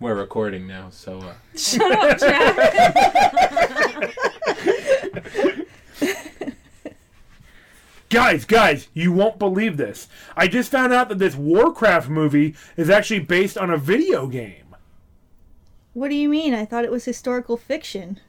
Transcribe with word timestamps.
we're 0.00 0.14
recording 0.14 0.66
now, 0.66 0.88
so 0.90 1.18
uh, 1.20 1.34
Shut 1.56 1.92
up, 1.92 2.18
Jack. 2.18 3.76
Guys, 8.08 8.44
guys, 8.44 8.88
you 8.94 9.12
won't 9.12 9.38
believe 9.38 9.76
this. 9.76 10.08
I 10.36 10.46
just 10.46 10.70
found 10.70 10.92
out 10.92 11.08
that 11.08 11.18
this 11.18 11.34
Warcraft 11.34 12.08
movie 12.08 12.54
is 12.76 12.88
actually 12.88 13.20
based 13.20 13.58
on 13.58 13.68
a 13.68 13.76
video 13.76 14.28
game. 14.28 14.76
What 15.92 16.08
do 16.08 16.14
you 16.14 16.28
mean? 16.28 16.54
I 16.54 16.64
thought 16.64 16.84
it 16.84 16.90
was 16.90 17.04
historical 17.04 17.56
fiction. 17.56 18.20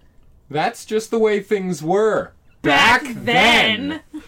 that's 0.50 0.84
just 0.86 1.12
the 1.12 1.20
way 1.20 1.42
things 1.42 1.84
were 1.84 2.32
Back 2.64 3.04
then. 3.14 4.02
Hello, 4.12 4.22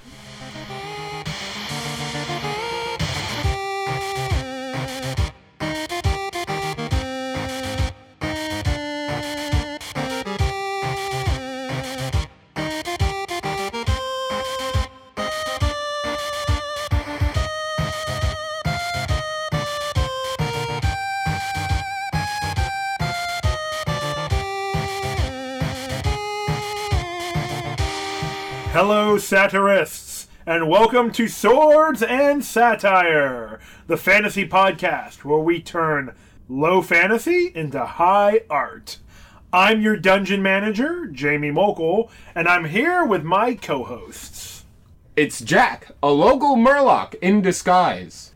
satirists, 29.29 30.27
and 30.47 30.67
welcome 30.67 31.11
to 31.11 31.27
Swords 31.27 32.01
and 32.01 32.43
Satire, 32.43 33.59
the 33.85 33.95
fantasy 33.95 34.49
podcast 34.49 35.23
where 35.23 35.37
we 35.37 35.61
turn 35.61 36.15
low 36.47 36.81
fantasy 36.81 37.51
into 37.53 37.85
high 37.85 38.41
art. 38.49 38.97
I'm 39.53 39.81
your 39.81 39.97
dungeon 39.97 40.41
manager, 40.41 41.05
Jamie 41.05 41.51
Mokel, 41.51 42.09
and 42.33 42.47
I'm 42.47 42.65
here 42.65 43.05
with 43.05 43.23
my 43.23 43.53
co 43.53 43.83
hosts. 43.83 44.65
It's 45.15 45.41
Jack, 45.41 45.91
a 46.01 46.09
local 46.09 46.55
Murloc 46.55 47.13
in 47.21 47.43
disguise. 47.43 48.33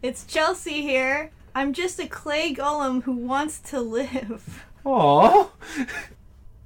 It's 0.00 0.24
Chelsea 0.24 0.80
here. 0.80 1.32
I'm 1.54 1.74
just 1.74 2.00
a 2.00 2.06
clay 2.06 2.54
golem 2.54 3.02
who 3.02 3.12
wants 3.12 3.60
to 3.60 3.80
live. 3.82 4.64
Aww. 4.86 5.50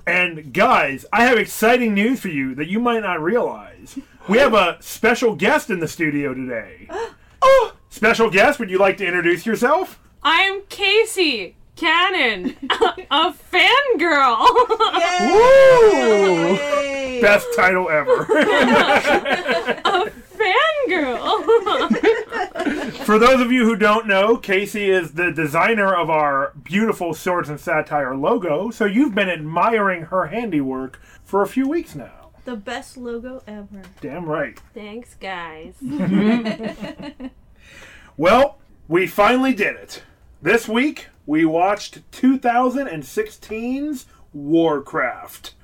And 0.07 0.53
guys, 0.53 1.07
I 1.13 1.25
have 1.25 1.39
exciting 1.39 1.95
news 1.95 2.21
for 2.21 2.29
you 2.29 2.55
that 2.57 2.69
you 2.69 2.81
might 2.81 3.03
not 3.03 3.23
realize. 3.23 3.99
We 4.29 4.39
have 4.39 4.55
a 4.55 4.79
special 4.81 5.35
guest 5.37 5.71
in 5.71 5.81
the 5.81 5.89
studio 5.89 6.35
today. 6.35 6.89
oh, 7.43 7.75
special 7.89 8.31
guest, 8.31 8.59
would 8.59 8.71
you 8.71 8.79
like 8.79 8.97
to 8.99 9.07
introduce 9.07 9.47
yourself? 9.47 10.01
I'm 10.23 10.63
Casey 10.69 11.57
Cannon, 11.77 12.57
a 13.11 13.33
fangirl. 13.33 14.47
Woo! 15.21 16.55
Yay! 16.55 17.21
Best 17.21 17.47
title 17.57 17.89
ever. 17.89 18.23
A 18.23 20.11
fangirl. 20.37 21.19
For 23.05 23.19
those 23.19 23.41
of 23.41 23.51
you 23.51 23.65
who 23.65 23.77
don't 23.77 24.07
know, 24.07 24.37
Casey 24.37 24.91
is 24.91 25.13
the 25.13 25.31
designer 25.33 25.95
of 25.95 26.11
our 26.11 26.53
beautiful 26.63 27.15
Swords 27.15 27.49
and 27.49 27.59
Satire 27.59 28.15
logo, 28.15 28.71
so 28.71 28.85
you've 28.85 29.15
been 29.15 29.29
admiring 29.31 30.03
her 30.03 30.27
handiwork 30.27 31.01
for 31.25 31.43
a 31.43 31.47
few 31.49 31.69
weeks 31.69 31.95
now. 31.95 32.31
The 32.45 32.57
best 32.57 32.97
logo 32.97 33.43
ever. 33.47 33.83
Damn 34.01 34.27
right. 34.27 34.59
Thanks, 34.75 35.15
guys. 35.15 35.75
Well, 38.17 38.59
we 38.89 39.07
finally 39.07 39.55
did 39.55 39.75
it. 39.77 40.03
This 40.43 40.69
week, 40.69 41.09
we 41.25 41.45
watched 41.47 42.11
2016's 42.11 44.07
Warcraft. 44.35 45.55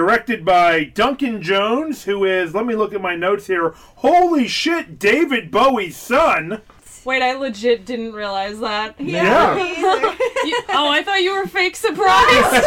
Directed 0.00 0.44
by 0.44 0.84
Duncan 0.84 1.40
Jones, 1.40 2.04
who 2.04 2.26
is, 2.26 2.54
let 2.54 2.66
me 2.66 2.74
look 2.74 2.92
at 2.92 3.00
my 3.00 3.16
notes 3.16 3.46
here, 3.46 3.70
holy 3.74 4.46
shit, 4.46 4.98
David 4.98 5.50
Bowie's 5.50 5.96
son. 5.96 6.60
Wait, 7.06 7.22
I 7.22 7.32
legit 7.32 7.86
didn't 7.86 8.12
realize 8.12 8.60
that. 8.60 9.00
Yeah. 9.00 9.54
me. 9.54 9.74
You- 10.46 10.62
oh, 10.68 10.90
I 10.90 11.02
thought 11.02 11.22
you 11.22 11.34
were 11.34 11.46
fake 11.46 11.76
surprised. 11.76 12.66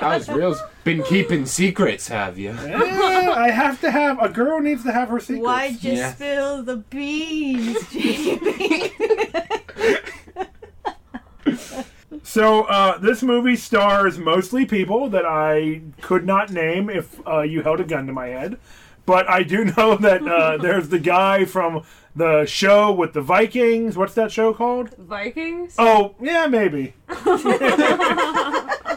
was 0.02 0.28
real. 0.30 0.56
Been 0.84 1.02
keeping 1.02 1.44
secrets, 1.44 2.08
have 2.08 2.38
you? 2.38 2.52
Eh, 2.52 3.30
I 3.30 3.50
have 3.50 3.78
to 3.82 3.90
have, 3.90 4.18
a 4.22 4.30
girl 4.30 4.60
needs 4.60 4.84
to 4.84 4.92
have 4.92 5.10
her 5.10 5.20
secrets. 5.20 5.44
Why'd 5.44 5.84
you 5.84 5.92
Yeah. 5.92 6.14
spill 6.14 6.62
the 6.62 6.76
beans, 6.78 7.86
Jamie? 7.90 8.92
So, 12.28 12.64
uh, 12.64 12.98
this 12.98 13.22
movie 13.22 13.56
stars 13.56 14.18
mostly 14.18 14.66
people 14.66 15.08
that 15.08 15.24
I 15.24 15.80
could 16.02 16.26
not 16.26 16.50
name 16.50 16.90
if 16.90 17.26
uh, 17.26 17.40
you 17.40 17.62
held 17.62 17.80
a 17.80 17.84
gun 17.84 18.06
to 18.06 18.12
my 18.12 18.26
head. 18.26 18.58
But 19.06 19.26
I 19.30 19.42
do 19.42 19.64
know 19.76 19.96
that 19.96 20.28
uh, 20.28 20.56
there's 20.60 20.90
the 20.90 20.98
guy 20.98 21.46
from 21.46 21.84
the 22.14 22.44
show 22.44 22.92
with 22.92 23.14
the 23.14 23.22
Vikings. 23.22 23.96
What's 23.96 24.12
that 24.12 24.30
show 24.30 24.52
called? 24.52 24.90
Vikings? 24.98 25.76
Oh, 25.78 26.16
yeah, 26.20 26.46
maybe. 26.48 26.92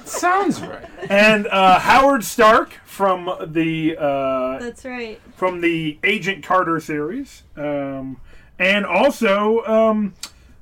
Sounds 0.03 0.59
right. 0.59 0.89
And 1.09 1.47
uh, 1.47 1.79
Howard 1.79 2.25
Stark 2.25 2.73
from 2.83 3.33
the 3.47 3.95
uh, 3.97 4.59
That's 4.59 4.83
right. 4.83 5.21
from 5.37 5.61
the 5.61 5.97
Agent 6.03 6.43
Carter 6.43 6.81
series, 6.81 7.43
um, 7.55 8.19
and 8.59 8.85
also 8.85 9.63
um, 9.63 10.15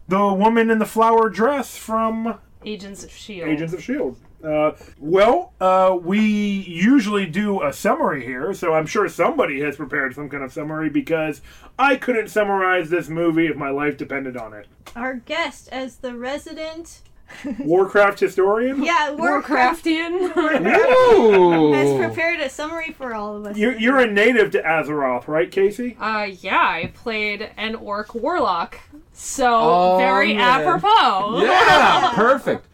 the 0.07 0.31
woman 0.31 0.69
in 0.69 0.77
the 0.77 0.85
flower 0.85 1.29
dress 1.29 1.75
from 1.75 2.37
Agents 2.65 3.03
of 3.03 3.09
S.H.I.E.L.D. 3.09 3.51
Agents 3.51 3.73
of 3.73 3.83
Shield. 3.83 4.17
Uh, 4.43 4.71
well, 4.99 5.53
uh, 5.59 5.97
we 6.01 6.19
usually 6.19 7.25
do 7.25 7.61
a 7.61 7.73
summary 7.73 8.25
here, 8.25 8.53
so 8.53 8.73
I'm 8.73 8.85
sure 8.85 9.07
somebody 9.09 9.59
has 9.61 9.75
prepared 9.75 10.15
some 10.15 10.29
kind 10.29 10.43
of 10.43 10.53
summary 10.53 10.89
because 10.89 11.41
I 11.77 11.95
couldn't 11.97 12.29
summarize 12.29 12.89
this 12.89 13.09
movie 13.09 13.47
if 13.47 13.57
my 13.57 13.69
life 13.69 13.97
depended 13.97 14.37
on 14.37 14.53
it. 14.53 14.67
Our 14.95 15.15
guest 15.15 15.69
as 15.71 15.97
the 15.97 16.15
resident. 16.15 17.01
Warcraft 17.59 18.19
historian. 18.19 18.83
Yeah, 18.83 19.11
Warcraft 19.11 19.85
Warcraftian. 19.85 20.33
has 21.75 21.89
Ooh. 21.89 21.97
prepared 21.97 22.39
a 22.39 22.49
summary 22.49 22.91
for 22.91 23.13
all 23.13 23.37
of 23.37 23.45
us. 23.45 23.57
You're, 23.57 23.77
you're 23.77 23.99
a 23.99 24.11
native 24.11 24.51
to 24.51 24.61
Azeroth, 24.61 25.27
right, 25.27 25.51
Casey? 25.51 25.95
Uh, 25.99 26.27
yeah, 26.39 26.57
I 26.59 26.91
played 26.95 27.49
an 27.57 27.75
orc 27.75 28.13
warlock. 28.15 28.79
So, 29.13 29.59
Oh, 29.61 29.97
very 29.97 30.33
man. 30.33 30.61
apropos. 30.61 31.41
Yeah, 31.41 32.11
perfect. 32.15 32.65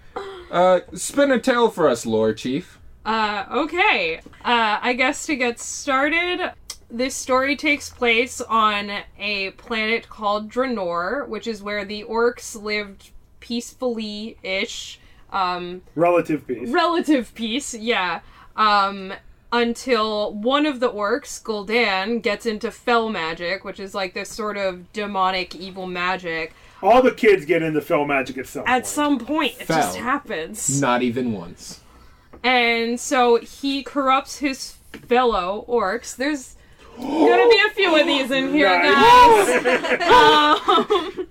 Uh, 0.52 0.80
spin 0.94 1.32
a 1.32 1.40
tale 1.40 1.70
for 1.70 1.90
us, 1.90 2.06
lore 2.06 2.34
Chief. 2.34 2.80
Uh, 3.06 3.46
okay. 3.52 4.18
Uh, 4.44 4.80
I 4.82 4.94
guess 4.94 5.26
to 5.28 5.36
get 5.36 5.60
started, 5.60 6.52
this 6.90 7.16
story 7.16 7.56
takes 7.56 7.90
place 7.90 8.42
on 8.42 8.92
a 9.20 9.52
planet 9.52 10.08
called 10.08 10.50
Draenor, 10.50 11.28
which 11.28 11.46
is 11.48 11.62
where 11.62 11.84
the 11.86 12.04
orcs 12.06 12.60
lived 12.60 13.12
peacefully 13.46 14.38
ish. 14.44 15.00
Um, 15.32 15.82
Relative 15.96 16.48
peace. 16.48 16.70
relative 16.70 17.34
peace, 17.36 17.74
yeah. 17.76 18.22
Um, 18.56 19.14
until 19.52 20.34
one 20.34 20.66
of 20.66 20.80
the 20.80 20.90
orcs, 20.90 21.42
Gul'dan, 21.44 22.22
gets 22.22 22.46
into 22.46 22.72
fell 22.72 23.10
magic, 23.10 23.64
which 23.64 23.80
is 23.80 23.94
like 23.94 24.14
this 24.14 24.30
sort 24.30 24.58
of 24.58 24.92
demonic 24.94 25.56
evil 25.56 25.86
magic. 25.88 26.54
All 26.82 27.02
the 27.02 27.12
kids 27.12 27.46
get 27.46 27.62
into 27.62 27.82
film 27.82 28.08
magic 28.10 28.38
at 28.38 28.48
some 28.48 28.64
At 28.64 28.72
point. 28.84 28.86
some 28.88 29.20
point, 29.20 29.54
it 29.60 29.66
Fell. 29.68 29.78
just 29.78 29.98
happens. 29.98 30.82
Not 30.82 31.02
even 31.04 31.32
once. 31.34 31.82
And 32.44 33.00
so 33.00 33.38
he 33.38 33.84
corrupts 33.84 34.38
his 34.40 34.76
fellow 35.08 35.66
orcs. 35.68 36.16
There's 36.16 36.56
gonna 36.98 37.50
be 37.50 37.62
a 37.68 37.74
few 37.74 38.00
of 38.00 38.06
these 38.06 38.32
in 38.32 38.54
here, 38.54 38.70
Nice. 38.84 39.64
guys. 39.64 40.02
um, 41.20 41.28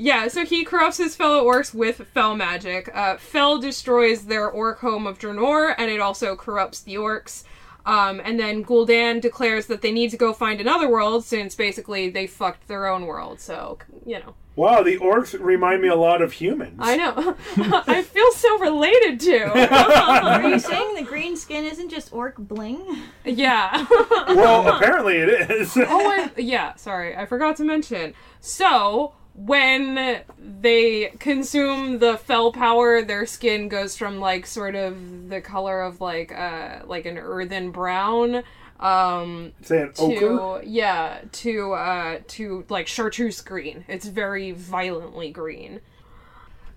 yeah, 0.00 0.28
so 0.28 0.46
he 0.46 0.64
corrupts 0.64 0.96
his 0.96 1.14
fellow 1.14 1.44
orcs 1.44 1.74
with 1.74 2.06
fell 2.08 2.34
magic. 2.34 2.90
Uh, 2.94 3.18
fell 3.18 3.58
destroys 3.58 4.24
their 4.24 4.48
orc 4.48 4.80
home 4.80 5.06
of 5.06 5.18
Draenor, 5.18 5.74
and 5.76 5.90
it 5.90 6.00
also 6.00 6.34
corrupts 6.34 6.80
the 6.80 6.94
orcs. 6.94 7.44
Um, 7.84 8.20
and 8.24 8.38
then 8.38 8.64
Gul'dan 8.64 9.20
declares 9.20 9.66
that 9.66 9.82
they 9.82 9.92
need 9.92 10.10
to 10.10 10.16
go 10.16 10.32
find 10.32 10.60
another 10.60 10.88
world 10.88 11.24
since 11.24 11.54
basically 11.54 12.08
they 12.08 12.26
fucked 12.26 12.66
their 12.66 12.86
own 12.86 13.04
world. 13.04 13.40
So, 13.40 13.78
you 14.06 14.18
know. 14.18 14.34
Wow, 14.56 14.82
the 14.82 14.98
orcs 14.98 15.38
remind 15.38 15.80
me 15.80 15.88
a 15.88 15.94
lot 15.94 16.22
of 16.22 16.32
humans. 16.32 16.78
I 16.78 16.96
know. 16.96 17.36
I 17.86 18.02
feel 18.02 18.32
so 18.32 18.58
related 18.58 19.20
to. 19.20 19.72
Are 20.32 20.48
you 20.48 20.58
saying 20.58 20.94
the 20.96 21.02
green 21.02 21.36
skin 21.36 21.64
isn't 21.64 21.90
just 21.90 22.12
orc 22.12 22.36
bling? 22.36 23.02
yeah. 23.24 23.86
Well, 24.28 24.68
apparently 24.76 25.16
it 25.16 25.50
is. 25.50 25.76
oh, 25.76 26.12
and, 26.12 26.32
yeah, 26.36 26.74
sorry, 26.76 27.16
I 27.16 27.26
forgot 27.26 27.56
to 27.56 27.64
mention. 27.64 28.14
So, 28.40 29.14
when 29.46 30.20
they 30.60 31.12
consume 31.18 31.98
the 31.98 32.18
fell 32.18 32.52
power, 32.52 33.02
their 33.02 33.24
skin 33.26 33.68
goes 33.68 33.96
from 33.96 34.20
like 34.20 34.46
sort 34.46 34.74
of 34.74 35.28
the 35.28 35.40
color 35.40 35.80
of 35.80 36.00
like 36.00 36.32
uh 36.32 36.80
like 36.86 37.06
an 37.06 37.16
earthen 37.16 37.70
brown 37.70 38.42
um 38.80 39.52
Say 39.62 39.82
an 39.82 39.92
ochre. 39.98 40.18
to 40.18 40.60
yeah 40.64 41.20
to 41.32 41.72
uh 41.72 42.18
to 42.28 42.64
like 42.68 42.86
chartreuse 42.86 43.40
green. 43.40 43.84
It's 43.88 44.06
very 44.06 44.52
violently 44.52 45.30
green. 45.30 45.80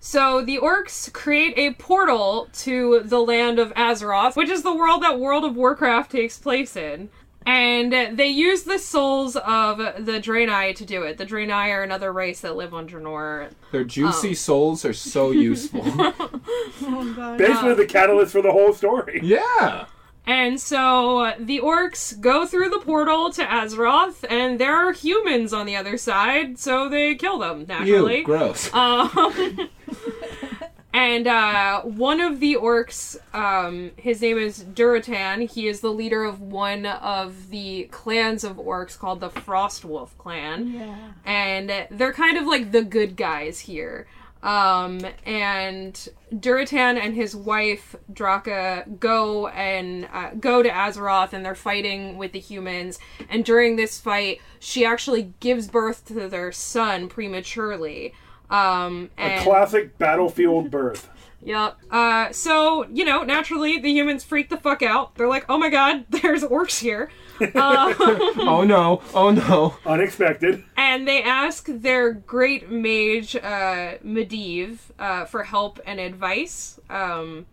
So 0.00 0.42
the 0.42 0.58
orcs 0.58 1.10
create 1.12 1.54
a 1.56 1.72
portal 1.74 2.48
to 2.60 3.00
the 3.04 3.20
land 3.20 3.58
of 3.58 3.72
Azeroth, 3.72 4.36
which 4.36 4.50
is 4.50 4.62
the 4.62 4.74
world 4.74 5.02
that 5.02 5.18
World 5.18 5.44
of 5.44 5.56
Warcraft 5.56 6.12
takes 6.12 6.38
place 6.38 6.76
in. 6.76 7.08
And 7.46 7.92
they 8.18 8.28
use 8.28 8.62
the 8.62 8.78
souls 8.78 9.36
of 9.36 9.76
the 9.78 10.18
Draenei 10.20 10.74
to 10.76 10.84
do 10.86 11.02
it. 11.02 11.18
The 11.18 11.26
Draenei 11.26 11.68
are 11.74 11.82
another 11.82 12.10
race 12.12 12.40
that 12.40 12.56
live 12.56 12.72
on 12.72 12.88
Draenor. 12.88 13.50
Their 13.70 13.84
juicy 13.84 14.30
Oh. 14.30 14.34
souls 14.34 14.84
are 14.84 14.94
so 14.94 15.30
useful. 15.50 15.82
Oh 15.86 17.12
god. 17.14 17.36
Basically, 17.38 17.74
the 17.74 17.86
catalyst 17.86 18.32
for 18.32 18.40
the 18.42 18.52
whole 18.52 18.72
story. 18.72 19.20
yeah. 19.22 19.86
And 20.26 20.58
so 20.58 21.34
the 21.38 21.60
orcs 21.60 22.18
go 22.18 22.46
through 22.46 22.70
the 22.70 22.78
portal 22.78 23.30
to 23.32 23.44
Azeroth, 23.44 24.24
and 24.30 24.58
there 24.58 24.74
are 24.74 24.92
humans 24.92 25.52
on 25.52 25.66
the 25.66 25.76
other 25.76 25.98
side, 25.98 26.58
so 26.58 26.88
they 26.88 27.14
kill 27.14 27.36
them, 27.38 27.66
naturally. 27.68 28.20
Ew, 28.20 28.24
gross. 28.24 28.72
Um, 28.72 29.10
and 30.94 31.26
uh, 31.26 31.82
one 31.82 32.20
of 32.20 32.38
the 32.38 32.54
orcs, 32.54 33.16
um, 33.34 33.90
his 33.96 34.22
name 34.22 34.38
is 34.38 34.62
Durotan. 34.62 35.50
He 35.50 35.66
is 35.66 35.80
the 35.80 35.90
leader 35.90 36.22
of 36.22 36.40
one 36.40 36.86
of 36.86 37.50
the 37.50 37.88
clans 37.90 38.44
of 38.44 38.58
orcs 38.58 38.96
called 38.96 39.18
the 39.18 39.28
Frostwolf 39.28 40.10
clan. 40.18 40.68
Yeah. 40.68 40.96
And 41.24 41.88
they're 41.90 42.12
kind 42.12 42.38
of 42.38 42.46
like 42.46 42.70
the 42.70 42.84
good 42.84 43.16
guys 43.16 43.58
here. 43.58 44.06
Um, 44.44 45.00
and 45.26 45.94
Durotan 46.32 46.98
and 46.98 47.14
his 47.14 47.34
wife 47.34 47.96
Draka 48.12 49.00
go 49.00 49.48
and 49.48 50.06
uh, 50.12 50.30
go 50.38 50.62
to 50.62 50.68
Azeroth, 50.68 51.32
and 51.32 51.44
they're 51.44 51.54
fighting 51.54 52.18
with 52.18 52.32
the 52.32 52.40
humans. 52.40 53.00
And 53.28 53.44
during 53.44 53.76
this 53.76 53.98
fight, 53.98 54.40
she 54.60 54.84
actually 54.84 55.32
gives 55.40 55.66
birth 55.66 56.04
to 56.06 56.28
their 56.28 56.52
son 56.52 57.08
prematurely. 57.08 58.12
Um, 58.50 59.10
A 59.18 59.40
classic 59.42 59.96
battlefield 59.98 60.70
birth. 60.70 61.08
Yep. 61.46 61.76
Uh, 61.90 62.32
so 62.32 62.86
you 62.90 63.04
know, 63.04 63.22
naturally, 63.22 63.78
the 63.78 63.90
humans 63.90 64.24
freak 64.24 64.48
the 64.48 64.56
fuck 64.56 64.82
out. 64.82 65.14
They're 65.16 65.28
like, 65.28 65.44
"Oh 65.46 65.58
my 65.58 65.68
god, 65.68 66.06
there's 66.10 66.42
orcs 66.42 66.80
here," 66.80 67.10
um, 67.38 67.50
oh 67.54 68.64
no. 68.66 69.02
Oh 69.12 69.30
no. 69.30 69.76
Unexpected. 69.84 70.64
and 70.78 71.06
they 71.06 71.22
ask 71.22 71.66
their 71.68 72.12
great 72.14 72.70
mage 72.70 73.36
uh, 73.36 73.98
Medivh 74.02 74.78
uh, 74.98 75.26
for 75.26 75.42
help 75.42 75.78
and 75.84 76.00
advice 76.00 76.80
um, 76.88 77.44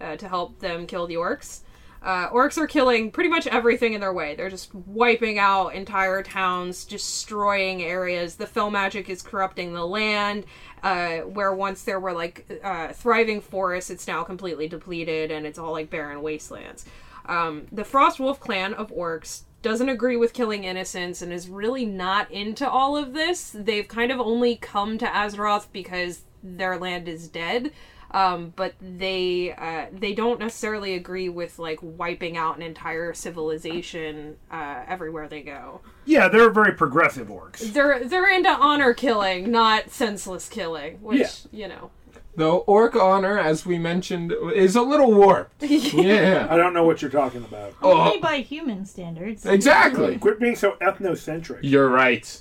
uh, 0.00 0.14
to 0.14 0.28
help 0.28 0.60
them 0.60 0.86
kill 0.86 1.08
the 1.08 1.16
orcs. 1.16 1.61
Uh, 2.02 2.28
orcs 2.30 2.58
are 2.58 2.66
killing 2.66 3.12
pretty 3.12 3.30
much 3.30 3.46
everything 3.46 3.92
in 3.92 4.00
their 4.00 4.12
way. 4.12 4.34
They're 4.34 4.50
just 4.50 4.74
wiping 4.74 5.38
out 5.38 5.68
entire 5.68 6.22
towns, 6.22 6.84
destroying 6.84 7.82
areas. 7.82 8.34
The 8.34 8.46
fell 8.46 8.70
magic 8.70 9.08
is 9.08 9.22
corrupting 9.22 9.72
the 9.72 9.86
land. 9.86 10.44
Uh, 10.82 11.18
where 11.18 11.54
once 11.54 11.84
there 11.84 12.00
were 12.00 12.12
like 12.12 12.60
uh, 12.64 12.92
thriving 12.92 13.40
forests, 13.40 13.88
it's 13.88 14.08
now 14.08 14.24
completely 14.24 14.66
depleted 14.66 15.30
and 15.30 15.46
it's 15.46 15.58
all 15.58 15.70
like 15.70 15.90
barren 15.90 16.22
wastelands. 16.22 16.84
Um, 17.26 17.66
the 17.70 17.84
Frostwolf 17.84 18.40
clan 18.40 18.74
of 18.74 18.90
orcs 18.90 19.42
doesn't 19.62 19.88
agree 19.88 20.16
with 20.16 20.32
killing 20.32 20.64
innocents 20.64 21.22
and 21.22 21.32
is 21.32 21.48
really 21.48 21.86
not 21.86 22.28
into 22.32 22.68
all 22.68 22.96
of 22.96 23.14
this. 23.14 23.54
They've 23.56 23.86
kind 23.86 24.10
of 24.10 24.18
only 24.18 24.56
come 24.56 24.98
to 24.98 25.06
Azeroth 25.06 25.66
because 25.72 26.22
their 26.42 26.76
land 26.76 27.08
is 27.08 27.28
dead. 27.28 27.72
Um, 28.12 28.52
but 28.56 28.74
they 28.80 29.52
uh, 29.56 29.86
they 29.92 30.12
don't 30.12 30.38
necessarily 30.38 30.94
agree 30.94 31.28
with 31.30 31.58
like 31.58 31.78
wiping 31.82 32.36
out 32.36 32.56
an 32.56 32.62
entire 32.62 33.14
civilization 33.14 34.36
uh, 34.50 34.82
everywhere 34.86 35.28
they 35.28 35.42
go. 35.42 35.80
Yeah, 36.04 36.28
they're 36.28 36.50
very 36.50 36.72
progressive 36.72 37.28
orcs. 37.28 37.72
They're 37.72 38.04
they're 38.04 38.28
into 38.30 38.50
honor 38.50 38.92
killing, 38.94 39.50
not 39.50 39.90
senseless 39.90 40.48
killing. 40.48 41.00
Which 41.00 41.20
Yeah. 41.20 41.26
you 41.52 41.68
know, 41.68 41.90
Though 42.34 42.58
orc 42.60 42.96
honor, 42.96 43.38
as 43.38 43.66
we 43.66 43.78
mentioned, 43.78 44.32
is 44.54 44.74
a 44.76 44.82
little 44.82 45.12
warped. 45.12 45.62
Yeah. 45.62 46.46
I 46.50 46.56
don't 46.56 46.72
know 46.74 46.84
what 46.84 47.02
you're 47.02 47.10
talking 47.10 47.44
about. 47.44 47.74
Only 47.82 48.16
Oh, 48.16 48.20
by 48.20 48.38
human 48.38 48.84
standards. 48.86 49.44
exactly. 49.46 50.16
Quit 50.18 50.40
being 50.40 50.56
so 50.56 50.72
ethnocentric. 50.80 51.60
You're 51.62 51.88
right. 51.90 52.40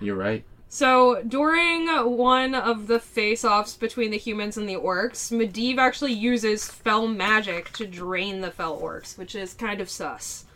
You're 0.00 0.16
right. 0.16 0.44
So 0.68 1.22
during 1.22 1.86
one 1.88 2.54
of 2.54 2.88
the 2.88 2.98
face-offs 2.98 3.76
between 3.76 4.10
the 4.10 4.18
humans 4.18 4.56
and 4.56 4.68
the 4.68 4.74
orcs, 4.74 5.30
Medivh 5.30 5.78
actually 5.78 6.12
uses 6.12 6.68
fell 6.68 7.06
magic 7.06 7.72
to 7.74 7.86
drain 7.86 8.40
the 8.40 8.50
fell 8.50 8.80
orcs, 8.80 9.16
which 9.16 9.34
is 9.36 9.54
kind 9.54 9.80
of 9.80 9.88
sus. 9.88 10.46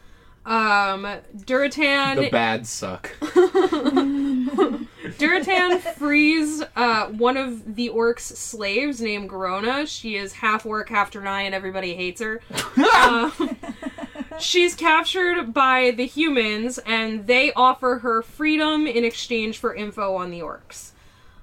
Um, 0.45 1.07
Durotan 1.37 2.17
The 2.17 2.31
bad 2.31 2.67
suck. 2.67 3.15
Durotan 5.19 5.81
frees 5.97 6.63
uh, 6.75 7.09
one 7.09 7.37
of 7.37 7.77
the 7.77 7.91
orcs' 7.91 8.21
slaves 8.21 9.01
named 9.03 9.29
Garona. 9.29 9.87
She 9.87 10.17
is 10.17 10.33
half 10.33 10.65
orc, 10.65 10.89
half 10.89 11.11
Draenei, 11.13 11.43
and 11.43 11.55
everybody 11.55 11.95
hates 11.95 12.21
her. 12.23 12.41
Um, 12.79 13.33
she's 14.41 14.75
captured 14.75 15.53
by 15.53 15.91
the 15.91 16.07
humans, 16.07 16.79
and 16.79 17.27
they 17.27 17.53
offer 17.53 17.99
her 17.99 18.23
freedom 18.23 18.87
in 18.87 19.05
exchange 19.05 19.59
for 19.59 19.75
info 19.75 20.15
on 20.17 20.31
the 20.31 20.41
orcs. 20.41 20.93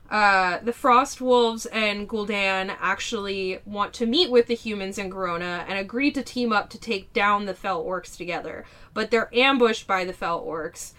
Uh, 0.09 0.59
the 0.63 0.73
Frost 0.73 1.19
Wolves 1.19 1.65
and 1.67 2.07
Gul'dan 2.07 2.75
actually 2.79 3.59
want 3.65 3.93
to 3.93 4.05
meet 4.05 4.29
with 4.29 4.45
the 4.45 4.55
humans 4.55 4.97
in 4.97 5.09
Garona 5.09 5.65
and 5.67 5.79
agree 5.79 6.11
to 6.11 6.21
team 6.21 6.53
up 6.53 6.69
to 6.69 6.79
take 6.79 7.11
down 7.11 7.45
the 7.45 7.55
Fell 7.55 7.83
Orcs 7.83 8.15
together, 8.15 8.65
but 8.93 9.09
they're 9.09 9.33
ambushed 9.33 9.87
by 9.87 10.05
the 10.05 10.13
Fell 10.13 10.41
Orcs. 10.41 10.93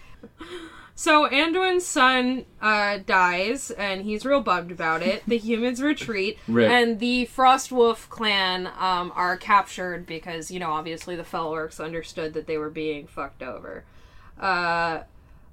So 0.98 1.28
Anduin's 1.28 1.84
son 1.84 2.46
uh, 2.62 2.98
dies, 3.04 3.70
and 3.70 4.00
he's 4.02 4.25
real 4.25 4.40
bummed 4.40 4.72
about 4.72 5.02
it. 5.02 5.22
The 5.26 5.37
humans 5.37 5.82
retreat, 5.82 6.38
Rip. 6.48 6.70
and 6.70 6.98
the 7.00 7.26
Frostwolf 7.37 8.08
clan 8.08 8.66
um, 8.78 9.12
are 9.14 9.37
captured 9.37 10.06
because, 10.06 10.50
you 10.50 10.58
know, 10.58 10.70
obviously 10.72 11.14
the 11.14 11.22
Fell 11.22 11.52
Orcs 11.52 11.84
understood 11.84 12.32
that 12.32 12.46
they 12.46 12.56
were 12.56 12.70
being 12.70 13.06
fucked 13.06 13.43
over. 13.43 13.84
Uh, 14.40 15.00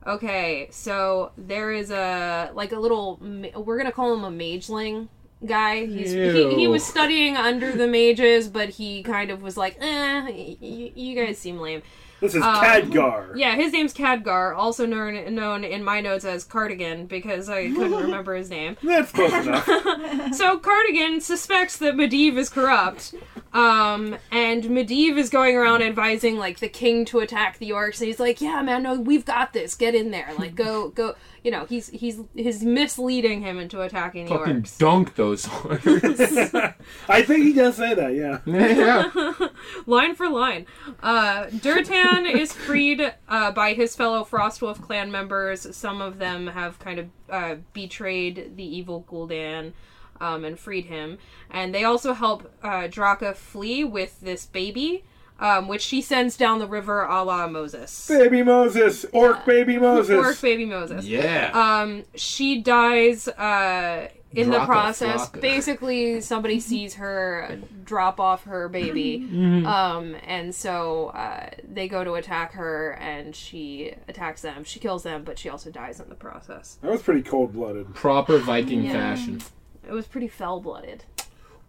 okay, 0.07 0.69
so 0.71 1.31
there 1.37 1.71
is 1.73 1.91
a 1.91 2.51
like 2.53 2.71
a 2.71 2.79
little. 2.79 3.19
We're 3.21 3.77
gonna 3.77 3.91
call 3.91 4.13
him 4.13 4.23
a 4.23 4.31
mageling 4.31 5.09
guy. 5.45 5.85
He's, 5.85 6.13
he, 6.13 6.55
he 6.55 6.67
was 6.67 6.85
studying 6.85 7.35
under 7.35 7.71
the 7.73 7.87
mages, 7.87 8.47
but 8.47 8.69
he 8.69 9.03
kind 9.03 9.29
of 9.29 9.41
was 9.41 9.57
like, 9.57 9.75
eh, 9.81 10.21
y- 10.21 10.57
y- 10.61 10.91
you 10.95 11.15
guys 11.15 11.37
seem 11.37 11.59
lame. 11.59 11.81
This 12.23 12.35
is 12.35 12.41
Um, 12.41 12.55
Khadgar. 12.55 13.33
Yeah, 13.35 13.55
his 13.55 13.73
name's 13.73 13.93
Khadgar, 13.93 14.55
also 14.55 14.85
known 14.85 15.35
known 15.35 15.65
in 15.65 15.83
my 15.83 15.99
notes 15.99 16.23
as 16.23 16.45
Cardigan 16.45 17.05
because 17.05 17.49
I 17.49 17.67
couldn't 17.67 17.91
remember 18.07 18.33
his 18.33 18.49
name. 18.49 18.77
That's 18.81 19.11
close 19.11 19.33
enough. 19.33 19.67
So 20.33 20.57
Cardigan 20.57 21.19
suspects 21.21 21.77
that 21.79 21.95
Medivh 21.95 22.37
is 22.37 22.49
corrupt, 22.49 23.13
um, 23.51 24.15
and 24.31 24.63
Medivh 24.63 25.17
is 25.17 25.29
going 25.29 25.57
around 25.57 25.81
advising 25.83 26.38
like 26.38 26.59
the 26.59 26.69
king 26.69 27.03
to 27.05 27.19
attack 27.19 27.57
the 27.59 27.71
orcs, 27.71 28.00
and 28.00 28.07
he's 28.07 28.21
like, 28.21 28.39
"Yeah, 28.39 28.62
man, 28.62 28.83
no, 28.83 28.98
we've 29.00 29.25
got 29.25 29.51
this. 29.51 29.75
Get 29.75 29.93
in 29.93 30.12
there. 30.12 30.29
Like, 30.39 30.55
go, 30.55 30.89
go." 30.89 31.15
You 31.43 31.51
know, 31.51 31.65
he's 31.65 31.89
he's 31.89 32.21
he's 32.35 32.63
misleading 32.63 33.41
him 33.41 33.59
into 33.59 33.81
attacking 33.81 34.25
the 34.25 34.38
Fucking 34.38 34.62
orcs. 34.63 34.77
dunk 34.77 35.15
those 35.15 35.45
orcs. 35.45 36.73
I 37.09 37.21
think 37.21 37.43
he 37.43 37.53
does 37.53 37.75
say 37.75 37.93
that, 37.93 38.13
yeah. 38.13 38.39
yeah. 38.45 39.47
line 39.85 40.15
for 40.15 40.29
line. 40.29 40.65
Uh, 41.01 41.45
Durtan 41.47 42.33
is 42.33 42.53
freed 42.53 43.13
uh, 43.27 43.51
by 43.51 43.73
his 43.73 43.95
fellow 43.95 44.23
Frostwolf 44.23 44.81
clan 44.81 45.12
members. 45.12 45.75
Some 45.75 46.01
of 46.01 46.17
them 46.19 46.47
have 46.47 46.79
kind 46.79 47.00
of 47.00 47.09
uh, 47.29 47.55
betrayed 47.73 48.55
the 48.55 48.63
evil 48.63 49.05
Gul'dan 49.09 49.73
um, 50.21 50.45
and 50.45 50.57
freed 50.57 50.85
him. 50.85 51.17
And 51.50 51.75
they 51.75 51.83
also 51.83 52.13
help 52.13 52.51
uh, 52.63 52.88
Draka 52.88 53.35
flee 53.35 53.83
with 53.83 54.21
this 54.21 54.45
baby, 54.45 55.03
um, 55.39 55.67
which 55.67 55.81
she 55.81 56.01
sends 56.01 56.37
down 56.37 56.59
the 56.59 56.67
river 56.67 57.03
a 57.03 57.23
la 57.23 57.47
Moses. 57.47 58.07
Baby 58.07 58.43
Moses, 58.43 59.05
orc 59.11 59.45
baby 59.45 59.77
Moses. 59.77 60.15
Orc 60.25 60.41
baby 60.41 60.65
Moses. 60.65 61.05
Yeah. 61.05 61.51
Um, 61.53 62.03
she 62.15 62.61
dies 62.61 63.27
uh, 63.27 64.07
in 64.31 64.49
the 64.49 64.63
process. 64.65 65.29
flocka. 65.29 65.41
Basically, 65.41 66.21
somebody 66.21 66.59
sees 66.59 66.95
her 66.95 67.59
drop 67.83 68.19
off 68.19 68.45
her 68.45 68.69
baby, 68.69 69.19
Mm-hmm. 69.33 69.65
um, 69.67 70.15
and 70.25 70.55
so 70.55 71.07
uh, 71.09 71.49
they 71.71 71.87
go 71.87 72.03
to 72.03 72.13
attack 72.13 72.53
her, 72.53 72.91
and 72.93 73.35
she 73.35 73.93
attacks 74.07 74.41
them. 74.41 74.63
She 74.63 74.79
kills 74.79 75.03
them, 75.03 75.23
but 75.23 75.37
she 75.37 75.49
also 75.49 75.69
dies 75.69 75.99
in 75.99 76.09
the 76.09 76.15
process. 76.15 76.77
That 76.81 76.91
was 76.91 77.01
pretty 77.01 77.21
cold 77.23 77.53
blooded. 77.53 77.93
Proper 77.93 78.37
Viking 78.39 78.83
Yeah. 78.85 78.93
fashion. 78.93 79.41
It 79.85 79.91
was 79.91 80.07
pretty 80.07 80.29
fell 80.29 80.61
blooded. 80.61 81.03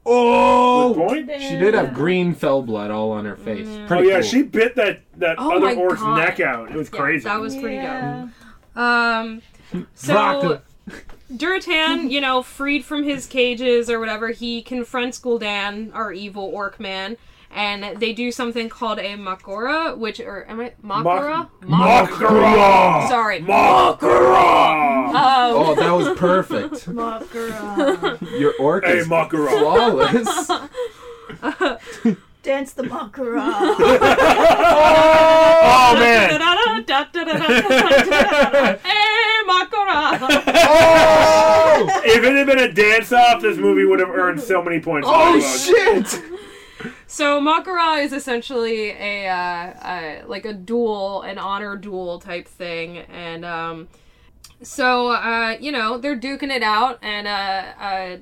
Oh! 0.06 0.94
Point. 0.96 1.30
She 1.40 1.56
did 1.56 1.74
have 1.74 1.94
green 1.94 2.34
fell 2.34 2.62
blood 2.62 2.90
all 2.90 3.10
on 3.12 3.24
her 3.24 3.36
face. 3.36 3.66
Mm. 3.66 3.86
Pretty 3.88 4.04
Oh 4.04 4.06
yeah, 4.08 4.20
cool. 4.20 4.22
she 4.28 4.42
bit 4.42 4.74
that 4.76 5.00
that 5.16 5.36
Oh 5.38 5.56
other 5.56 5.74
orc's 5.78 6.00
God. 6.00 6.16
neck 6.18 6.40
out. 6.40 6.70
It 6.70 6.76
was 6.76 6.90
Yeah, 6.92 6.98
crazy. 7.00 7.24
that 7.24 7.40
was 7.40 7.56
pretty 7.56 7.76
Yeah. 7.76 8.26
dope. 8.74 8.82
Um, 8.82 9.42
so. 9.94 10.14
Draka. 10.14 10.60
Durotan, 11.34 12.10
you 12.10 12.20
know, 12.20 12.42
freed 12.42 12.84
from 12.84 13.02
his 13.04 13.26
cages 13.26 13.88
or 13.88 13.98
whatever, 13.98 14.28
he 14.28 14.60
confronts 14.62 15.18
Gul'dan, 15.18 15.90
our 15.94 16.12
evil 16.12 16.44
orc 16.52 16.78
man, 16.78 17.16
and 17.50 17.98
they 17.98 18.12
do 18.12 18.30
something 18.30 18.68
called 18.68 18.98
a 18.98 19.16
makora, 19.16 19.96
which 19.96 20.20
or 20.20 20.44
am 20.48 20.60
I 20.60 20.72
makara? 20.84 21.48
Mak- 21.66 22.10
Makara! 22.10 23.08
Sorry. 23.08 23.40
Makara! 23.40 24.93
Um, 25.14 25.54
Oh, 25.56 25.74
that 25.76 25.92
was 25.92 26.18
perfect. 26.18 26.72
Makara. 26.88 28.38
Your 28.38 28.52
orc 28.58 28.84
Hey, 28.84 28.98
is 28.98 29.06
Makara. 29.08 29.48
flawless. 29.58 30.48
Dance 32.42 32.72
the 32.74 32.82
Makara. 32.82 33.74
Oh, 35.76 35.94
man! 35.98 36.40
Hey, 37.94 39.42
makara! 39.46 40.18
Oh! 40.56 42.00
If 42.04 42.22
it 42.24 42.34
had 42.36 42.46
been 42.46 42.58
a 42.58 42.72
dance 42.72 43.12
off, 43.12 43.42
this 43.42 43.56
movie 43.58 43.84
would 43.84 44.00
have 44.00 44.10
earned 44.10 44.40
so 44.40 44.62
many 44.62 44.80
points. 44.80 45.08
Oh 45.10 45.12
Almost. 45.14 45.66
shit! 45.66 46.22
So 47.06 47.40
Makara 47.40 48.02
is 48.04 48.12
essentially 48.12 48.90
a 48.90 49.28
uh, 49.28 49.34
uh, 49.34 50.22
like 50.26 50.44
a 50.44 50.52
duel, 50.52 51.22
an 51.22 51.38
honor 51.38 51.76
duel 51.76 52.18
type 52.20 52.46
thing, 52.48 52.98
and 52.98 53.44
um, 53.44 53.88
so 54.64 55.08
uh, 55.12 55.56
you 55.60 55.70
know 55.72 55.98
they're 55.98 56.18
duking 56.18 56.50
it 56.50 56.62
out, 56.62 56.98
and 57.02 57.26
uh, 57.26 57.30
uh, 57.80 58.16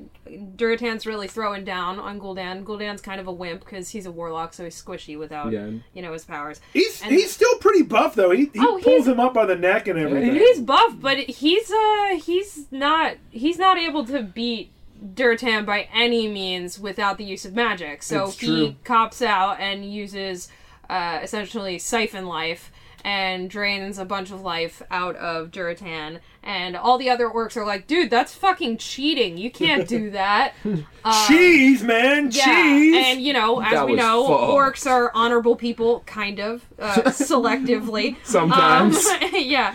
Durotan's 0.57 1.07
really 1.07 1.29
throwing 1.29 1.65
down 1.65 1.99
on 1.99 2.19
Gul'dan. 2.21 2.65
Gul'dan's 2.65 3.01
kind 3.03 3.21
of 3.21 3.27
a 3.27 3.33
wimp 3.33 3.61
because 3.65 3.91
he's 3.91 4.07
a 4.07 4.11
warlock, 4.13 4.55
so 4.55 4.65
he's 4.65 4.81
squishy 4.81 5.19
without 5.19 5.53
Yeah. 5.53 5.71
you 5.95 6.03
know 6.03 6.13
his 6.13 6.25
powers. 6.25 6.61
He's 6.73 7.03
And- 7.03 7.13
he's 7.13 7.31
still 7.33 7.55
pretty 7.59 7.83
buff 7.83 8.15
though. 8.15 8.31
He, 8.31 8.51
he 8.53 8.61
Oh, 8.61 8.81
pulls 8.83 9.07
him 9.07 9.21
up 9.21 9.35
by 9.35 9.47
the 9.47 9.57
neck 9.57 9.89
and 9.89 9.99
everything. 9.99 10.35
He's 10.35 10.61
buff, 10.61 10.95
but 11.01 11.19
he's 11.19 11.71
uh 11.71 12.17
he's 12.23 12.67
not 12.71 13.17
he's 13.31 13.59
not 13.59 13.79
able 13.79 14.05
to 14.07 14.23
beat 14.23 14.71
Durtan 15.15 15.67
by 15.67 15.89
any 15.93 16.29
means 16.29 16.79
without 16.79 17.19
the 17.19 17.25
use 17.25 17.45
of 17.45 17.55
magic. 17.55 18.03
So 18.05 18.31
he 18.31 18.77
cops 18.85 19.21
out 19.21 19.59
and 19.61 19.85
uses 19.85 20.49
uh, 20.89 21.19
essentially 21.23 21.79
siphon 21.79 22.27
life 22.27 22.71
and 23.05 23.51
drains 23.51 23.99
a 23.99 24.05
bunch 24.05 24.31
of 24.31 24.41
life 24.43 24.83
out 24.91 25.17
of 25.17 25.51
Durotan. 25.51 26.21
And 26.43 26.77
all 26.77 26.99
the 26.99 27.09
other 27.11 27.29
orcs 27.29 27.57
are 27.57 27.65
like, 27.65 27.87
dude, 27.87 28.11
that's 28.11 28.35
fucking 28.35 28.79
cheating. 28.79 29.39
You 29.39 29.51
can't 29.51 29.87
do 29.89 30.11
that. 30.13 30.55
Uh, 31.05 31.29
Cheese, 31.29 31.83
man, 31.83 32.31
yeah, 32.33 32.45
cheese. 32.45 32.97
and 33.07 33.21
you 33.21 33.33
know, 33.33 33.61
as 33.61 33.73
That 33.73 33.87
we 33.87 33.95
know, 33.95 34.27
fucked. 34.27 34.53
orcs 34.53 34.91
are 34.91 35.11
honorable 35.15 35.57
people, 35.57 36.01
kind 36.07 36.41
of, 36.41 36.65
uh, 36.79 36.95
selectively. 37.07 38.17
Sometimes. 38.25 39.05
Um, 39.07 39.19
yeah. 39.35 39.73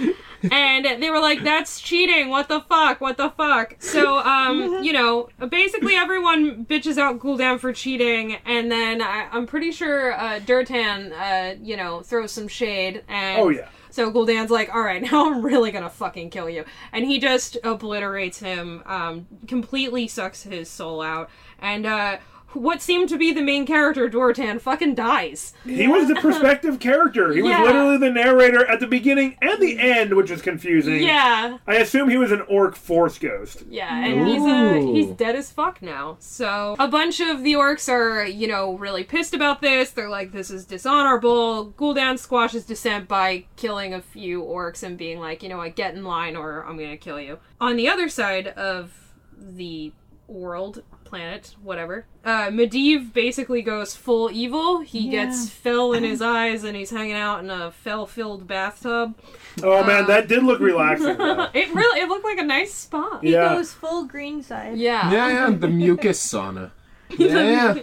And 0.51 1.01
they 1.01 1.09
were 1.09 1.19
like, 1.19 1.43
that's 1.43 1.81
cheating. 1.81 2.29
What 2.29 2.47
the 2.47 2.61
fuck? 2.61 3.01
What 3.01 3.17
the 3.17 3.29
fuck? 3.31 3.75
So, 3.79 4.19
um, 4.19 4.79
you 4.83 4.93
know, 4.93 5.29
basically 5.49 5.95
everyone 5.95 6.65
bitches 6.65 6.97
out 6.97 7.19
Gul'dan 7.19 7.59
for 7.59 7.73
cheating, 7.73 8.35
and 8.45 8.71
then 8.71 9.01
I, 9.01 9.27
I'm 9.31 9.45
pretty 9.45 9.71
sure 9.71 10.13
uh, 10.13 10.39
Durtan, 10.39 11.11
uh, 11.11 11.55
you 11.61 11.77
know, 11.77 12.01
throws 12.01 12.31
some 12.31 12.47
shade. 12.47 13.03
And 13.07 13.41
oh 13.41 13.49
yeah. 13.49 13.67
so 13.89 14.11
Gul'dan's 14.11 14.51
like, 14.51 14.73
all 14.73 14.81
right, 14.81 15.01
now 15.11 15.31
I'm 15.31 15.43
really 15.43 15.71
gonna 15.71 15.89
fucking 15.89 16.29
kill 16.29 16.49
you. 16.49 16.65
And 16.91 17.05
he 17.05 17.19
just 17.19 17.57
obliterates 17.63 18.39
him, 18.39 18.83
um, 18.85 19.27
completely 19.47 20.07
sucks 20.07 20.43
his 20.43 20.69
soul 20.69 21.01
out. 21.01 21.29
And, 21.59 21.85
uh, 21.85 22.17
what 22.53 22.81
seemed 22.81 23.09
to 23.09 23.17
be 23.17 23.31
the 23.31 23.41
main 23.41 23.65
character, 23.65 24.09
Dortan, 24.09 24.59
fucking 24.59 24.95
dies. 24.95 25.53
He 25.65 25.87
was 25.87 26.07
the 26.07 26.15
perspective 26.21 26.79
character. 26.79 27.33
He 27.33 27.41
was 27.41 27.57
literally 27.59 27.97
the 27.97 28.09
narrator 28.09 28.65
at 28.65 28.79
the 28.79 28.87
beginning 28.87 29.37
and 29.41 29.61
the 29.61 29.77
end, 29.79 30.13
which 30.15 30.31
is 30.31 30.41
confusing. 30.41 31.03
Yeah. 31.03 31.57
I 31.67 31.75
assume 31.75 32.09
he 32.09 32.17
was 32.17 32.31
an 32.31 32.41
orc 32.41 32.75
force 32.75 33.19
ghost. 33.19 33.63
Yeah, 33.69 33.93
and 34.03 34.27
he's 34.27 34.41
uh, 34.41 34.79
Ooh. 34.79 34.93
he's 34.93 35.09
dead 35.11 35.35
as 35.35 35.51
fuck 35.51 35.81
now. 35.81 36.17
So 36.19 36.75
a 36.79 36.87
bunch 36.87 37.19
of 37.19 37.43
the 37.43 37.53
orcs 37.53 37.89
are, 37.91 38.25
you 38.25 38.47
know, 38.47 38.75
really 38.77 39.03
pissed 39.03 39.33
about 39.33 39.61
this. 39.61 39.91
They're 39.91 40.09
like, 40.09 40.31
"This 40.31 40.49
is 40.49 40.65
dishonorable." 40.65 41.73
Gul'dan 41.77 42.17
squashes 42.17 42.65
dissent 42.65 43.07
by 43.07 43.45
killing 43.55 43.93
a 43.93 44.01
few 44.01 44.41
orcs 44.41 44.83
and 44.83 44.97
being 44.97 45.19
like, 45.19 45.43
"You 45.43 45.49
know 45.49 45.57
what? 45.57 45.75
Get 45.75 45.95
in 45.95 46.03
line, 46.03 46.35
or 46.35 46.63
I'm 46.65 46.77
gonna 46.77 46.97
kill 46.97 47.19
you." 47.19 47.39
On 47.59 47.75
the 47.75 47.87
other 47.89 48.09
side 48.09 48.47
of 48.47 49.13
the 49.37 49.91
world, 50.27 50.83
planet, 51.07 51.55
whatever, 51.63 52.05
uh, 52.25 52.47
Medivh 52.47 53.13
basically 53.13 53.61
goes 53.61 53.95
full 53.95 54.29
evil. 54.31 54.79
He 54.81 54.99
Yeah. 55.09 55.25
gets 55.25 55.49
fell 55.49 55.93
in 55.93 56.03
his 56.03 56.21
eyes, 56.21 56.63
and 56.63 56.75
he's 56.75 56.91
hanging 56.91 57.13
out 57.15 57.39
in 57.43 57.49
a 57.49 57.71
fell-filled 57.71 58.47
bathtub. 58.47 59.15
Oh 59.63 59.83
man, 59.83 60.05
that 60.07 60.27
did 60.27 60.43
look 60.43 60.59
relaxing. 60.59 61.15
It 61.53 61.73
really, 61.73 62.01
it 62.01 62.07
looked 62.09 62.25
like 62.25 62.37
a 62.39 62.43
nice 62.43 62.73
spot. 62.73 63.23
He 63.23 63.31
Yeah. 63.33 63.55
goes 63.55 63.73
full 63.73 64.05
green 64.05 64.43
side. 64.43 64.77
Yeah. 64.77 65.09
Yeah, 65.11 65.27
yeah, 65.29 65.49
the 65.55 65.67
mucus 65.67 66.19
sauna. 66.25 66.71
Yeah, 67.17 67.41
yeah. 67.41 67.73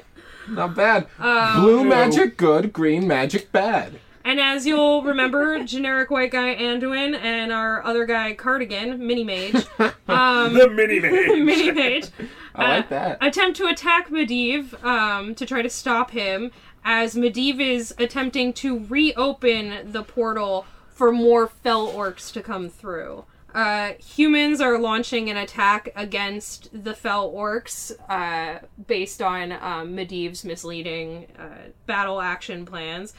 Not 0.48 0.74
bad. 0.76 1.06
Um, 1.18 1.62
Blue 1.62 1.84
magic 1.84 2.36
good, 2.36 2.72
green 2.72 3.08
magic 3.08 3.50
bad. 3.50 3.98
And 4.24 4.40
as 4.40 4.66
you'll 4.66 5.02
remember, 5.02 5.62
generic 5.64 6.10
white 6.10 6.30
guy 6.30 6.56
Anduin 6.56 7.14
and 7.14 7.52
our 7.52 7.84
other 7.84 8.06
guy 8.06 8.34
Cardigan, 8.34 8.98
Mini 8.98 9.22
Mage, 9.22 9.66
um, 10.08 10.54
the 10.54 10.70
mini 10.70 10.98
mage. 10.98 11.12
Mini 11.44 11.70
Mage, 11.70 12.08
I 12.54 12.76
like 12.76 12.88
that. 12.88 13.18
attempt 13.20 13.58
to 13.58 13.66
attack 13.66 14.08
Medivh 14.08 14.82
um, 14.82 15.34
to 15.34 15.44
try 15.44 15.60
to 15.60 15.68
stop 15.68 16.12
him 16.12 16.52
as 16.84 17.14
Medivh 17.14 17.60
is 17.60 17.94
attempting 17.98 18.54
to 18.54 18.86
reopen 18.86 19.92
the 19.92 20.02
portal 20.02 20.64
for 20.88 21.12
more 21.12 21.46
fell 21.46 21.92
orcs 21.92 22.32
to 22.32 22.42
come 22.42 22.70
through. 22.70 23.24
Uh, 23.54 23.92
humans 23.98 24.60
are 24.60 24.78
launching 24.78 25.30
an 25.30 25.36
attack 25.36 25.88
against 25.94 26.68
the 26.72 26.94
fell 26.94 27.30
orcs 27.30 27.92
uh, 28.08 28.58
based 28.86 29.22
on 29.22 29.52
um, 29.52 29.94
Medivh's 29.94 30.44
misleading 30.44 31.26
uh, 31.38 31.68
battle 31.86 32.20
action 32.20 32.64
plans. 32.64 33.12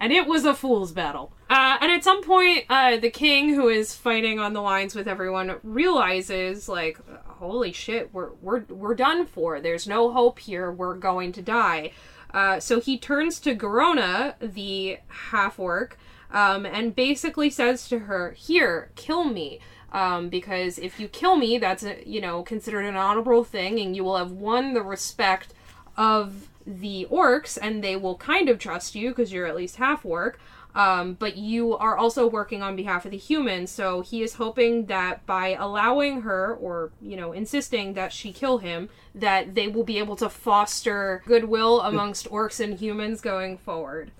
And 0.00 0.12
it 0.12 0.26
was 0.26 0.46
a 0.46 0.54
fool's 0.54 0.92
battle. 0.92 1.32
Uh, 1.50 1.76
and 1.80 1.92
at 1.92 2.02
some 2.02 2.22
point, 2.22 2.64
uh, 2.70 2.96
the 2.96 3.10
king, 3.10 3.54
who 3.54 3.68
is 3.68 3.94
fighting 3.94 4.38
on 4.38 4.54
the 4.54 4.62
lines 4.62 4.94
with 4.94 5.06
everyone, 5.06 5.56
realizes, 5.62 6.68
like, 6.70 6.98
holy 7.26 7.72
shit, 7.72 8.12
we're 8.12 8.32
we're 8.40 8.60
we're 8.68 8.94
done 8.94 9.26
for. 9.26 9.60
There's 9.60 9.86
no 9.86 10.12
hope 10.12 10.38
here. 10.38 10.70
We're 10.70 10.94
going 10.94 11.32
to 11.32 11.42
die. 11.42 11.92
Uh, 12.32 12.60
so 12.60 12.80
he 12.80 12.96
turns 12.96 13.40
to 13.40 13.54
Garona, 13.54 14.34
the 14.40 14.98
half 15.08 15.58
orc, 15.58 15.98
um, 16.30 16.64
and 16.64 16.94
basically 16.94 17.50
says 17.50 17.88
to 17.88 18.00
her, 18.00 18.32
"Here, 18.32 18.90
kill 18.94 19.24
me." 19.24 19.60
Um, 19.92 20.28
because 20.28 20.78
if 20.78 21.00
you 21.00 21.08
kill 21.08 21.36
me, 21.36 21.58
that's 21.58 21.82
a, 21.82 22.00
you 22.06 22.20
know 22.20 22.42
considered 22.42 22.84
an 22.84 22.96
honorable 22.96 23.42
thing, 23.42 23.80
and 23.80 23.96
you 23.96 24.04
will 24.04 24.16
have 24.16 24.30
won 24.30 24.74
the 24.74 24.82
respect 24.82 25.52
of 25.96 26.48
the 26.66 27.06
orcs, 27.10 27.58
and 27.60 27.82
they 27.82 27.96
will 27.96 28.16
kind 28.16 28.48
of 28.48 28.58
trust 28.58 28.94
you 28.94 29.10
because 29.10 29.32
you're 29.32 29.46
at 29.46 29.56
least 29.56 29.76
half 29.76 30.04
orc. 30.04 30.38
Um, 30.72 31.14
but 31.14 31.36
you 31.36 31.76
are 31.76 31.96
also 31.96 32.28
working 32.28 32.62
on 32.62 32.76
behalf 32.76 33.04
of 33.04 33.10
the 33.10 33.16
humans, 33.16 33.72
so 33.72 34.02
he 34.02 34.22
is 34.22 34.34
hoping 34.34 34.86
that 34.86 35.26
by 35.26 35.54
allowing 35.54 36.20
her, 36.22 36.54
or 36.54 36.92
you 37.02 37.16
know, 37.16 37.32
insisting 37.32 37.94
that 37.94 38.12
she 38.12 38.32
kill 38.32 38.58
him, 38.58 38.88
that 39.12 39.56
they 39.56 39.66
will 39.66 39.82
be 39.82 39.98
able 39.98 40.14
to 40.16 40.28
foster 40.28 41.22
goodwill 41.26 41.80
amongst 41.80 42.30
orcs 42.30 42.60
and 42.60 42.78
humans 42.78 43.20
going 43.20 43.58
forward. 43.58 44.12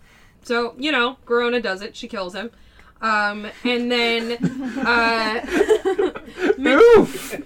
So 0.43 0.75
you 0.77 0.91
know, 0.91 1.19
Garona 1.25 1.63
does 1.63 1.83
it; 1.83 1.95
she 1.95 2.09
kills 2.09 2.35
him. 2.35 2.51
Um, 3.01 3.47
and 3.65 3.91
then 3.91 4.33
uh, 4.85 5.47
Oof! 6.59 7.41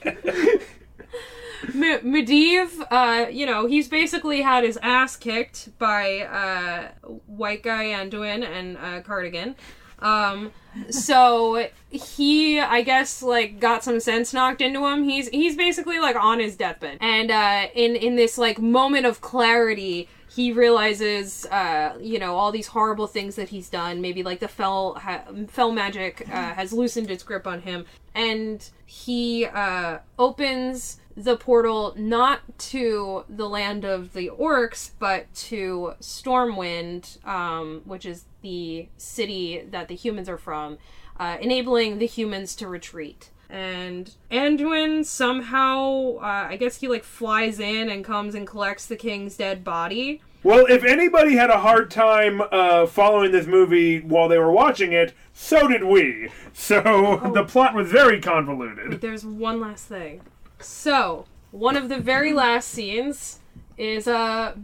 M- 1.74 2.12
Medivh, 2.12 2.86
uh, 2.90 3.28
you 3.28 3.46
know, 3.46 3.66
he's 3.66 3.88
basically 3.88 4.42
had 4.42 4.64
his 4.64 4.78
ass 4.82 5.16
kicked 5.16 5.76
by 5.78 6.20
uh, 6.20 7.08
white 7.26 7.62
guy 7.62 7.86
Anduin 7.86 8.44
and 8.44 8.76
uh, 8.76 9.00
Cardigan. 9.02 9.54
Um, 10.00 10.52
so 10.90 11.68
he, 11.90 12.58
I 12.60 12.82
guess, 12.82 13.22
like 13.22 13.60
got 13.60 13.84
some 13.84 14.00
sense 14.00 14.32
knocked 14.32 14.60
into 14.60 14.86
him. 14.86 15.04
He's 15.04 15.28
he's 15.28 15.56
basically 15.56 15.98
like 15.98 16.16
on 16.16 16.40
his 16.40 16.56
deathbed, 16.56 16.98
and 17.00 17.30
uh, 17.30 17.68
in 17.74 17.96
in 17.96 18.16
this 18.16 18.36
like 18.36 18.58
moment 18.58 19.06
of 19.06 19.20
clarity, 19.20 20.08
he 20.28 20.52
realizes, 20.52 21.46
uh, 21.46 21.96
you 22.00 22.18
know, 22.18 22.36
all 22.36 22.50
these 22.50 22.66
horrible 22.66 23.06
things 23.06 23.36
that 23.36 23.48
he's 23.50 23.70
done. 23.70 24.00
Maybe 24.00 24.22
like 24.22 24.40
the 24.40 24.48
fell 24.48 24.94
ha- 24.94 25.24
fell 25.48 25.70
magic 25.70 26.26
uh, 26.28 26.54
has 26.54 26.72
loosened 26.72 27.10
its 27.10 27.22
grip 27.22 27.46
on 27.46 27.62
him, 27.62 27.86
and 28.14 28.68
he 28.84 29.46
uh, 29.46 29.98
opens 30.18 30.98
the 31.16 31.36
portal 31.36 31.94
not 31.96 32.40
to 32.58 33.24
the 33.28 33.48
land 33.48 33.84
of 33.84 34.12
the 34.14 34.28
orcs, 34.30 34.90
but 34.98 35.32
to 35.34 35.94
Stormwind, 36.00 37.24
um, 37.26 37.82
which 37.84 38.04
is 38.04 38.24
the 38.42 38.88
city 38.96 39.64
that 39.70 39.88
the 39.88 39.94
humans 39.94 40.28
are 40.28 40.38
from, 40.38 40.78
uh, 41.18 41.36
enabling 41.40 41.98
the 41.98 42.06
humans 42.06 42.54
to 42.56 42.68
retreat. 42.68 43.30
And 43.48 44.10
Anduin 44.30 45.04
somehow, 45.04 46.16
uh, 46.16 46.48
I 46.50 46.56
guess 46.56 46.76
he 46.80 46.88
like 46.88 47.04
flies 47.04 47.60
in 47.60 47.88
and 47.88 48.04
comes 48.04 48.34
and 48.34 48.46
collects 48.46 48.86
the 48.86 48.96
king's 48.96 49.36
dead 49.36 49.62
body. 49.62 50.22
Well, 50.42 50.66
if 50.66 50.84
anybody 50.84 51.36
had 51.36 51.48
a 51.50 51.60
hard 51.60 51.90
time 51.90 52.42
uh, 52.52 52.86
following 52.86 53.32
this 53.32 53.46
movie 53.46 54.00
while 54.00 54.28
they 54.28 54.38
were 54.38 54.50
watching 54.52 54.92
it, 54.92 55.14
so 55.32 55.68
did 55.68 55.84
we. 55.84 56.30
So 56.52 56.82
Oh. 56.84 57.32
the 57.32 57.44
plot 57.44 57.74
was 57.74 57.90
very 57.90 58.20
convoluted. 58.20 59.00
There's 59.00 59.24
one 59.24 59.60
last 59.60 59.86
thing. 59.86 60.20
So, 60.60 61.26
one 61.50 61.76
of 61.76 61.88
the 61.88 61.98
very 61.98 62.32
last 62.32 62.68
scenes 62.68 63.40
is 63.76 64.06
uh 64.08 64.54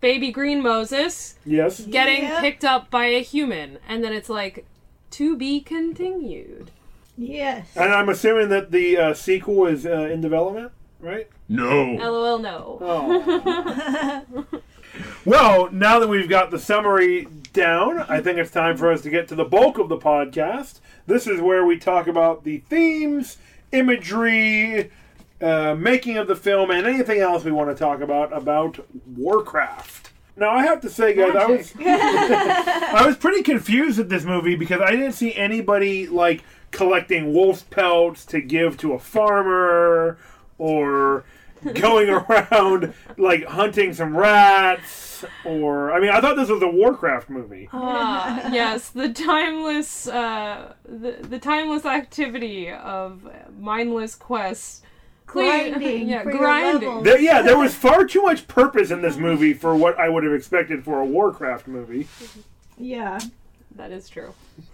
baby 0.00 0.30
green 0.30 0.62
Moses 0.62 1.36
Yes. 1.44 1.80
getting 1.80 2.22
Yep. 2.24 2.40
picked 2.40 2.64
up 2.64 2.90
by 2.90 3.06
a 3.06 3.22
human, 3.22 3.78
and 3.88 4.02
then 4.04 4.12
it's 4.12 4.28
like 4.28 4.66
to 5.12 5.36
be 5.36 5.60
continued. 5.60 6.70
Yes. 7.16 7.68
And 7.76 7.92
I'm 7.94 8.08
assuming 8.10 8.50
that 8.50 8.70
the 8.72 8.98
uh, 8.98 9.14
sequel 9.14 9.66
is 9.66 9.86
uh, 9.86 10.08
in 10.12 10.20
development, 10.20 10.72
right? 11.00 11.28
No. 11.48 11.92
LOL, 11.94 12.38
no. 12.38 12.78
Oh. 12.80 14.44
well, 15.24 15.70
now 15.72 15.98
that 15.98 16.08
we've 16.08 16.28
got 16.28 16.50
the 16.50 16.58
summary 16.58 17.26
down, 17.54 18.00
I 18.00 18.20
think 18.20 18.36
it's 18.38 18.50
time 18.50 18.76
for 18.76 18.92
us 18.92 19.00
to 19.02 19.10
get 19.10 19.28
to 19.28 19.34
the 19.34 19.44
bulk 19.44 19.78
of 19.78 19.88
the 19.88 19.96
podcast. 19.96 20.80
This 21.06 21.26
is 21.26 21.40
where 21.40 21.64
we 21.64 21.78
talk 21.78 22.06
about 22.06 22.44
the 22.44 22.58
themes, 22.58 23.38
imagery, 23.76 24.90
uh, 25.40 25.74
making 25.74 26.16
of 26.16 26.26
the 26.26 26.36
film, 26.36 26.70
and 26.70 26.86
anything 26.86 27.20
else 27.20 27.44
we 27.44 27.52
want 27.52 27.70
to 27.70 27.76
talk 27.76 28.00
about 28.00 28.32
about 28.32 28.78
Warcraft. 29.06 30.10
Now, 30.36 30.50
I 30.50 30.62
have 30.64 30.80
to 30.82 30.90
say, 30.90 31.14
guys, 31.14 31.34
I 31.34 31.46
was 31.46 31.72
I 31.80 33.06
was 33.06 33.16
pretty 33.16 33.42
confused 33.42 33.98
with 33.98 34.10
this 34.10 34.24
movie 34.24 34.54
because 34.54 34.80
I 34.80 34.90
didn't 34.90 35.12
see 35.12 35.34
anybody 35.34 36.06
like 36.06 36.42
collecting 36.70 37.32
wolf 37.32 37.68
pelts 37.70 38.24
to 38.26 38.40
give 38.40 38.76
to 38.78 38.92
a 38.92 38.98
farmer 38.98 40.18
or 40.58 41.24
going 41.74 42.08
around 42.30 42.94
like 43.16 43.44
hunting 43.44 43.92
some 43.92 44.16
rats 44.16 45.24
or 45.44 45.92
I 45.92 46.00
mean 46.00 46.10
I 46.10 46.20
thought 46.20 46.36
this 46.36 46.48
was 46.48 46.62
a 46.62 46.68
Warcraft 46.68 47.30
movie. 47.30 47.68
Ah, 47.72 48.50
yes, 48.52 48.90
the 48.90 49.12
timeless, 49.12 50.06
uh, 50.08 50.74
the, 50.84 51.12
the 51.22 51.38
timeless 51.38 51.84
activity 51.84 52.70
of 52.70 53.28
mindless 53.58 54.14
quests. 54.14 54.82
Grinding 55.26 56.08
yeah, 56.08 56.22
grinding. 56.22 57.02
There, 57.02 57.18
yeah, 57.18 57.42
there 57.42 57.58
was 57.58 57.74
far 57.74 58.04
too 58.04 58.22
much 58.22 58.46
purpose 58.46 58.90
in 58.90 59.02
this 59.02 59.16
movie 59.16 59.54
for 59.54 59.74
what 59.74 59.98
I 59.98 60.08
would 60.08 60.22
have 60.22 60.32
expected 60.32 60.84
for 60.84 61.00
a 61.00 61.04
Warcraft 61.04 61.66
movie. 61.66 62.06
Yeah. 62.78 63.18
That 63.76 63.92
is 63.92 64.08
true. 64.08 64.32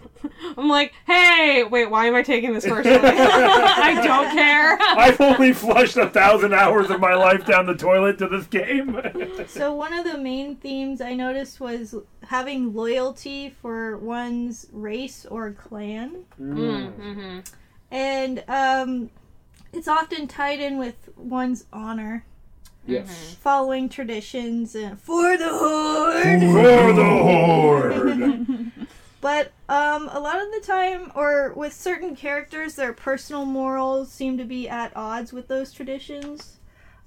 I'm 0.57 0.69
like, 0.69 0.93
hey, 1.05 1.63
wait, 1.63 1.89
why 1.89 2.05
am 2.05 2.15
I 2.15 2.21
taking 2.23 2.53
this 2.53 2.65
personally? 2.65 2.99
I 3.03 4.01
don't 4.05 4.31
care. 4.31 4.77
I've 4.81 5.19
only 5.19 5.53
flushed 5.53 5.97
a 5.97 6.09
thousand 6.09 6.53
hours 6.53 6.89
of 6.89 6.99
my 6.99 7.13
life 7.13 7.45
down 7.45 7.65
the 7.65 7.75
toilet 7.75 8.17
to 8.19 8.27
this 8.27 8.45
game. 8.47 8.99
So 9.47 9.73
one 9.73 9.93
of 9.93 10.05
the 10.05 10.17
main 10.17 10.55
themes 10.55 11.01
I 11.01 11.13
noticed 11.13 11.59
was 11.59 11.95
having 12.27 12.73
loyalty 12.73 13.49
for 13.49 13.97
one's 13.97 14.67
race 14.71 15.25
or 15.25 15.51
clan. 15.51 16.23
mm-hmm. 16.39 17.39
And 17.91 18.43
um 18.47 19.09
it's 19.73 19.87
often 19.87 20.27
tied 20.27 20.59
in 20.59 20.77
with 20.77 21.09
one's 21.17 21.65
honor, 21.73 22.25
Yes. 22.85 23.35
following 23.41 23.89
traditions 23.89 24.75
and 24.75 24.99
for 24.99 25.35
the 25.37 25.49
horde. 25.49 26.41
For 26.41 26.93
the 26.93 27.03
horde. 27.03 28.71
But 29.23 29.53
um, 29.69 30.09
a 30.11 30.19
lot 30.19 30.41
of 30.41 30.51
the 30.51 30.59
time, 30.67 31.09
or 31.15 31.53
with 31.53 31.71
certain 31.71 32.13
characters, 32.13 32.75
their 32.75 32.91
personal 32.91 33.45
morals 33.45 34.11
seem 34.11 34.37
to 34.37 34.43
be 34.43 34.67
at 34.67 34.91
odds 34.97 35.31
with 35.31 35.47
those 35.47 35.71
traditions 35.71 36.57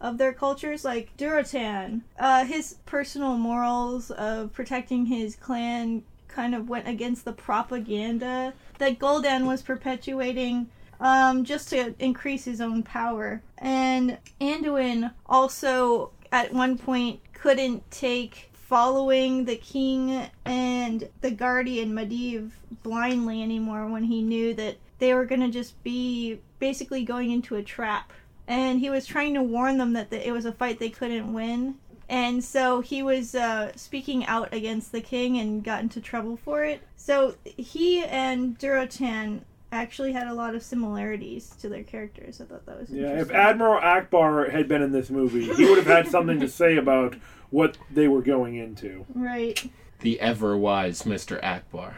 of 0.01 0.17
their 0.17 0.33
cultures. 0.33 0.83
Like 0.83 1.15
Durotan, 1.19 2.01
uh, 2.19 2.47
his 2.47 2.77
personal 2.87 3.37
morals 3.37 4.11
of 4.11 4.55
protecting 4.55 5.05
his 5.05 5.37
clan 5.37 6.05
kind 6.27 6.55
of 6.55 6.71
went 6.71 6.89
against 6.89 7.27
the 7.27 7.35
propaganda 7.35 8.55
that 8.79 8.99
Gul'dan 8.99 9.45
was 9.45 9.61
perpetuating. 9.61 10.71
Um, 10.99 11.45
just 11.45 11.69
to 11.69 11.95
increase 11.99 12.47
his 12.47 12.63
own 12.63 12.83
power. 12.83 13.43
And 13.59 14.17
Anduin 14.41 15.13
also, 15.27 16.13
at 16.33 16.55
one 16.55 16.79
point, 16.79 17.21
couldn't 17.35 17.91
take 17.91 18.51
following 18.69 19.45
the 19.45 19.57
king 19.57 20.29
and 20.45 21.09
the 21.21 21.31
guardian 21.31 21.93
Medivh 21.93 22.51
blindly 22.83 23.41
anymore 23.41 23.87
when 23.87 24.03
he 24.05 24.23
knew 24.23 24.55
that 24.55 24.77
they 24.99 25.15
were 25.15 25.25
going 25.25 25.41
to 25.41 25.49
just 25.49 25.81
be 25.85 26.41
basically 26.59 27.05
going 27.05 27.31
into 27.31 27.55
a 27.55 27.63
trap. 27.63 28.13
And 28.49 28.81
he 28.81 28.91
was 28.91 29.07
trying 29.07 29.35
to 29.35 29.43
warn 29.43 29.79
them 29.79 29.93
that 29.93 30.11
the, 30.11 30.27
it 30.27 30.33
was 30.33 30.47
a 30.47 30.53
fight 30.53 30.81
they 30.81 30.91
couldn't 30.91 31.33
win. 31.33 31.77
And 32.09 32.43
so 32.43 32.81
he 32.81 33.03
was 33.03 33.37
uh, 33.37 33.73
speaking 33.77 34.27
out 34.27 34.53
against 34.53 34.91
the 34.91 35.01
king 35.01 35.39
and 35.39 35.63
got 35.63 35.83
into 35.83 36.01
trouble 36.01 36.37
for 36.37 36.65
it. 36.65 36.83
So 36.97 37.37
he 37.45 38.05
and 38.05 38.59
Durotan 38.59 39.43
actually 39.71 40.13
had 40.13 40.27
a 40.27 40.35
lot 40.35 40.55
of 40.55 40.63
similarities 40.63 41.51
to 41.61 41.69
their 41.69 41.83
characters. 41.83 42.41
I 42.41 42.45
thought 42.45 42.67
that 42.67 42.81
was 42.81 42.91
Yeah, 42.91 43.21
if. 43.21 43.31
Admiral 43.31 43.81
Ackbar 43.81 44.51
had 44.51 44.67
been 44.67 44.83
in 44.83 44.91
this 44.91 45.11
movie, 45.11 45.53
he 45.55 45.65
would 45.67 45.79
have 45.79 45.87
had 45.87 46.09
something 46.09 46.41
to 46.41 46.49
say 46.49 46.77
about 46.77 47.17
what 47.57 47.79
they 47.91 48.07
were 48.07 48.21
going 48.21 48.55
into. 48.55 49.07
right. 49.15 49.71
The 50.01 50.21
ever 50.21 50.59
wise 50.59 51.05
Mr. 51.05 51.43
Ackbar. 51.43 51.95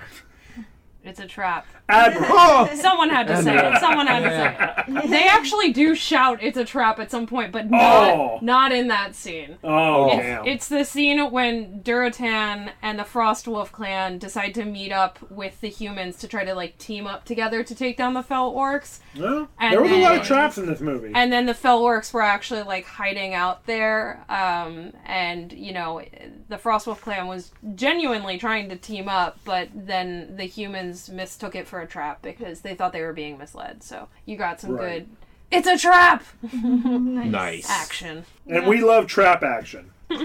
It's 1.09 1.21
a 1.21 1.27
trap. 1.27 1.66
Admiral! 1.88 2.66
Someone 2.77 3.09
had 3.09 3.27
to 3.29 3.42
say 3.42 3.57
it. 3.57 3.79
Someone 3.81 4.07
had 4.07 4.23
to 4.23 4.29
say 4.31 5.03
it. 5.03 5.11
They 5.11 5.27
actually 5.27 5.73
do 5.73 5.94
shout 5.94 6.42
"It's 6.42 6.59
a 6.59 6.64
trap" 6.64 6.99
at 6.99 7.11
some 7.11 7.27
point, 7.27 7.51
but 7.51 7.71
not 7.71 8.09
Oh. 8.11 8.38
not 8.42 8.73
in 8.73 8.88
that 8.88 9.14
scene. 9.14 9.57
Oh, 9.64 10.09
It's, 10.11 10.16
damn. 10.23 10.47
it's 10.47 10.68
the 10.68 10.85
scene 10.85 11.31
when 11.31 11.81
Durotan 11.83 12.73
and 12.83 12.99
the 12.99 13.05
Frostwolf 13.05 13.73
clan 13.73 14.18
decide 14.18 14.55
to 14.57 14.64
meet 14.64 14.92
up 14.92 15.18
with 15.31 15.61
the 15.62 15.68
humans 15.68 16.16
to 16.18 16.29
try 16.29 16.44
to 16.44 16.55
like 16.55 16.77
team 16.79 17.07
up 17.07 17.25
together 17.25 17.62
to 17.64 17.75
take 17.75 17.97
down 17.97 18.12
the 18.14 18.23
Fell 18.23 18.53
Orcs. 18.53 19.01
Well, 19.16 19.49
and 19.59 19.73
there 19.73 19.81
was 19.83 19.90
a 19.90 19.94
lot 19.97 20.11
then- 20.11 20.21
of 20.21 20.27
traps 20.27 20.59
in 20.59 20.66
this 20.66 20.81
movie. 20.81 21.12
And 21.14 21.33
then 21.33 21.47
the 21.47 21.55
Fell 21.55 21.81
Orcs 21.83 22.12
were 22.12 22.23
actually 22.23 22.62
like 22.62 22.85
hiding 22.85 23.33
out 23.35 23.64
there, 23.66 24.25
um, 24.29 24.92
and 25.07 25.53
you 25.53 25.73
know, 25.73 26.03
the 26.49 26.57
Frostwolf 26.57 27.01
clan 27.01 27.27
was 27.27 27.51
genuinely 27.75 28.37
trying 28.38 28.68
to 28.68 28.77
team 28.77 29.09
up, 29.09 29.38
but 29.44 29.68
then 29.75 30.37
the 30.37 30.44
humans 30.44 30.97
mistook 31.08 31.54
it 31.54 31.66
for 31.66 31.80
a 31.80 31.87
trap 31.87 32.22
because 32.22 32.61
they 32.62 32.74
thought 32.74 32.92
they 32.92 33.02
were 33.02 33.12
being 33.12 33.37
misled. 33.38 33.82
So 33.82 34.08
you 34.26 34.37
got 34.37 34.61
some 34.61 34.72
Right. 34.72 35.06
good. 35.06 35.08
It's 35.50 35.66
a 35.66 35.78
trap 35.78 36.24
Nice. 36.52 37.68
action. 37.70 38.24
and 38.46 38.66
we 38.66 38.80
love 38.82 39.06
trap 39.06 39.42
action. 39.42 39.90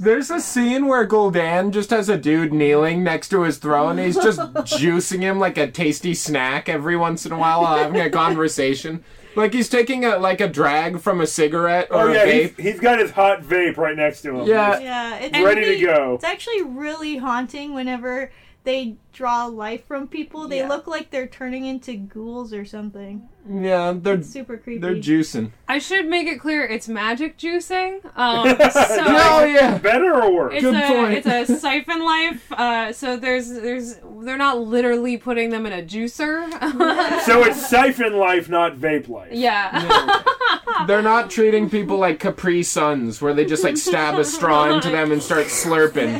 There's 0.00 0.30
a 0.30 0.40
scene 0.40 0.86
where 0.88 1.06
Gul'dan 1.06 1.70
just 1.70 1.90
has 1.90 2.08
a 2.08 2.16
dude 2.16 2.52
kneeling 2.52 3.04
next 3.04 3.28
to 3.28 3.42
his 3.42 3.58
throne. 3.58 3.98
He's 3.98 4.16
just 4.16 4.40
juicing 4.54 5.20
him 5.20 5.38
like 5.38 5.56
a 5.58 5.70
tasty 5.70 6.12
snack 6.14 6.68
every 6.68 6.96
once 6.96 7.24
in 7.24 7.30
a 7.32 7.38
while 7.38 7.62
while 7.62 7.78
having 7.78 8.00
a 8.00 8.10
conversation. 8.10 9.04
Like 9.36 9.52
he's 9.54 9.68
taking 9.68 10.04
a 10.04 10.18
like 10.18 10.40
a 10.40 10.48
drag 10.48 10.98
from 11.00 11.20
a 11.20 11.26
cigarette 11.26 11.88
or 11.90 12.10
Oh, 12.10 12.12
yeah, 12.12 12.24
a 12.24 12.32
he's, 12.42 12.50
vape. 12.50 12.60
he's 12.60 12.80
got 12.80 12.98
his 12.98 13.12
hot 13.12 13.42
vape 13.42 13.76
right 13.76 13.96
next 13.96 14.22
to 14.22 14.40
him. 14.40 14.46
Yeah. 14.46 14.78
Yeah, 14.80 15.16
it's 15.18 15.38
Ready 15.38 15.78
to 15.78 15.84
go. 15.86 16.14
It's 16.14 16.24
actually 16.24 16.62
really 16.62 17.16
haunting 17.18 17.72
whenever 17.72 18.30
they 18.64 18.96
draw 19.12 19.46
life 19.46 19.86
from 19.86 20.08
people. 20.08 20.48
They 20.48 20.58
Yeah. 20.58 20.68
look 20.68 20.86
like 20.86 21.10
they're 21.10 21.26
turning 21.26 21.66
into 21.66 21.94
ghouls 21.94 22.54
or 22.54 22.64
something. 22.64 23.28
Yeah, 23.50 23.92
they're 23.96 24.14
It's 24.14 24.30
super 24.30 24.56
creepy. 24.56 24.80
they're 24.80 24.94
juicing. 24.94 25.50
I 25.68 25.78
should 25.78 26.06
make 26.06 26.28
it 26.28 26.38
clear 26.40 26.64
it's 26.64 26.88
magic 26.88 27.36
juicing. 27.36 28.00
Um, 28.16 28.48
so 28.56 29.02
Oh 29.04 29.44
yeah. 29.44 29.78
Better 29.78 30.14
or 30.14 30.32
worse? 30.32 30.54
It's 30.54 30.62
Good 30.62 30.76
a 30.76 30.86
point. 30.86 31.26
it's 31.26 31.50
a 31.50 31.56
siphon 31.58 32.04
life. 32.04 32.52
Uh, 32.52 32.92
so 32.92 33.16
there's 33.16 33.48
there's 33.50 33.96
they're 34.22 34.38
not 34.38 34.60
literally 34.60 35.16
putting 35.16 35.50
them 35.50 35.66
in 35.66 35.72
a 35.72 35.82
juicer. 35.82 36.48
So 37.22 37.44
it's 37.44 37.68
siphon 37.68 38.16
life, 38.16 38.48
not 38.48 38.76
vape 38.78 39.08
life. 39.08 39.28
yeah. 39.32 40.22
They're 40.86 41.02
not 41.02 41.30
treating 41.30 41.68
people 41.68 41.98
like 41.98 42.18
Capri 42.18 42.62
Suns, 42.62 43.20
where 43.20 43.34
they 43.34 43.44
just 43.44 43.62
like 43.64 43.76
stab 43.76 44.18
a 44.18 44.24
straw 44.24 44.72
into 44.74 44.90
them 44.90 45.12
and 45.12 45.22
start 45.22 45.46
slurping. 45.46 46.12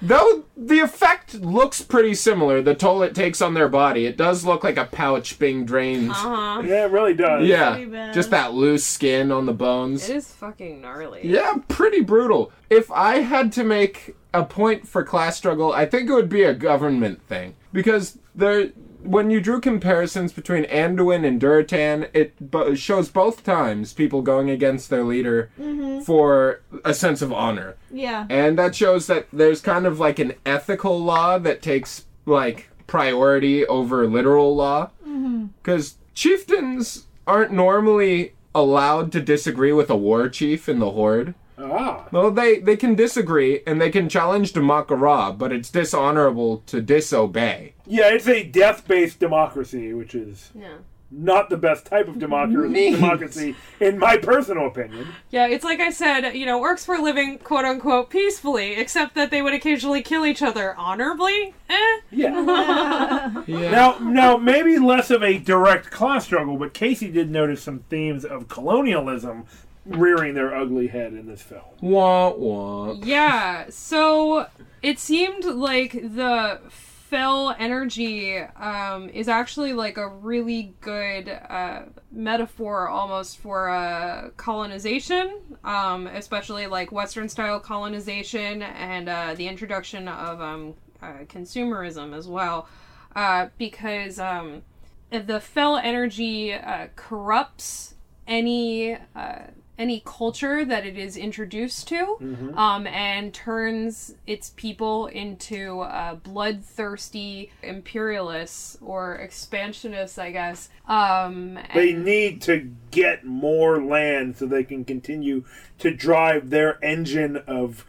Though 0.00 0.44
the 0.56 0.78
effect 0.78 1.34
looks 1.34 1.82
pretty 1.82 2.14
similar, 2.14 2.62
the 2.62 2.74
toll 2.74 3.02
it 3.02 3.14
takes 3.14 3.42
on 3.42 3.54
their 3.54 3.68
body, 3.68 4.06
it 4.06 4.16
does 4.16 4.44
look 4.44 4.62
like 4.62 4.76
a 4.76 4.84
pouch 4.84 5.38
being 5.38 5.64
drained. 5.64 6.10
Uh-huh. 6.10 6.62
Yeah, 6.64 6.86
it 6.86 6.92
really 6.92 7.14
does. 7.14 7.46
Yeah, 7.46 8.12
just 8.12 8.30
that 8.30 8.54
loose 8.54 8.84
skin 8.84 9.32
on 9.32 9.46
the 9.46 9.52
bones. 9.52 10.08
It 10.08 10.16
is 10.16 10.32
fucking 10.32 10.80
gnarly. 10.80 11.22
Yeah, 11.24 11.56
pretty 11.66 12.00
brutal. 12.00 12.52
If 12.70 12.90
I 12.92 13.16
had 13.20 13.50
to 13.52 13.64
make 13.64 14.14
a 14.32 14.44
point 14.44 14.86
for 14.86 15.02
class 15.02 15.36
struggle, 15.36 15.72
I 15.72 15.86
think 15.86 16.08
it 16.08 16.12
would 16.12 16.28
be 16.28 16.42
a 16.44 16.54
government 16.54 17.22
thing 17.26 17.54
because 17.72 18.18
there. 18.34 18.70
When 19.02 19.30
you 19.30 19.40
drew 19.40 19.60
comparisons 19.60 20.32
between 20.32 20.64
Anduin 20.64 21.24
and 21.24 21.40
Durotan, 21.40 22.08
it 22.12 22.34
bo- 22.50 22.74
shows 22.74 23.08
both 23.08 23.44
times 23.44 23.92
people 23.92 24.22
going 24.22 24.50
against 24.50 24.90
their 24.90 25.04
leader 25.04 25.50
mm-hmm. 25.58 26.00
for 26.00 26.60
a 26.84 26.92
sense 26.92 27.22
of 27.22 27.32
honor. 27.32 27.76
Yeah. 27.90 28.26
And 28.28 28.58
that 28.58 28.74
shows 28.74 29.06
that 29.06 29.28
there's 29.32 29.60
kind 29.60 29.86
of 29.86 30.00
like 30.00 30.18
an 30.18 30.34
ethical 30.44 30.98
law 31.02 31.38
that 31.38 31.62
takes 31.62 32.06
like 32.26 32.70
priority 32.86 33.64
over 33.66 34.06
literal 34.06 34.54
law. 34.54 34.90
Mm-hmm. 35.06 35.46
Because 35.62 35.96
chieftains 36.14 37.06
aren't 37.26 37.52
normally 37.52 38.32
allowed 38.54 39.12
to 39.12 39.20
disagree 39.20 39.72
with 39.72 39.90
a 39.90 39.96
war 39.96 40.28
chief 40.28 40.68
in 40.68 40.80
the 40.80 40.90
horde. 40.90 41.34
Ah. 41.58 42.06
Well, 42.12 42.30
they, 42.30 42.58
they 42.60 42.76
can 42.76 42.94
disagree 42.94 43.60
and 43.66 43.80
they 43.80 43.90
can 43.90 44.08
challenge 44.08 44.52
Damakara, 44.52 45.36
but 45.36 45.52
it's 45.52 45.70
dishonorable 45.70 46.58
to 46.66 46.80
disobey. 46.80 47.74
Yeah, 47.86 48.08
it's 48.10 48.28
a 48.28 48.44
death 48.44 48.86
based 48.86 49.18
democracy, 49.18 49.92
which 49.92 50.14
is. 50.14 50.50
Yeah. 50.54 50.78
not 51.10 51.48
the 51.48 51.56
best 51.56 51.86
type 51.86 52.06
of 52.06 52.18
democracy, 52.18 52.90
democracy 53.00 53.56
in 53.80 53.98
my 53.98 54.18
personal 54.18 54.66
opinion. 54.66 55.06
Yeah, 55.30 55.46
it's 55.48 55.64
like 55.64 55.80
I 55.80 55.88
said, 55.90 56.32
you 56.32 56.44
know, 56.44 56.60
orcs 56.60 56.86
were 56.86 56.98
living 56.98 57.38
quote 57.38 57.64
unquote 57.64 58.10
peacefully, 58.10 58.74
except 58.74 59.14
that 59.14 59.30
they 59.30 59.40
would 59.40 59.54
occasionally 59.54 60.02
kill 60.02 60.26
each 60.26 60.42
other 60.42 60.74
honorably. 60.76 61.54
Eh. 61.70 62.00
Yeah. 62.10 63.42
Yeah. 63.46 63.70
Now, 63.70 63.98
now 64.00 64.36
maybe 64.36 64.78
less 64.78 65.10
of 65.10 65.22
a 65.22 65.38
direct 65.38 65.90
class 65.90 66.26
struggle, 66.26 66.58
but 66.58 66.74
Casey 66.74 67.10
did 67.10 67.30
notice 67.30 67.62
some 67.62 67.78
themes 67.88 68.24
of 68.26 68.48
colonialism 68.48 69.46
rearing 69.88 70.34
their 70.34 70.54
ugly 70.54 70.88
head 70.88 71.12
in 71.12 71.26
this 71.26 71.42
film. 71.42 71.62
Wah 71.80 72.30
wah. 72.30 72.92
Yeah, 72.92 73.66
so 73.70 74.46
it 74.82 74.98
seemed 74.98 75.44
like 75.44 75.92
the 75.92 76.60
fell 76.68 77.56
energy 77.58 78.38
um, 78.38 79.08
is 79.08 79.28
actually 79.28 79.72
like 79.72 79.96
a 79.96 80.06
really 80.06 80.74
good 80.82 81.28
uh, 81.48 81.82
metaphor 82.12 82.88
almost 82.88 83.38
for 83.38 83.70
uh, 83.70 84.28
colonization, 84.36 85.40
um, 85.64 86.06
especially 86.08 86.66
like 86.66 86.92
Western 86.92 87.28
style 87.28 87.60
colonization 87.60 88.62
and 88.62 89.08
uh, 89.08 89.34
the 89.34 89.48
introduction 89.48 90.06
of 90.06 90.40
um, 90.42 90.74
uh, 91.02 91.24
consumerism 91.28 92.14
as 92.14 92.28
well. 92.28 92.68
Uh, 93.16 93.48
because 93.56 94.18
um, 94.18 94.62
the 95.10 95.40
fell 95.40 95.78
energy 95.78 96.52
uh, 96.52 96.88
corrupts 96.94 97.94
any 98.26 98.94
uh, 99.16 99.38
any 99.78 100.02
culture 100.04 100.64
that 100.64 100.84
it 100.84 100.98
is 100.98 101.16
introduced 101.16 101.86
to, 101.88 102.16
um, 102.56 102.86
and 102.88 103.32
turns 103.32 104.14
its 104.26 104.50
people 104.56 105.06
into 105.06 105.80
uh, 105.80 106.16
bloodthirsty 106.16 107.50
imperialists 107.62 108.76
or 108.82 109.14
expansionists, 109.16 110.18
I 110.18 110.32
guess. 110.32 110.68
Um, 110.88 111.58
They 111.74 111.92
need 111.92 112.42
to 112.42 112.70
get 112.90 113.24
more 113.24 113.80
land 113.82 114.36
so 114.36 114.46
they 114.46 114.64
can 114.64 114.84
continue 114.84 115.44
to 115.78 115.92
drive 115.92 116.50
their 116.50 116.82
engine 116.84 117.36
of 117.46 117.86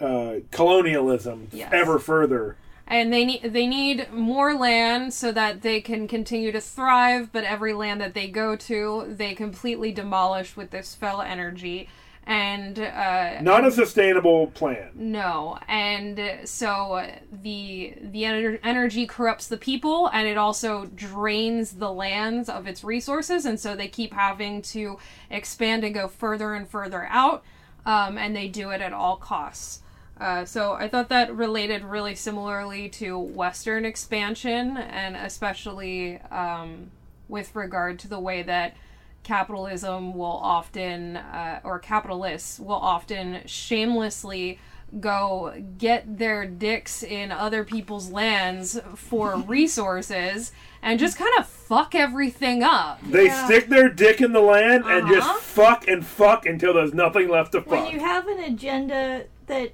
uh, 0.00 0.36
colonialism 0.50 1.48
Yes. 1.52 1.72
ever 1.72 1.98
further. 1.98 2.56
And 2.92 3.10
they 3.12 3.24
need 3.24 3.42
they 3.42 3.66
need 3.66 4.12
more 4.12 4.54
land 4.54 5.14
so 5.14 5.32
that 5.32 5.62
they 5.62 5.80
can 5.80 6.06
continue 6.06 6.52
to 6.52 6.60
thrive 6.60 7.32
but 7.32 7.42
every 7.42 7.72
land 7.72 8.00
that 8.00 8.12
they 8.12 8.28
go 8.28 8.54
to 8.54 9.06
they 9.08 9.34
completely 9.34 9.90
demolish 9.90 10.56
with 10.56 10.70
this 10.70 10.94
fell 10.94 11.22
energy. 11.22 11.88
And 12.24 12.78
uh, 12.78 13.40
Not 13.40 13.66
a 13.66 13.72
sustainable 13.72 14.46
plan. 14.48 14.90
no. 14.94 15.58
And 15.66 16.20
so 16.44 17.04
the 17.32 17.94
the 18.00 18.22
ener- 18.22 18.60
energy 18.62 19.06
corrupts 19.06 19.48
the 19.48 19.56
people 19.56 20.08
and 20.12 20.28
it 20.28 20.38
also 20.38 20.86
drains 20.94 21.72
the 21.72 21.92
lands 21.92 22.48
of 22.48 22.68
its 22.68 22.84
resources 22.84 23.44
and 23.44 23.58
so 23.58 23.74
they 23.74 23.88
keep 23.88 24.12
having 24.12 24.62
to 24.62 24.98
expand 25.30 25.82
and 25.82 25.94
go 25.94 26.06
further 26.06 26.54
and 26.54 26.68
further 26.68 27.06
out 27.10 27.42
um, 27.86 28.16
and 28.18 28.36
they 28.36 28.46
do 28.46 28.70
it 28.70 28.80
at 28.80 28.92
all 28.92 29.16
costs 29.16 29.80
uh, 30.20 30.44
so 30.44 30.72
I 30.72 30.88
thought 30.88 31.08
that 31.08 31.34
related 31.34 31.82
really 31.84 32.14
similarly 32.14 32.88
to 32.90 33.18
Western 33.18 33.84
expansion, 33.84 34.76
and 34.76 35.16
especially 35.16 36.18
um, 36.30 36.90
with 37.28 37.54
regard 37.56 37.98
to 38.00 38.08
the 38.08 38.20
way 38.20 38.42
that 38.42 38.76
capitalism 39.24 40.14
will 40.14 40.26
often, 40.42 41.16
uh, 41.16 41.60
or 41.64 41.78
capitalists 41.78 42.58
will 42.60 42.72
often 42.74 43.40
shamelessly 43.46 44.58
go 45.00 45.54
get 45.78 46.18
their 46.18 46.44
dicks 46.46 47.02
in 47.02 47.32
other 47.32 47.64
people's 47.64 48.10
lands 48.10 48.78
for 48.94 49.36
resources 49.46 50.52
and 50.82 50.98
just 50.98 51.16
kind 51.16 51.30
of 51.38 51.46
fuck 51.46 51.94
everything 51.94 52.62
up. 52.62 53.00
They 53.02 53.26
Yeah. 53.26 53.44
stick 53.46 53.68
their 53.68 53.88
dick 53.88 54.20
in 54.20 54.32
the 54.32 54.40
land 54.42 54.84
and 54.84 55.04
Uh-huh. 55.04 55.14
just 55.14 55.40
fuck 55.44 55.88
and 55.88 56.04
fuck 56.04 56.44
until 56.44 56.74
there's 56.74 56.92
nothing 56.92 57.28
left 57.30 57.52
to 57.52 57.62
fuck. 57.62 57.70
when 57.70 57.84
fuck. 57.84 57.92
you 57.94 58.00
have 58.00 58.26
an 58.28 58.40
agenda 58.40 59.24
that 59.46 59.70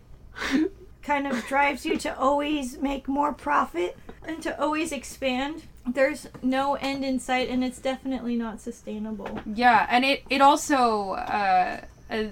kind 1.03 1.27
of 1.27 1.45
drives 1.47 1.87
you 1.87 1.97
to 1.99 2.19
always 2.19 2.79
make 2.79 3.09
more 3.09 3.33
profit 3.33 3.97
and 4.27 4.43
to 4.43 4.61
always 4.61 4.93
expand, 4.93 5.63
there's 5.87 6.29
no 6.43 6.75
end 6.75 7.05
in 7.05 7.19
sight, 7.19 7.49
and 7.49 7.65
it's 7.65 7.79
definitely 7.79 8.37
not 8.37 8.61
sustainable. 8.61 9.41
Yeah, 9.47 9.87
and 9.91 10.05
it 10.05 10.23
it 10.29 10.41
also 10.43 11.13
uh, 11.13 11.81
uh, 12.11 12.25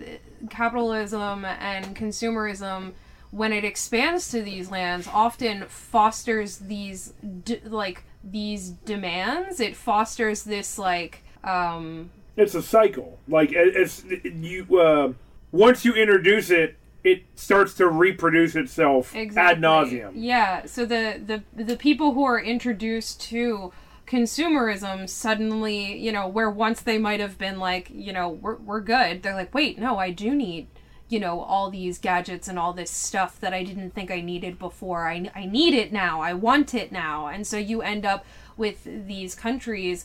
capitalism 0.50 1.44
and 1.44 1.96
consumerism 1.96 2.92
when 3.30 3.52
it 3.52 3.64
expands 3.64 4.30
to 4.30 4.42
these 4.42 4.70
lands 4.70 5.08
often 5.12 5.64
fosters 5.68 6.58
these 6.58 7.14
d- 7.44 7.60
like 7.64 8.04
these 8.22 8.70
demands. 8.70 9.58
It 9.60 9.74
fosters 9.74 10.44
this 10.44 10.78
like 10.78 11.24
um 11.42 12.10
It's 12.36 12.54
a 12.54 12.62
cycle. 12.62 13.18
Like 13.26 13.52
it's 13.52 14.04
you. 14.24 14.66
Uh, 14.78 15.12
once 15.52 15.84
you 15.84 15.94
introduce 15.94 16.50
it, 16.50 16.76
it 17.06 17.22
starts 17.36 17.72
to 17.74 17.86
reproduce 17.86 18.56
itself 18.56 19.14
ad 19.14 19.60
nauseum. 19.60 20.10
Yeah, 20.14 20.66
so 20.66 20.84
the, 20.84 21.22
the 21.24 21.64
the 21.64 21.76
people 21.76 22.14
who 22.14 22.24
are 22.24 22.40
introduced 22.40 23.20
to 23.28 23.72
consumerism 24.08 25.08
suddenly, 25.08 25.96
you 25.96 26.10
know, 26.10 26.26
where 26.26 26.50
once 26.50 26.80
they 26.80 26.98
might 26.98 27.20
have 27.20 27.38
been 27.38 27.60
like, 27.60 27.88
you 27.90 28.12
know, 28.12 28.28
we're 28.28 28.56
we're 28.56 28.80
good. 28.80 29.22
They're 29.22 29.36
like, 29.36 29.54
"Wait, 29.54 29.78
no, 29.78 29.98
I 29.98 30.10
do 30.10 30.34
need, 30.34 30.66
you 31.08 31.20
know, 31.20 31.42
all 31.42 31.70
these 31.70 31.98
gadgets 31.98 32.48
and 32.48 32.58
all 32.58 32.72
this 32.72 32.90
stuff 32.90 33.38
that 33.38 33.54
I 33.54 33.62
didn't 33.62 33.94
think 33.94 34.10
I 34.10 34.20
needed 34.20 34.58
before. 34.58 35.08
I 35.08 35.30
I 35.32 35.46
need 35.46 35.74
it 35.74 35.92
now. 35.92 36.20
I 36.20 36.32
want 36.34 36.74
it 36.74 36.90
now." 36.90 37.28
And 37.28 37.46
so 37.46 37.56
you 37.56 37.82
end 37.82 38.04
up 38.04 38.26
with 38.56 38.82
these 38.84 39.36
countries 39.36 40.04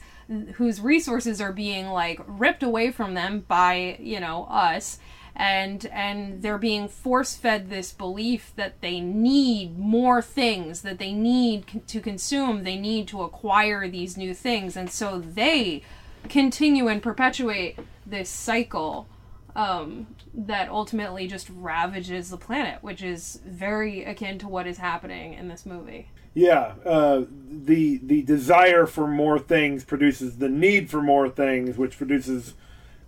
whose 0.54 0.82
resources 0.82 1.42
are 1.42 1.52
being 1.52 1.88
like 1.88 2.22
ripped 2.28 2.62
away 2.62 2.92
from 2.92 3.16
them 3.16 3.44
by, 3.48 3.98
you 4.00 4.20
know, 4.20 4.46
us 4.52 5.00
and 5.36 5.86
and 5.88 6.42
they're 6.42 6.58
being 6.58 6.88
force 6.88 7.36
fed 7.36 7.70
this 7.70 7.92
belief 7.92 8.52
that 8.56 8.82
they 8.82 9.00
need 9.00 9.78
more 9.78 10.22
things 10.22 10.82
that 10.82 11.00
they 11.00 11.14
need 11.14 11.82
to 11.88 12.02
consume 12.02 12.64
they 12.64 12.78
need 12.78 13.08
to 13.08 13.22
acquire 13.22 13.88
these 13.88 14.18
new 14.18 14.34
things. 14.34 14.76
And 14.76 14.90
so 14.90 15.20
they 15.20 15.84
continue 16.30 16.88
and 16.88 17.02
perpetuate 17.02 17.80
this 18.06 18.30
cycle 18.30 19.08
um, 19.56 20.08
that 20.34 20.70
ultimately 20.70 21.28
just 21.28 21.50
ravages 21.50 22.30
the 22.30 22.38
planet 22.38 22.84
which 22.84 23.02
is 23.02 23.40
very 23.46 24.04
akin 24.04 24.38
to 24.40 24.48
what 24.48 24.68
is 24.68 24.78
happening 24.78 25.34
in 25.34 25.48
this 25.48 25.66
movie. 25.66 26.10
Yeah, 26.34 26.76
uh, 26.86 27.26
the 27.30 28.00
the 28.04 28.22
desire 28.22 28.86
for 28.86 29.06
more 29.06 29.38
things 29.38 29.84
produces 29.84 30.38
the 30.38 30.48
need 30.48 30.90
for 30.90 31.02
more 31.02 31.28
things, 31.30 31.78
which 31.78 31.98
produces 31.98 32.54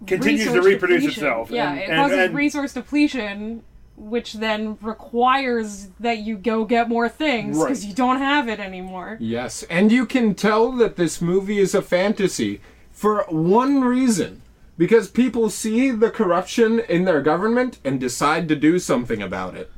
continues 0.07 0.51
to 0.51 0.61
reproduce 0.61 1.01
depletion. 1.01 1.23
itself. 1.23 1.51
yeah 1.51 1.71
and, 1.71 1.79
it 1.79 1.89
and- 1.89 1.95
causes 1.97 2.17
and- 2.17 2.35
resource 2.35 2.73
depletion 2.73 3.63
which 3.95 4.33
then 4.33 4.75
requires 4.81 5.87
that 5.99 6.17
you 6.17 6.35
go 6.35 6.65
get 6.65 6.89
more 6.89 7.07
things 7.07 7.59
because 7.59 7.81
Right. 7.83 7.89
you 7.89 7.93
don't 7.95 8.17
have 8.17 8.49
it 8.49 8.59
anymore 8.59 9.17
Yes, 9.19 9.63
and 9.69 9.91
you 9.91 10.05
can 10.07 10.33
tell 10.33 10.71
that 10.73 10.95
this 10.95 11.21
movie 11.21 11.59
is 11.59 11.75
a 11.75 11.81
fantasy 11.81 12.59
for 12.91 13.23
one 13.29 13.81
reason. 13.81 14.41
Because 14.75 15.07
people 15.07 15.51
see 15.51 15.91
the 15.91 16.09
corruption 16.09 16.79
in 16.89 17.05
their 17.05 17.21
government 17.21 17.77
and 17.85 17.99
decide 17.99 18.47
to 18.49 18.55
do 18.55 18.79
something 18.79 19.21
about 19.21 19.55
it. 19.55 19.71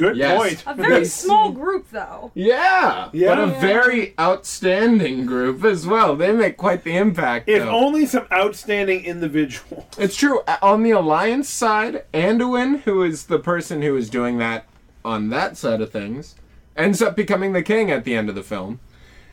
Good 0.00 0.16
Yes. 0.16 0.36
point. 0.38 0.64
A 0.66 0.74
very 0.74 1.04
small 1.04 1.52
group, 1.52 1.90
though. 1.90 2.30
Yeah, 2.34 3.10
Yeah. 3.12 3.34
but 3.34 3.38
a 3.38 3.46
very 3.60 4.14
outstanding 4.18 5.26
group 5.26 5.62
as 5.62 5.86
well. 5.86 6.16
They 6.16 6.32
make 6.32 6.56
quite 6.56 6.84
the 6.84 6.96
impact. 6.96 7.50
If 7.50 7.64
though. 7.64 7.68
only 7.70 8.06
some 8.06 8.24
outstanding 8.32 9.04
individual. 9.04 9.86
It's 9.98 10.16
true. 10.16 10.40
A- 10.48 10.58
On 10.64 10.82
the 10.82 10.92
Alliance 10.92 11.50
side, 11.50 12.04
Anduin, 12.14 12.80
who 12.84 13.02
is 13.02 13.26
the 13.26 13.38
person 13.38 13.82
who 13.82 13.94
is 13.94 14.08
doing 14.08 14.38
that 14.38 14.64
on 15.04 15.28
that 15.30 15.58
side 15.58 15.82
of 15.82 15.90
things, 15.92 16.34
ends 16.78 17.02
up 17.02 17.14
becoming 17.14 17.52
the 17.52 17.62
king 17.62 17.90
at 17.90 18.04
the 18.04 18.14
end 18.14 18.30
of 18.30 18.34
the 18.34 18.42
film. 18.42 18.80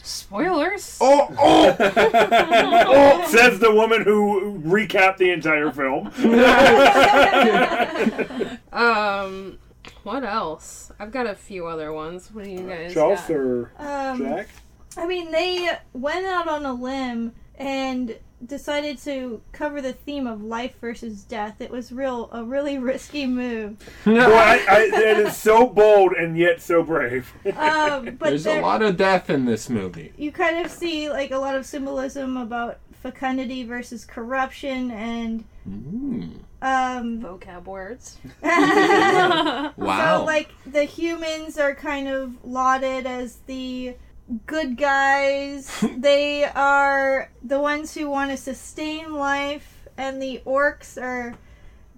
Spoilers. 0.03 0.97
Oh, 1.01 1.27
oh! 1.39 1.75
Oh, 2.89 3.25
says 3.27 3.59
the 3.59 3.73
woman 3.73 4.03
who 4.03 4.61
recapped 4.65 5.17
the 5.17 5.31
entire 5.31 5.71
film. 5.71 6.11
Um, 8.71 9.57
what 10.03 10.23
else? 10.23 10.91
I've 10.99 11.11
got 11.11 11.27
a 11.27 11.35
few 11.35 11.67
other 11.67 11.91
ones. 11.93 12.29
What 12.33 12.43
do 12.45 12.49
you 12.51 12.61
guys 12.67 12.93
Charles 12.93 13.19
got? 13.21 13.31
or 13.31 13.71
Um, 13.77 14.19
Jack? 14.19 14.47
I 14.97 15.05
mean, 15.07 15.31
they 15.31 15.69
went 15.93 16.25
out 16.25 16.47
on 16.47 16.65
a 16.65 16.73
limb 16.73 17.33
and 17.57 18.17
decided 18.45 18.99
to 18.99 19.41
cover 19.51 19.81
the 19.81 19.93
theme 19.93 20.27
of 20.27 20.43
life 20.43 20.75
versus 20.79 21.23
death. 21.23 21.59
It 21.59 21.71
was 21.71 21.91
real 21.91 22.29
a 22.31 22.43
really 22.43 22.77
risky 22.91 23.25
move. 23.25 23.77
Boy, 24.05 24.19
I, 24.19 24.65
I, 24.69 24.79
it 24.93 25.17
is 25.19 25.35
so 25.35 25.65
bold 25.67 26.13
and 26.13 26.37
yet 26.37 26.61
so 26.61 26.83
brave. 26.83 27.31
Um, 27.57 28.15
but 28.17 28.29
There's 28.29 28.45
a 28.45 28.61
lot 28.61 28.81
of 28.83 28.95
death 28.97 29.29
in 29.29 29.45
this 29.45 29.69
movie. 29.69 30.13
you 30.17 30.31
kind 30.31 30.63
of 30.65 30.71
see 30.71 31.09
like 31.09 31.31
a 31.31 31.37
lot 31.37 31.55
of 31.55 31.65
symbolism 31.65 32.37
about 32.37 32.77
fecundity 33.01 33.63
versus 33.63 34.05
corruption 34.05 34.91
and 34.91 35.43
Mm. 35.67 36.39
Um 36.61 37.19
vocab 37.21 37.65
words. 37.65 38.17
Wow. 39.77 40.19
So 40.19 40.25
like 40.25 40.49
the 40.65 40.83
humans 40.83 41.57
are 41.57 41.75
kind 41.75 42.07
of 42.07 42.33
lauded 42.43 43.05
as 43.05 43.37
the 43.45 43.95
good 44.45 44.77
guys. 44.77 45.71
they 45.97 46.43
are 46.45 47.29
the 47.43 47.59
ones 47.59 47.93
who 47.93 48.09
want 48.09 48.31
to 48.31 48.37
sustain 48.37 49.13
life, 49.13 49.87
and 49.97 50.21
the 50.21 50.41
orcs 50.45 51.01
are 51.01 51.35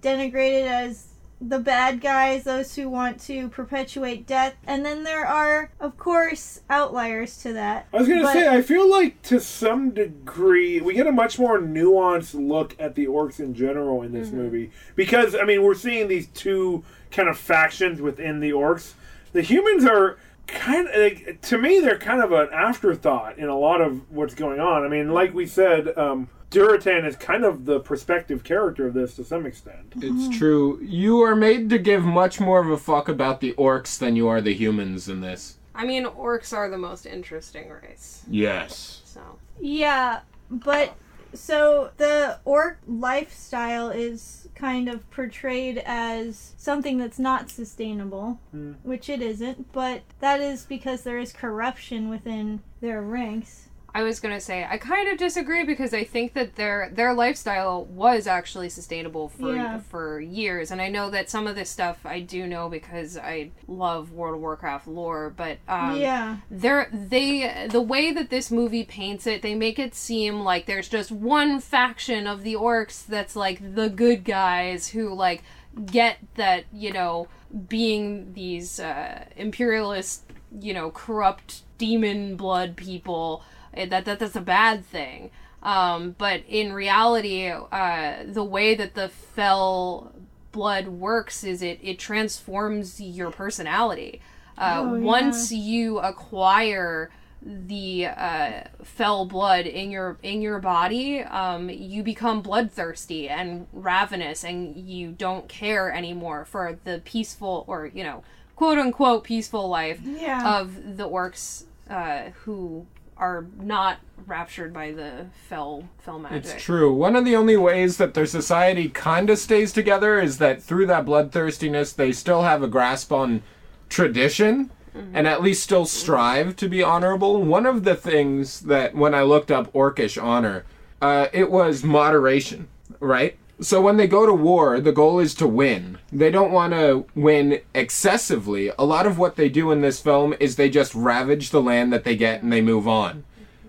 denigrated 0.02 0.66
as 0.66 1.06
the 1.40 1.58
bad 1.58 2.00
guys, 2.02 2.44
those 2.44 2.74
who 2.76 2.88
want 2.88 3.18
to 3.22 3.48
perpetuate 3.48 4.26
death. 4.26 4.54
And 4.66 4.84
then 4.84 5.04
there 5.04 5.26
are, 5.26 5.70
of 5.80 5.96
course, 5.96 6.60
outliers 6.68 7.38
to 7.38 7.52
that. 7.54 7.86
I 7.94 7.96
was 7.98 8.08
gonna 8.08 8.22
But- 8.22 8.32
say, 8.34 8.48
I 8.48 8.60
feel 8.60 8.88
like 8.90 9.22
to 9.22 9.40
some 9.40 9.90
degree 9.90 10.80
we 10.80 10.92
get 10.94 11.06
a 11.06 11.12
much 11.12 11.38
more 11.38 11.58
nuanced 11.58 12.34
look 12.34 12.76
at 12.78 12.94
the 12.94 13.06
orcs 13.06 13.40
in 13.40 13.54
general 13.54 14.02
in 14.02 14.12
this 14.12 14.28
Mm-hmm. 14.28 14.36
movie 14.36 14.70
because 14.96 15.34
I 15.34 15.44
mean 15.44 15.62
we're 15.62 15.74
seeing 15.74 16.08
these 16.08 16.26
two 16.28 16.84
kind 17.10 17.28
of 17.28 17.38
factions 17.38 18.00
within 18.02 18.40
the 18.40 18.50
orcs. 18.50 18.92
The 19.32 19.42
humans 19.42 19.84
are 19.86 20.18
kind 20.46 20.88
of 20.88 20.94
like, 20.96 21.40
to 21.42 21.56
me 21.58 21.80
they're 21.80 21.98
kind 21.98 22.20
of 22.22 22.32
an 22.32 22.48
afterthought 22.52 23.38
in 23.38 23.48
a 23.48 23.56
lot 23.56 23.80
of 23.80 24.02
what's 24.10 24.34
going 24.34 24.60
on. 24.60 24.84
I 24.84 24.88
mean, 24.88 25.10
like 25.10 25.32
we 25.32 25.46
said, 25.46 25.96
um, 25.96 26.28
Durotan 26.50 27.06
is 27.06 27.16
kind 27.16 27.44
of 27.44 27.64
the 27.64 27.78
perspective 27.80 28.42
character 28.42 28.88
of 28.88 28.94
this 28.94 29.14
to 29.16 29.24
some 29.24 29.46
extent. 29.46 29.92
It's 29.96 30.36
true. 30.36 30.80
You 30.82 31.20
are 31.22 31.36
made 31.36 31.70
to 31.70 31.78
give 31.78 32.04
much 32.04 32.40
more 32.40 32.60
of 32.60 32.68
a 32.70 32.76
fuck 32.76 33.08
about 33.08 33.40
the 33.40 33.52
orcs 33.52 33.98
than 33.98 34.16
you 34.16 34.26
are 34.26 34.40
the 34.40 34.54
humans 34.54 35.08
in 35.08 35.20
this. 35.20 35.58
I 35.74 35.84
mean, 35.84 36.04
orcs 36.04 36.52
are 36.52 36.68
the 36.68 36.78
most 36.78 37.06
interesting 37.06 37.70
race. 37.70 38.24
Yes. 38.28 39.02
So 39.04 39.20
Yeah, 39.60 40.20
but 40.50 40.94
so 41.32 41.90
the 41.96 42.38
orc 42.44 42.78
lifestyle 42.86 43.90
is 43.90 44.48
kind 44.54 44.88
of 44.88 45.08
portrayed 45.10 45.78
as 45.86 46.52
something 46.56 46.98
that's 46.98 47.18
not 47.18 47.50
sustainable, 47.50 48.40
hmm. 48.50 48.72
which 48.82 49.08
it 49.08 49.22
isn't, 49.22 49.72
but 49.72 50.02
that 50.18 50.40
is 50.40 50.64
because 50.64 51.02
there 51.02 51.18
is 51.18 51.32
corruption 51.32 52.08
within 52.08 52.60
their 52.80 53.00
ranks. 53.00 53.68
I 53.94 54.02
was 54.02 54.20
gonna 54.20 54.40
say 54.40 54.66
I 54.68 54.78
kind 54.78 55.08
of 55.08 55.18
disagree 55.18 55.64
because 55.64 55.92
I 55.92 56.04
think 56.04 56.34
that 56.34 56.56
their 56.56 56.90
their 56.92 57.12
lifestyle 57.12 57.84
was 57.86 58.26
actually 58.26 58.68
sustainable 58.68 59.28
for 59.28 59.54
Yeah. 59.54 59.80
for 59.80 60.20
years, 60.20 60.70
and 60.70 60.80
I 60.80 60.88
know 60.88 61.10
that 61.10 61.28
some 61.30 61.46
of 61.46 61.56
this 61.56 61.70
stuff 61.70 61.98
I 62.04 62.20
do 62.20 62.46
know 62.46 62.68
because 62.68 63.18
I 63.18 63.50
love 63.66 64.12
World 64.12 64.34
of 64.36 64.40
Warcraft 64.40 64.86
lore. 64.86 65.30
But 65.36 65.58
um, 65.68 65.96
yeah. 65.96 66.36
they're 66.50 66.88
they 66.92 67.68
the 67.70 67.80
way 67.80 68.12
that 68.12 68.30
this 68.30 68.50
movie 68.50 68.84
paints 68.84 69.26
it, 69.26 69.42
they 69.42 69.54
make 69.54 69.78
it 69.78 69.94
seem 69.94 70.40
like 70.40 70.66
there's 70.66 70.88
just 70.88 71.10
one 71.10 71.60
faction 71.60 72.26
of 72.26 72.42
the 72.42 72.54
orcs 72.54 73.04
that's 73.06 73.34
like 73.34 73.74
the 73.74 73.88
good 73.88 74.24
guys 74.24 74.88
who 74.88 75.12
like 75.14 75.42
get 75.86 76.18
that 76.36 76.64
you 76.72 76.92
know 76.92 77.28
being 77.68 78.32
these 78.34 78.78
uh, 78.80 79.24
imperialist 79.36 80.24
you 80.60 80.74
know 80.74 80.90
corrupt 80.90 81.62
demon 81.78 82.36
blood 82.36 82.76
people 82.76 83.42
that, 83.74 84.04
that 84.04 84.18
that's 84.18 84.36
a 84.36 84.40
bad 84.40 84.84
thing 84.84 85.30
um, 85.62 86.14
but 86.18 86.42
in 86.48 86.72
reality 86.72 87.48
uh, 87.48 88.16
the 88.26 88.44
way 88.44 88.74
that 88.74 88.94
the 88.94 89.08
fell 89.08 90.12
blood 90.52 90.88
works 90.88 91.44
is 91.44 91.62
it 91.62 91.78
it 91.82 91.98
transforms 91.98 93.00
your 93.00 93.30
personality 93.30 94.20
uh, 94.58 94.80
Oh, 94.84 94.94
yeah. 94.94 95.04
once 95.04 95.52
you 95.52 95.98
acquire 96.00 97.10
the 97.42 98.04
uh, 98.06 98.60
fell 98.84 99.24
blood 99.24 99.64
in 99.66 99.90
your 99.90 100.18
in 100.22 100.42
your 100.42 100.58
body, 100.58 101.20
um, 101.22 101.70
you 101.70 102.02
become 102.02 102.42
bloodthirsty 102.42 103.30
and 103.30 103.66
ravenous, 103.72 104.44
and 104.44 104.76
you 104.76 105.12
don't 105.12 105.48
care 105.48 105.90
anymore 105.90 106.44
for 106.44 106.78
the 106.84 107.00
peaceful 107.06 107.64
or 107.66 107.90
you 107.94 108.04
know 108.04 108.22
quote 108.56 108.76
unquote 108.76 109.24
peaceful 109.24 109.66
life 109.70 110.00
Yeah. 110.04 110.58
of 110.58 110.98
the 110.98 111.08
orcs 111.08 111.64
uh, 111.88 112.24
who 112.44 112.84
are 113.20 113.46
not 113.60 113.98
raptured 114.26 114.72
by 114.72 114.92
the 114.92 115.26
fell 115.48 115.84
fell 115.98 116.18
magic. 116.18 116.54
It's 116.54 116.62
true. 116.62 116.92
One 116.92 117.14
of 117.14 117.24
the 117.24 117.36
only 117.36 117.56
ways 117.56 117.98
that 117.98 118.14
their 118.14 118.26
society 118.26 118.88
kinda 118.88 119.36
stays 119.36 119.72
together 119.72 120.18
is 120.18 120.38
that 120.38 120.62
through 120.62 120.86
that 120.86 121.04
bloodthirstiness, 121.04 121.92
they 121.92 122.12
still 122.12 122.42
have 122.42 122.62
a 122.62 122.68
grasp 122.68 123.12
on 123.12 123.42
tradition 123.88 124.70
and 125.14 125.26
at 125.26 125.40
least 125.40 125.62
still 125.62 125.86
strive 125.86 126.56
to 126.56 126.68
be 126.68 126.82
honorable. 126.82 127.40
One 127.42 127.64
of 127.64 127.84
the 127.84 127.94
things 127.94 128.60
that 128.62 128.94
when 128.94 129.14
I 129.14 129.22
looked 129.22 129.50
up 129.50 129.72
orcish 129.72 130.20
honor, 130.20 130.64
uh, 131.00 131.28
it 131.32 131.50
was 131.50 131.84
moderation, 131.84 132.66
right? 132.98 133.38
So 133.60 133.80
when 133.80 133.98
they 133.98 134.06
go 134.06 134.24
to 134.24 134.32
war, 134.32 134.80
the 134.80 134.92
goal 134.92 135.18
is 135.18 135.34
to 135.34 135.46
win. 135.46 135.98
They 136.10 136.30
don't 136.30 136.52
want 136.52 136.72
to 136.72 137.04
win 137.14 137.60
excessively. 137.74 138.70
A 138.78 138.84
lot 138.84 139.06
of 139.06 139.18
what 139.18 139.36
they 139.36 139.48
do 139.48 139.70
in 139.70 139.82
this 139.82 140.00
film 140.00 140.34
is 140.40 140.56
they 140.56 140.70
just 140.70 140.94
ravage 140.94 141.50
the 141.50 141.60
land 141.60 141.92
that 141.92 142.04
they 142.04 142.16
get 142.16 142.42
and 142.42 142.52
they 142.52 142.62
move 142.62 142.88
on 142.88 143.24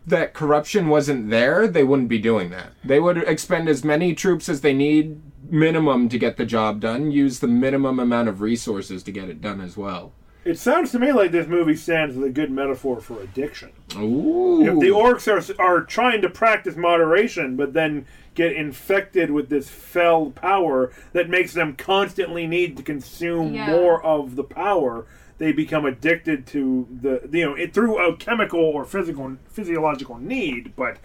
that 0.05 0.33
corruption 0.33 0.87
wasn't 0.87 1.29
there, 1.29 1.67
they 1.67 1.83
wouldn't 1.83 2.09
be 2.09 2.19
doing 2.19 2.49
that. 2.49 2.73
They 2.83 2.99
would 2.99 3.17
expend 3.17 3.69
as 3.69 3.83
many 3.83 4.13
troops 4.15 4.49
as 4.49 4.61
they 4.61 4.73
need 4.73 5.21
minimum 5.49 6.09
to 6.09 6.17
get 6.17 6.37
the 6.37 6.45
job 6.45 6.79
done, 6.79 7.11
use 7.11 7.39
the 7.39 7.47
minimum 7.47 7.99
amount 7.99 8.29
of 8.29 8.41
resources 8.41 9.03
to 9.03 9.11
get 9.11 9.29
it 9.29 9.41
done 9.41 9.61
as 9.61 9.77
well. 9.77 10.13
It 10.43 10.57
sounds 10.57 10.91
to 10.91 10.99
me 10.99 11.11
like 11.11 11.31
this 11.31 11.47
movie 11.47 11.75
stands 11.75 12.17
as 12.17 12.23
a 12.23 12.29
good 12.29 12.49
metaphor 12.51 12.99
for 12.99 13.21
addiction. 13.21 13.71
Ooh. 13.95 14.61
If 14.65 14.79
the 14.79 14.87
orcs 14.89 15.27
are 15.27 15.61
are 15.61 15.81
trying 15.81 16.21
to 16.23 16.29
practice 16.29 16.75
moderation, 16.75 17.55
but 17.55 17.73
then 17.73 18.05
get 18.33 18.53
infected 18.53 19.29
with 19.29 19.49
this 19.49 19.69
fell 19.69 20.31
power 20.31 20.91
that 21.13 21.29
makes 21.29 21.53
them 21.53 21.75
constantly 21.75 22.47
need 22.47 22.77
to 22.77 22.83
consume 22.83 23.53
Yeah. 23.53 23.67
more 23.67 24.03
of 24.03 24.35
the 24.35 24.43
power, 24.43 25.05
they 25.37 25.51
become 25.51 25.85
addicted 25.85 26.47
to 26.47 26.87
the 27.01 27.29
you 27.31 27.45
know 27.45 27.53
it 27.53 27.73
through 27.73 27.99
a 27.99 28.15
chemical 28.17 28.59
or 28.59 28.83
physical 28.83 29.37
physiological 29.49 30.17
need. 30.17 30.73
But 30.75 30.97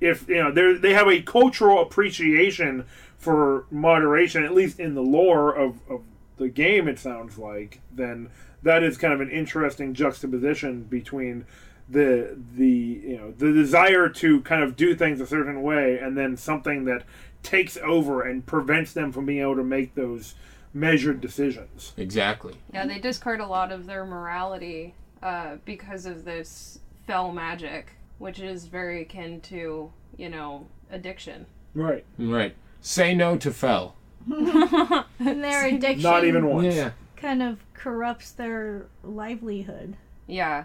if 0.00 0.28
you 0.28 0.36
know 0.44 0.52
they 0.52 0.74
they 0.74 0.92
have 0.94 1.08
a 1.08 1.22
cultural 1.22 1.82
appreciation 1.82 2.84
for 3.18 3.64
moderation, 3.70 4.44
at 4.44 4.54
least 4.54 4.78
in 4.80 4.94
the 4.94 5.02
lore 5.02 5.52
of, 5.52 5.80
of 5.90 6.02
the 6.38 6.48
game, 6.48 6.88
it 6.88 6.98
sounds 6.98 7.36
like, 7.36 7.80
then 7.92 8.30
that 8.62 8.82
is 8.82 8.96
kind 8.98 9.12
of 9.12 9.20
an 9.20 9.30
interesting 9.30 9.94
juxtaposition 9.94 10.84
between 10.84 11.44
the 11.88 12.36
the 12.56 12.68
you 12.68 13.16
know 13.16 13.32
the 13.32 13.52
desire 13.52 14.08
to 14.08 14.40
kind 14.42 14.62
of 14.62 14.76
do 14.76 14.94
things 14.94 15.20
a 15.20 15.26
certain 15.26 15.62
way 15.62 15.98
and 15.98 16.16
then 16.16 16.36
something 16.36 16.84
that 16.84 17.02
takes 17.42 17.76
over 17.78 18.22
and 18.22 18.46
prevents 18.46 18.92
them 18.92 19.12
from 19.12 19.26
being 19.26 19.40
able 19.40 19.56
to 19.56 19.64
make 19.64 19.94
those 19.94 20.34
measured 20.72 21.20
decisions. 21.20 21.92
exactly. 21.96 22.54
Yeah, 22.72 22.86
they 22.86 22.98
discard 22.98 23.40
a 23.40 23.46
lot 23.46 23.72
of 23.72 23.86
their 23.86 24.04
morality 24.04 24.94
uh, 25.22 25.56
because 25.64 26.06
of 26.06 26.24
this 26.24 26.78
fell 27.06 27.32
magic, 27.32 27.92
which 28.18 28.40
is 28.40 28.66
very 28.66 29.02
akin 29.02 29.40
to, 29.42 29.92
you 30.16 30.28
know, 30.28 30.66
addiction. 30.90 31.46
Right. 31.74 32.04
Right. 32.18 32.54
Say 32.80 33.14
no 33.14 33.36
to 33.38 33.50
fell. 33.52 33.96
And 34.30 35.04
their 35.42 35.66
addiction 35.74 36.02
Not 36.02 36.24
even 36.24 36.46
once. 36.46 36.74
Yeah. 36.74 36.90
Kind 37.20 37.42
of 37.42 37.58
corrupts 37.74 38.32
their 38.32 38.86
livelihood. 39.02 39.96
Yeah. 40.26 40.64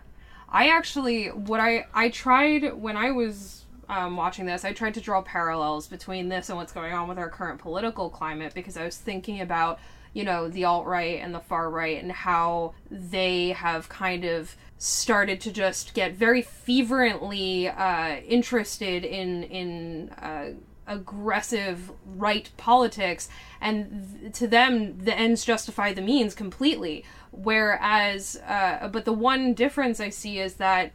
I 0.49 0.69
actually, 0.69 1.27
what 1.27 1.59
I, 1.59 1.87
I 1.93 2.09
tried 2.09 2.73
when 2.73 2.95
I 2.95 3.11
was 3.11 3.65
um, 3.89 4.15
watching 4.15 4.45
this, 4.45 4.63
I 4.63 4.73
tried 4.73 4.93
to 4.95 5.01
draw 5.01 5.21
parallels 5.21 5.87
between 5.87 6.29
this 6.29 6.49
and 6.49 6.57
what's 6.57 6.71
going 6.71 6.93
on 6.93 7.07
with 7.07 7.17
our 7.17 7.29
current 7.29 7.59
political 7.59 8.09
climate 8.09 8.53
because 8.53 8.77
I 8.77 8.85
was 8.85 8.97
thinking 8.97 9.41
about, 9.41 9.79
you 10.13 10.23
know, 10.23 10.47
the 10.47 10.65
alt 10.65 10.85
right 10.85 11.19
and 11.19 11.33
the 11.33 11.39
far 11.39 11.69
right 11.69 12.01
and 12.01 12.11
how 12.11 12.73
they 12.89 13.49
have 13.49 13.89
kind 13.89 14.23
of 14.23 14.55
started 14.77 15.41
to 15.41 15.51
just 15.51 15.93
get 15.93 16.13
very 16.13 16.41
fervently 16.41 17.67
uh, 17.67 18.17
interested 18.27 19.03
in 19.03 19.43
in 19.43 20.09
uh, 20.21 20.49
aggressive 20.87 21.91
right 22.05 22.49
politics, 22.57 23.29
and 23.61 24.07
th- 24.21 24.33
to 24.33 24.47
them 24.47 24.97
the 24.99 25.15
ends 25.17 25.45
justify 25.45 25.93
the 25.93 26.01
means 26.01 26.33
completely. 26.35 27.03
Whereas, 27.31 28.37
uh, 28.47 28.87
but 28.87 29.03
the 29.03 29.11
one 29.13 29.53
difference 29.53 29.99
I 29.99 30.09
see 30.09 30.39
is 30.39 30.55
that 30.55 30.91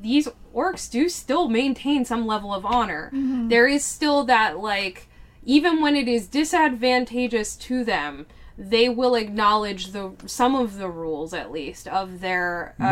these 0.00 0.28
orcs 0.54 0.90
do 0.90 1.08
still 1.08 1.48
maintain 1.48 2.04
some 2.04 2.26
level 2.26 2.52
of 2.52 2.66
honor. 2.66 3.10
There 3.48 3.66
is 3.66 3.84
still 3.84 4.24
that 4.24 4.58
like, 4.58 5.08
even 5.44 5.80
when 5.80 5.96
it 5.96 6.08
is 6.08 6.26
disadvantageous 6.28 7.56
to 7.56 7.84
them. 7.84 8.26
They 8.58 8.90
will 8.90 9.14
acknowledge 9.14 9.92
the 9.92 10.12
some 10.26 10.54
of 10.54 10.76
the 10.76 10.90
rules, 10.90 11.32
at 11.32 11.50
least, 11.50 11.88
of 11.88 12.20
their 12.20 12.74
uh, 12.78 12.90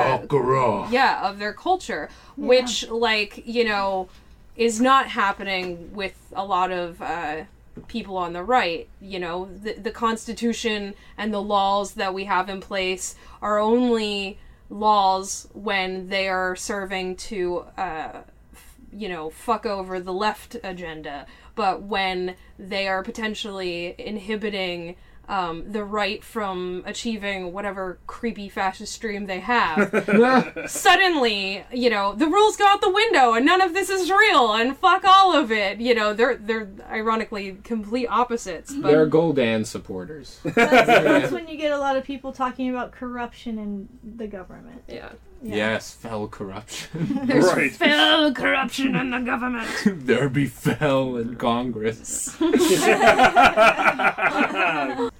yeah 0.90 1.29
of 1.29 1.38
their 1.38 1.53
culture 1.53 2.09
which 2.37 2.88
like 2.88 3.42
you 3.46 3.64
know 3.64 4.09
is 4.59 4.81
not 4.81 5.09
happening 5.09 5.90
with 5.94 6.14
a 6.35 6.44
lot 6.44 6.71
of 6.71 7.01
uh, 7.01 7.44
people 7.87 8.16
on 8.16 8.35
the 8.35 8.42
right 8.42 8.88
you 9.01 9.18
know? 9.18 9.49
The, 9.62 9.75
the 9.75 9.90
constitution 9.90 10.94
and 11.16 11.33
the 11.33 11.40
laws 11.40 11.94
that 11.94 12.12
we 12.12 12.25
have 12.25 12.51
in 12.51 12.61
place 12.61 13.14
are 13.40 13.59
only 13.59 14.38
laws 14.68 15.49
when 15.55 16.09
they 16.09 16.29
are 16.29 16.55
serving 16.55 17.16
to 17.16 17.64
uh, 17.79 18.23
f- 18.53 18.75
you 18.92 19.09
know 19.09 19.31
fuck 19.31 19.64
over 19.64 19.99
the 19.99 20.12
left 20.12 20.57
agenda 20.62 21.27
but 21.55 21.83
when 21.83 22.37
they 22.59 22.87
are 22.87 23.03
potentially 23.03 23.94
inhibiting 23.99 24.94
um, 25.29 25.71
the 25.71 25.85
right 25.85 26.25
from 26.25 26.83
achieving 26.87 27.53
whatever 27.53 27.99
creepy 28.07 28.49
fascist 28.49 28.99
dream 29.01 29.27
they 29.27 29.41
have. 29.41 29.91
Suddenly, 30.67 31.64
you 31.73 31.91
know, 31.91 32.14
the 32.14 32.27
rules 32.27 32.57
go 32.57 32.67
out 32.67 32.81
the 32.81 32.91
window 32.91 33.35
and 33.35 33.45
none 33.45 33.61
of 33.61 33.75
this 33.75 33.91
is 33.91 34.11
real 34.11 34.55
and 34.55 34.77
fuck 34.77 35.05
all 35.05 35.37
of 35.37 35.53
it. 35.53 35.79
You 35.81 35.95
know, 35.95 36.14
they're 36.14 36.37
they're 36.37 36.69
ironically 36.91 37.59
complete 37.62 38.07
opposites. 38.07 38.75
But 38.75 38.91
They're 38.91 39.09
Gul'dan 39.09 39.67
supporters. 39.67 40.41
That's, 40.43 40.87
that's 40.87 41.33
when 41.33 41.47
you 41.49 41.57
get 41.57 41.73
a 41.73 41.79
lot 41.79 41.97
of 41.97 42.05
people 42.05 42.33
talking 42.33 42.71
about 42.71 42.93
corruption 42.93 43.59
in 43.59 43.88
the 44.17 44.27
government. 44.27 44.83
yeah. 44.88 45.11
Yeah. 45.42 45.57
Yes, 45.57 45.92
fell 45.92 46.29
corruption. 46.29 47.29
Right. 47.29 47.72
Fell 47.72 48.33
corruption 48.33 48.96
in 48.96 49.11
the 49.11 49.20
government. 49.20 49.68
there 50.07 50.29
be 50.29 50.46
fell 50.46 51.16
in 51.16 51.37
Congress. 51.37 52.37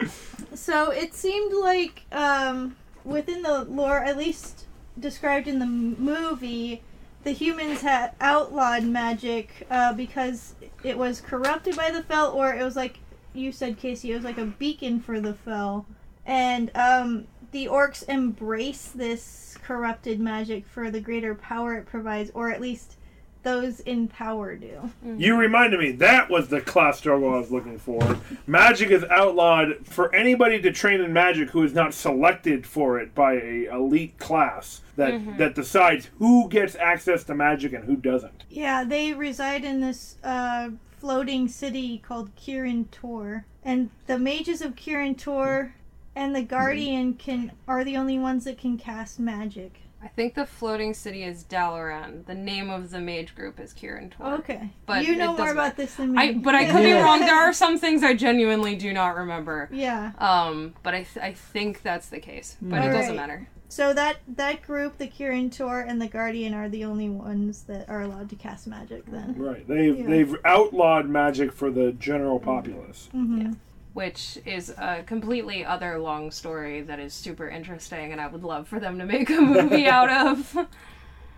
So 0.54 0.90
it 0.90 1.14
seemed 1.14 1.54
like 1.54 2.02
um, 2.12 2.76
within 3.04 3.42
the 3.42 3.64
lore, 3.64 4.04
at 4.04 4.18
least 4.18 4.66
described 4.98 5.46
in 5.46 5.61
the 5.61 5.66
movie, 5.66 6.83
the 7.22 7.31
humans 7.31 7.81
had 7.81 8.12
outlawed 8.20 8.83
magic 8.83 9.66
uh, 9.70 9.92
because 9.92 10.57
it 10.83 10.98
was 10.98 11.20
corrupted 11.20 11.76
by 11.76 11.90
the 11.90 12.02
fell, 12.02 12.33
or 12.33 12.54
it 12.54 12.64
was 12.64 12.76
like 12.76 12.98
you 13.33 13.52
said, 13.52 13.78
Casey, 13.78 14.12
it 14.12 14.16
was 14.16 14.24
like 14.24 14.37
a 14.37 14.44
beacon 14.44 15.00
for 15.00 15.20
the 15.20 15.33
fell. 15.33 15.87
And 16.26 16.70
um, 16.74 17.28
the 17.50 17.66
orcs 17.66 18.06
embrace 18.08 18.88
this 18.88 19.56
corrupted 19.62 20.20
magic 20.20 20.66
for 20.66 20.90
the 20.90 21.00
greater 21.00 21.34
power 21.34 21.74
it 21.74 21.87
provides, 21.87 22.30
or 22.34 22.50
at 22.50 22.61
least 22.61 22.96
those 23.42 23.80
in 23.80 24.08
power 24.08 24.56
do. 24.56 24.90
You 25.16 25.37
reminded 25.37 25.80
me 25.80 25.92
that 25.92 26.28
was 26.28 26.48
the 26.48 26.61
class 26.61 26.98
struggle 26.98 27.32
I 27.32 27.38
was 27.38 27.50
looking 27.50 27.78
for. 27.78 28.18
Magic 28.46 28.90
is 28.90 29.04
outlawed 29.04 29.87
for 29.87 30.14
anybody 30.14 30.61
to 30.62 30.72
train 30.72 31.00
in 31.00 31.12
magic 31.12 31.50
who 31.50 31.62
is 31.62 31.72
not 31.72 31.94
selected 31.94 32.66
for 32.66 32.98
it 32.98 33.14
by 33.14 33.34
a 33.34 33.64
elite 33.72 34.18
class 34.18 34.82
that 34.96 35.38
that 35.38 35.54
decides 35.54 36.11
who 36.18 36.48
gets 36.48 36.74
access 36.74 37.24
to 37.24 37.34
magic 37.34 37.72
and 37.72 37.84
who 37.84 37.96
doesn't. 37.96 38.44
Yeah, 38.50 38.84
they 38.84 39.12
reside 39.12 39.64
in 39.64 39.80
this 39.80 40.16
uh, 40.24 40.70
floating 40.98 41.48
city 41.48 41.98
called 41.98 42.34
Kirin 42.37 42.90
Tor, 42.90 43.46
and 43.64 43.90
the 44.06 44.18
mages 44.18 44.61
of 44.61 44.74
Kirin 44.74 45.16
Tor 45.16 45.74
and 46.18 46.35
the 46.35 46.42
Guardian 46.42 47.14
can 47.14 47.52
are 47.68 47.85
the 47.85 47.96
only 47.96 48.18
ones 48.18 48.44
that 48.44 48.59
can 48.59 48.76
cast 48.76 49.18
magic. 49.20 49.81
I 50.02 50.07
think 50.09 50.35
the 50.35 50.46
floating 50.46 50.94
city 50.94 51.24
is 51.24 51.44
Dalaran. 51.44 52.24
The 52.26 52.35
name 52.35 52.70
of 52.70 52.90
the 52.90 53.00
mage 53.00 53.35
group 53.35 53.59
is 53.59 53.72
Kirin 53.74 54.11
Tor. 54.12 54.35
Okay, 54.35 54.70
But 54.87 55.04
you 55.04 55.16
know 55.16 55.37
more 55.37 55.50
about 55.50 55.76
this 55.76 55.94
than 55.96 56.12
me. 56.12 56.18
I, 56.22 56.33
but 56.35 56.54
I 56.54 56.66
could 56.70 56.83
be 56.85 56.92
wrong. 56.92 57.20
There 57.20 57.35
are 57.35 57.52
some 57.64 57.78
things 57.78 58.02
I 58.04 58.14
genuinely 58.14 58.76
do 58.76 58.92
not 58.92 59.16
remember. 59.16 59.68
yeah. 59.72 60.12
Um, 60.18 60.74
but 60.85 60.94
I, 60.94 61.02
th- 61.02 61.24
I 61.24 61.33
think 61.33 61.83
that's 61.83 62.09
the 62.11 62.20
case. 62.20 62.57
But 62.62 62.85
it 62.85 62.88
doesn't 62.92 63.12
Alright. 63.12 63.16
matter. 63.16 63.48
So 63.70 63.92
that 63.92 64.18
that 64.37 64.62
group, 64.62 64.96
the 64.98 65.09
Kirin 65.09 65.54
Tor 65.54 65.81
and 65.81 66.00
the 66.00 66.07
Guardian, 66.09 66.54
are 66.54 66.68
the 66.70 66.85
only 66.85 67.09
ones 67.11 67.64
that 67.64 67.87
are 67.90 68.00
allowed 68.00 68.31
to 68.31 68.37
cast 68.37 68.66
magic. 68.66 69.04
Then. 69.07 69.35
Right. 69.37 69.66
They've 69.68 69.98
Yeah. 69.98 70.07
they've 70.07 70.37
outlawed 70.44 71.09
magic 71.09 71.52
for 71.52 71.70
the 71.70 71.92
general 71.92 72.38
populace. 72.38 73.09
hmm 73.12 73.52
Which 73.98 74.38
is 74.46 74.70
a 74.78 75.02
completely 75.04 75.64
other 75.64 75.98
long 75.98 76.30
story 76.30 76.82
that 76.82 77.00
is 77.00 77.12
super 77.12 77.48
interesting, 77.48 78.12
and 78.12 78.20
I 78.20 78.28
would 78.28 78.44
love 78.44 78.68
for 78.68 78.78
them 78.78 78.96
to 79.00 79.04
make 79.04 79.28
a 79.28 79.40
movie 79.40 79.87
out 79.98 80.08
of. 80.08 80.68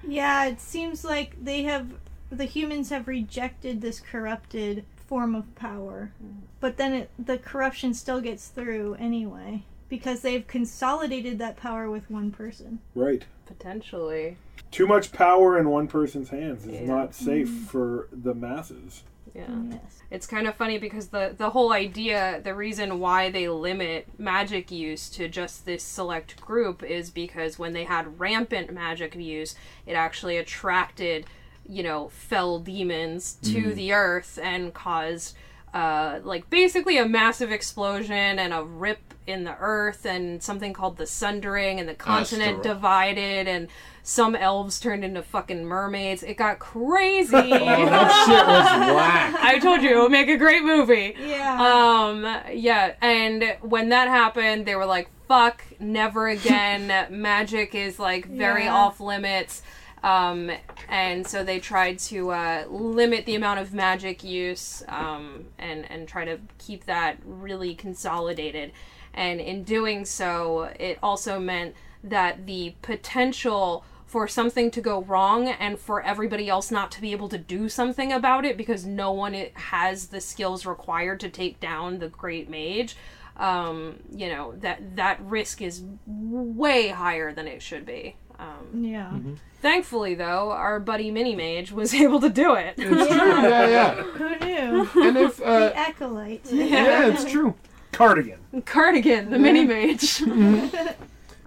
Yeah, 0.06 0.44
it 0.44 0.60
seems 0.60 1.02
like 1.02 1.42
they 1.42 1.62
have 1.62 1.88
the 2.30 2.44
humans 2.44 2.90
have 2.90 3.08
rejected 3.08 3.80
this 3.80 3.98
corrupted 3.98 4.84
form 4.94 5.34
of 5.34 5.54
power, 5.54 6.12
but 6.60 6.76
then 6.76 6.92
it, 6.92 7.10
the 7.18 7.38
corruption 7.38 7.94
still 7.94 8.20
gets 8.20 8.48
through 8.48 8.94
anyway 8.98 9.62
because 9.88 10.20
they've 10.20 10.46
consolidated 10.46 11.38
that 11.38 11.56
power 11.56 11.88
with 11.88 12.10
one 12.10 12.30
person. 12.30 12.80
Right. 12.94 13.24
Potentially. 13.46 14.36
Too 14.70 14.86
much 14.86 15.12
power 15.12 15.58
in 15.58 15.70
one 15.70 15.88
person's 15.88 16.28
hands 16.28 16.66
is 16.66 16.82
Yeah. 16.82 16.86
not 16.86 17.14
safe 17.14 17.48
mm. 17.48 17.66
for 17.68 18.08
the 18.12 18.34
masses. 18.34 19.02
Yeah. 19.34 19.46
Yes. 19.70 20.02
It's 20.10 20.26
kind 20.26 20.46
of 20.46 20.56
funny 20.56 20.78
because 20.78 21.08
the 21.08 21.34
the 21.36 21.50
whole 21.50 21.72
idea, 21.72 22.40
the 22.42 22.54
reason 22.54 22.98
why 22.98 23.30
they 23.30 23.48
limit 23.48 24.08
magic 24.18 24.70
use 24.70 25.08
to 25.10 25.28
just 25.28 25.64
this 25.64 25.82
select 25.82 26.40
group 26.40 26.82
is 26.82 27.10
because 27.10 27.58
when 27.58 27.72
they 27.72 27.84
had 27.84 28.18
rampant 28.18 28.72
magic 28.72 29.14
use, 29.14 29.54
it 29.86 29.92
actually 29.92 30.36
attracted, 30.36 31.26
you 31.68 31.82
know, 31.82 32.08
fell 32.08 32.58
demons 32.58 33.34
to 33.42 33.62
mm. 33.62 33.74
the 33.74 33.92
earth 33.92 34.38
and 34.42 34.74
caused 34.74 35.36
uh, 35.74 36.20
like 36.24 36.48
basically 36.50 36.98
a 36.98 37.06
massive 37.08 37.52
explosion 37.52 38.38
and 38.38 38.52
a 38.52 38.62
rip 38.62 38.98
in 39.26 39.44
the 39.44 39.56
earth 39.60 40.04
and 40.06 40.42
something 40.42 40.72
called 40.72 40.96
the 40.96 41.06
sundering 41.06 41.78
and 41.78 41.88
the 41.88 41.94
continent 41.94 42.58
Azeroth. 42.58 42.62
divided 42.62 43.46
and 43.46 43.68
some 44.02 44.34
elves 44.34 44.80
turned 44.80 45.04
into 45.04 45.22
fucking 45.22 45.64
mermaids. 45.64 46.22
It 46.24 46.36
got 46.36 46.58
crazy. 46.58 47.30
Oh, 47.36 47.46
that 47.86 48.26
shit 48.26 48.46
was 48.46 48.96
whack. 48.96 49.34
I 49.40 49.58
told 49.60 49.82
you 49.82 49.90
it 49.98 50.02
would 50.02 50.10
make 50.10 50.28
a 50.28 50.36
great 50.38 50.64
movie. 50.64 51.14
Yeah. 51.20 51.60
Um, 51.62 52.24
yeah, 52.52 52.94
and 53.00 53.56
when 53.60 53.90
that 53.90 54.08
happened, 54.08 54.66
they 54.66 54.74
were 54.74 54.86
like, 54.86 55.08
fuck, 55.28 55.62
never 55.78 56.26
again. 56.26 57.06
Magic 57.10 57.74
is 57.74 57.98
like 58.00 58.26
very 58.26 58.64
Yeah. 58.64 58.74
off 58.74 58.98
limits. 59.00 59.62
Um, 60.02 60.50
and 60.88 61.26
so 61.26 61.44
they 61.44 61.60
tried 61.60 61.98
to 62.00 62.30
uh, 62.30 62.64
limit 62.68 63.26
the 63.26 63.34
amount 63.34 63.60
of 63.60 63.74
magic 63.74 64.24
use 64.24 64.82
um, 64.88 65.46
and, 65.58 65.90
and 65.90 66.08
try 66.08 66.24
to 66.24 66.38
keep 66.58 66.84
that 66.84 67.18
really 67.24 67.74
consolidated. 67.74 68.72
And 69.12 69.40
in 69.40 69.64
doing 69.64 70.04
so, 70.04 70.70
it 70.78 70.98
also 71.02 71.38
meant 71.38 71.74
that 72.02 72.46
the 72.46 72.74
potential 72.80 73.84
for 74.06 74.26
something 74.26 74.72
to 74.72 74.80
go 74.80 75.02
wrong 75.02 75.46
and 75.46 75.78
for 75.78 76.02
everybody 76.02 76.48
else 76.48 76.70
not 76.70 76.90
to 76.90 77.00
be 77.00 77.12
able 77.12 77.28
to 77.28 77.38
do 77.38 77.68
something 77.68 78.12
about 78.12 78.44
it 78.44 78.56
because 78.56 78.84
no 78.84 79.12
one 79.12 79.34
has 79.54 80.08
the 80.08 80.20
skills 80.20 80.66
required 80.66 81.20
to 81.20 81.28
take 81.28 81.60
down 81.60 82.00
the 82.00 82.08
great 82.08 82.50
mage 82.50 82.96
um, 83.36 84.00
you 84.12 84.28
know 84.28 84.52
that 84.56 84.96
that 84.96 85.20
risk 85.22 85.62
is 85.62 85.84
way 86.06 86.88
higher 86.88 87.32
than 87.32 87.46
it 87.46 87.62
should 87.62 87.86
be 87.86 88.16
um, 88.40 88.84
yeah. 88.84 89.12
thankfully 89.60 90.14
though 90.14 90.50
our 90.50 90.80
buddy 90.80 91.10
mini 91.10 91.34
mage 91.36 91.70
was 91.72 91.92
able 92.04 92.20
to 92.20 92.30
do 92.30 92.54
it 92.54 92.74
It's 92.78 92.88
true, 92.88 93.42
yeah, 93.42 93.68
yeah. 93.68 93.94
Who 93.94 94.28
knew? 94.46 94.88
And 95.06 95.16
if, 95.16 95.40
uh, 95.42 95.58
the 95.60 95.76
acolyte. 95.76 96.46
yeah, 96.50 97.06
it's 97.08 97.24
true. 97.30 97.54
Cardigan. 97.92 98.38
cardigan 98.64 99.30
the 99.30 99.38
mini 99.38 99.64
mage 99.64 100.22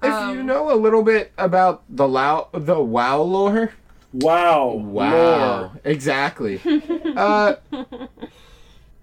If 0.04 0.12
Um, 0.12 0.36
you 0.38 0.44
know 0.44 0.70
a 0.72 0.76
little 0.76 1.02
bit 1.02 1.32
about 1.38 1.84
the 1.90 2.08
Lao, 2.08 2.50
the 2.52 2.80
WoW 2.82 3.22
lore, 3.22 3.72
Wow. 4.12 4.66
Wow, 4.74 5.60
Lore. 5.62 5.72
exactly. 5.86 6.60
uh, 7.16 7.56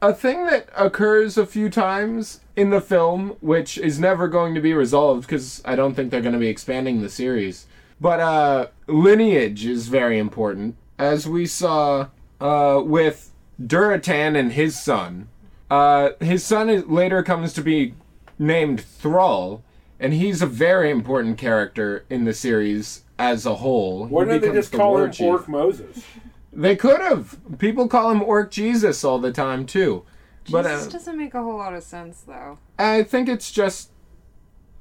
a 0.03 0.13
thing 0.15 0.47
that 0.47 0.69
occurs 0.77 1.37
a 1.39 1.47
few 1.47 1.69
times 1.71 2.41
in 2.55 2.71
the 2.71 2.81
film, 2.81 3.37
which 3.41 3.77
is 3.79 3.99
never 3.99 4.29
going 4.29 4.55
to 4.55 4.61
be 4.61 4.73
resolved 4.75 5.23
because 5.23 5.63
I 5.65 5.75
don't 5.75 5.95
think 5.95 6.11
they're 6.11 6.21
going 6.21 6.35
to 6.35 6.39
be 6.39 6.49
expanding 6.49 7.01
the 7.01 7.09
series. 7.11 7.67
But 8.01 8.21
uh, 8.21 8.67
lineage 8.87 9.67
is 9.67 9.89
very 9.89 10.19
important, 10.19 10.77
as 10.99 11.29
we 11.29 11.47
saw 11.47 12.09
uh, 12.41 12.81
with 12.85 13.33
Durotan 13.61 14.37
and 14.39 14.53
his 14.53 14.83
son. 14.83 15.29
Uh, 15.71 16.11
his 16.21 16.45
son 16.45 16.71
is, 16.71 16.87
later 16.87 17.23
comes 17.23 17.53
to 17.53 17.63
be 17.63 17.95
named 18.39 18.81
Thrall, 18.81 19.63
and 20.01 20.15
he's 20.15 20.41
a 20.41 20.47
very 20.47 20.91
important 20.91 21.37
character 21.37 22.05
in 22.09 22.25
the 22.25 22.33
series 22.33 23.05
as 23.19 23.45
a 23.45 23.57
whole. 23.57 24.07
Why 24.07 24.25
He 24.25 24.31
don't 24.31 24.41
they 24.41 24.53
just 24.53 24.73
the 24.73 24.79
call 24.79 24.97
him 24.99 25.13
chief. 25.13 25.27
Orc 25.27 25.49
Moses? 25.49 26.05
They 26.53 26.75
could 26.75 27.01
have. 27.01 27.39
People 27.59 27.87
call 27.87 28.11
him 28.11 28.23
Orc 28.23 28.51
Jesus 28.51 29.05
all 29.05 29.19
the 29.19 29.31
time 29.31 29.67
too. 29.67 30.05
But 30.51 30.63
Jesus 30.63 30.87
uh, 30.87 30.91
doesn't 30.91 31.19
make 31.19 31.35
a 31.35 31.43
whole 31.43 31.59
lot 31.59 31.75
of 31.75 31.83
sense 31.83 32.23
though 32.27 32.59
I 32.79 33.03
think 33.03 33.29
it's 33.29 33.53
just 33.53 33.91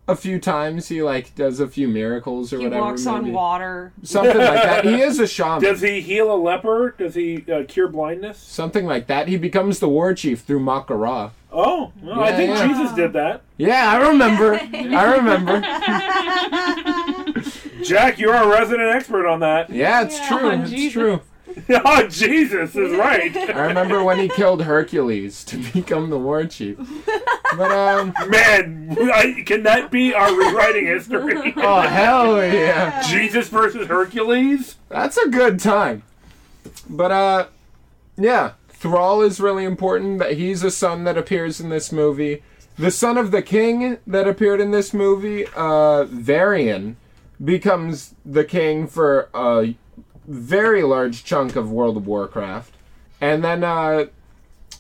a 0.10 0.16
few 0.16 0.40
times 0.40 0.88
he 0.88 1.02
like 1.04 1.36
does 1.36 1.60
a 1.60 1.68
few 1.68 1.88
miracles 1.88 2.52
or 2.52 2.58
he 2.58 2.64
whatever. 2.66 2.84
He 2.86 2.90
walks 2.92 3.06
on 3.06 3.32
water 3.32 3.92
Something 4.04 4.38
like 4.38 4.64
that. 4.64 4.84
He 4.86 5.02
is 5.02 5.20
a 5.20 5.28
shaman. 5.36 5.62
Does 5.62 5.82
he 5.82 6.02
heal 6.02 6.34
a 6.34 6.36
leper? 6.36 6.96
Does 6.98 7.16
he 7.16 7.46
uh, 7.52 7.64
cure 7.68 7.88
blindness? 7.88 8.38
Something 8.40 8.86
like 8.86 9.08
that. 9.08 9.28
He 9.28 9.38
becomes 9.38 9.80
the 9.80 9.90
war 9.90 10.14
chief 10.14 10.42
through 10.42 10.62
Mak'gora. 10.62 11.32
Oh, 11.52 11.92
well, 12.04 12.20
I 12.22 12.32
think 12.36 12.56
yeah. 12.56 12.68
Jesus 12.68 12.92
did 12.94 13.14
that. 13.14 13.42
Yeah, 13.58 13.92
I 13.92 14.08
remember. 14.10 14.54
I 14.74 15.16
remember. 15.16 15.62
Jack, 17.84 18.20
you're 18.20 18.36
our 18.36 18.50
resident 18.52 18.94
expert 18.96 19.28
on 19.28 19.40
that. 19.40 19.70
Yeah, 19.70 20.04
it's 20.04 20.18
Yeah. 20.20 20.28
true. 20.28 20.50
It's 20.52 20.70
Jesus. 20.70 20.94
true. 20.94 21.22
oh, 21.70 22.08
Jesus 22.08 22.76
is 22.76 22.96
right. 22.98 23.36
I 23.56 23.66
remember 23.68 24.04
when 24.04 24.20
he 24.20 24.28
killed 24.30 24.64
Hercules 24.64 25.44
to 25.46 25.58
become 25.74 26.10
the 26.10 26.18
war 26.18 26.46
chief. 26.46 26.78
But 27.58 27.72
um, 27.72 28.14
Man, 28.28 28.98
I, 29.00 29.44
can 29.46 29.64
that 29.64 29.90
be 29.92 30.14
our 30.14 30.34
rewriting 30.36 30.86
history? 30.88 31.54
oh 31.58 31.82
hell 31.82 32.44
yeah. 32.46 33.02
Jesus 33.08 33.50
versus 33.50 33.88
Hercules? 33.88 34.76
That's 34.90 35.18
a 35.18 35.30
good 35.30 35.60
time. 35.60 36.04
But 36.90 37.12
uh 37.12 37.48
yeah, 38.18 38.54
Thrall 38.70 39.22
is 39.22 39.40
really 39.40 39.64
important 39.66 40.20
that 40.20 40.34
he's 40.34 40.64
a 40.64 40.72
son 40.72 41.04
that 41.06 41.18
appears 41.18 41.60
in 41.60 41.70
this 41.70 41.92
movie. 41.92 42.44
the 42.78 42.92
son 42.92 43.18
of 43.18 43.32
the 43.32 43.42
king 43.42 43.98
that 44.08 44.28
appeared 44.28 44.62
in 44.62 44.72
this 44.72 44.94
movie, 44.94 45.46
uh, 45.56 46.04
Varian, 46.06 46.96
becomes 47.44 48.14
the 48.26 48.44
king 48.46 48.88
for 48.88 49.30
a 49.34 49.76
very 50.30 50.84
large 50.84 51.24
chunk 51.24 51.56
of 51.56 51.72
World 51.72 51.98
of 51.98 52.06
Warcraft. 52.08 52.74
And 53.20 53.44
then 53.44 53.64
uh, 53.64 54.06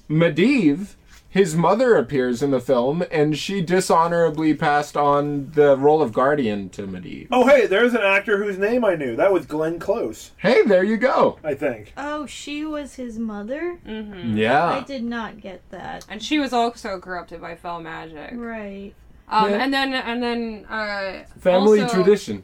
Medivh, 0.09 0.95
his 1.27 1.55
mother 1.55 1.95
appears 1.95 2.41
in 2.41 2.51
the 2.51 2.59
film, 2.59 3.03
and 3.11 3.37
she 3.37 3.61
dishonorably 3.61 4.53
passed 4.55 4.95
on 4.97 5.51
the 5.51 5.77
role 5.77 6.01
of 6.01 6.13
guardian 6.13 6.69
to 6.69 6.83
Medivh. 6.87 7.27
Oh, 7.31 7.45
hey, 7.47 7.67
there's 7.67 7.93
an 7.93 8.01
actor 8.01 8.43
whose 8.43 8.57
name 8.57 8.83
I 8.83 8.95
knew. 8.95 9.15
That 9.15 9.31
was 9.33 9.45
Glenn 9.45 9.77
Close, 9.79 10.31
Hey, 10.37 10.63
there 10.63 10.83
you 10.83 10.97
go. 10.97 11.37
I 11.43 11.53
think. 11.53 11.93
Oh, 11.97 12.25
she 12.25 12.65
was 12.65 12.95
his 12.95 13.19
mother? 13.19 13.79
Mm-hmm. 13.85 14.37
Yeah. 14.37 14.65
I 14.69 14.81
did 14.83 15.03
not 15.03 15.39
get 15.41 15.61
that. 15.69 16.05
And 16.09 16.23
she 16.23 16.39
was 16.39 16.53
also 16.53 16.99
corrupted 16.99 17.41
by 17.41 17.55
fell 17.55 17.79
magic. 17.79 18.31
Right. 18.33 18.93
Um, 19.27 19.51
Yeah. 19.51 19.57
and 19.63 19.73
then 19.73 19.93
and 19.93 20.23
then 20.23 20.65
uh, 20.69 21.25
Family 21.39 21.81
also- 21.81 21.93
tradition. 21.93 22.43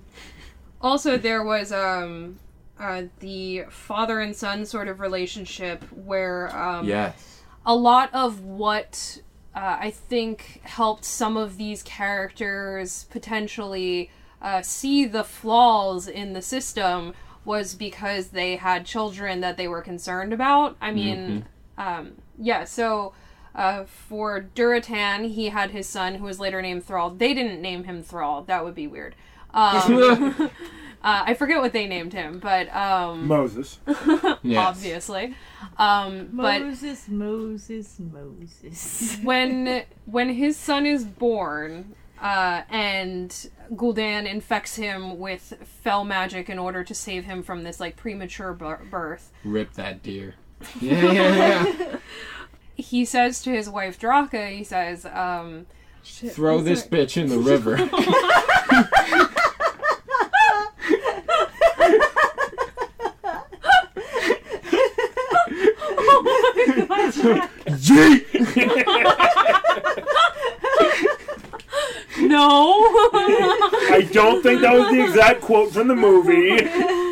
Also, 0.82 1.18
there 1.18 1.44
was 1.44 1.72
um, 1.72 2.38
uh, 2.80 3.04
the 3.20 3.64
father 3.70 4.20
and 4.20 4.36
son 4.36 4.66
sort 4.66 4.88
of 4.88 5.00
relationship 5.00 5.84
where 5.92 6.56
um, 6.56 6.86
Yes. 6.86 7.42
a 7.66 7.76
lot 7.76 8.14
of 8.14 8.44
what 8.44 9.22
uh, 9.56 9.78
I 9.80 9.92
think 9.92 10.62
helped 10.64 11.06
some 11.06 11.38
of 11.38 11.58
these 11.58 11.82
characters 11.84 13.06
potentially 13.10 14.12
uh, 14.42 14.62
see 14.62 15.06
the 15.06 15.24
flaws 15.24 16.08
in 16.08 16.34
the 16.34 16.42
system 16.42 17.14
was 17.46 17.76
because 17.76 18.30
they 18.30 18.58
had 18.58 18.86
children 18.86 19.40
that 19.42 19.56
they 19.56 19.68
were 19.68 19.82
concerned 19.82 20.34
about. 20.34 20.76
I 20.82 20.92
mean, 20.92 21.46
um, 21.78 22.14
yeah, 22.38 22.64
so. 22.66 23.14
Uh, 23.54 23.86
for 23.86 24.42
Durotan, 24.54 25.32
he 25.34 25.48
had 25.48 25.72
his 25.72 25.88
son, 25.88 26.16
who 26.16 26.26
was 26.26 26.42
later 26.42 26.62
named 26.62 26.84
Thrall. 26.84 27.12
They 27.12 27.34
didn't 27.34 27.62
name 27.62 27.86
him 27.86 28.04
Thrall. 28.04 28.42
That 28.42 28.66
would 28.66 28.76
be 28.76 28.86
weird. 28.86 29.16
Um, 29.54 30.52
uh, 31.06 31.24
I 31.28 31.36
forget 31.36 31.62
what 31.62 31.72
they 31.72 31.86
named 31.86 32.14
him, 32.14 32.40
but 32.40 32.68
um, 32.76 33.28
Moses. 33.28 33.80
Yes. 34.42 34.58
obviously. 34.68 35.36
Um, 35.78 36.30
but 36.34 36.62
Moses, 36.62 37.08
Moses, 37.08 38.00
Moses. 38.00 39.18
when 39.24 39.84
when 40.06 40.30
his 40.34 40.58
son 40.58 40.86
is 40.86 41.04
born 41.06 41.94
uh, 42.22 42.62
and 42.70 43.30
Gul'dan 43.74 44.26
infects 44.28 44.76
him 44.76 45.20
with 45.20 45.54
fell 45.84 46.04
magic 46.04 46.50
in 46.50 46.58
order 46.58 46.84
to 46.84 46.94
save 46.96 47.26
him 47.26 47.44
from 47.44 47.64
this 47.64 47.80
like 47.80 47.96
premature 47.98 48.54
bir- 48.54 48.82
birth, 48.90 49.32
Rip 49.44 49.74
that 49.74 50.02
deer. 50.02 50.36
Yeah, 50.82 51.12
yeah, 51.12 51.64
yeah. 51.78 51.98
he 52.76 53.06
says 53.06 53.42
to 53.44 53.52
his 53.52 53.70
wife 53.70 54.00
Draka, 54.00 54.52
he 54.52 54.64
says, 54.64 55.06
um, 55.06 55.68
Throw 56.04 56.62
this 56.62 56.86
bitch 56.86 57.18
in 57.18 57.30
the 57.30 57.38
river. 57.40 57.78
"No." 72.18 72.74
I 73.90 74.08
don't 74.12 74.42
think 74.42 74.62
that 74.62 74.74
was 74.74 74.90
the 74.92 75.04
exact 75.04 75.42
quote 75.42 75.72
from 75.72 75.88
the 75.88 75.96
movie. 75.96 76.64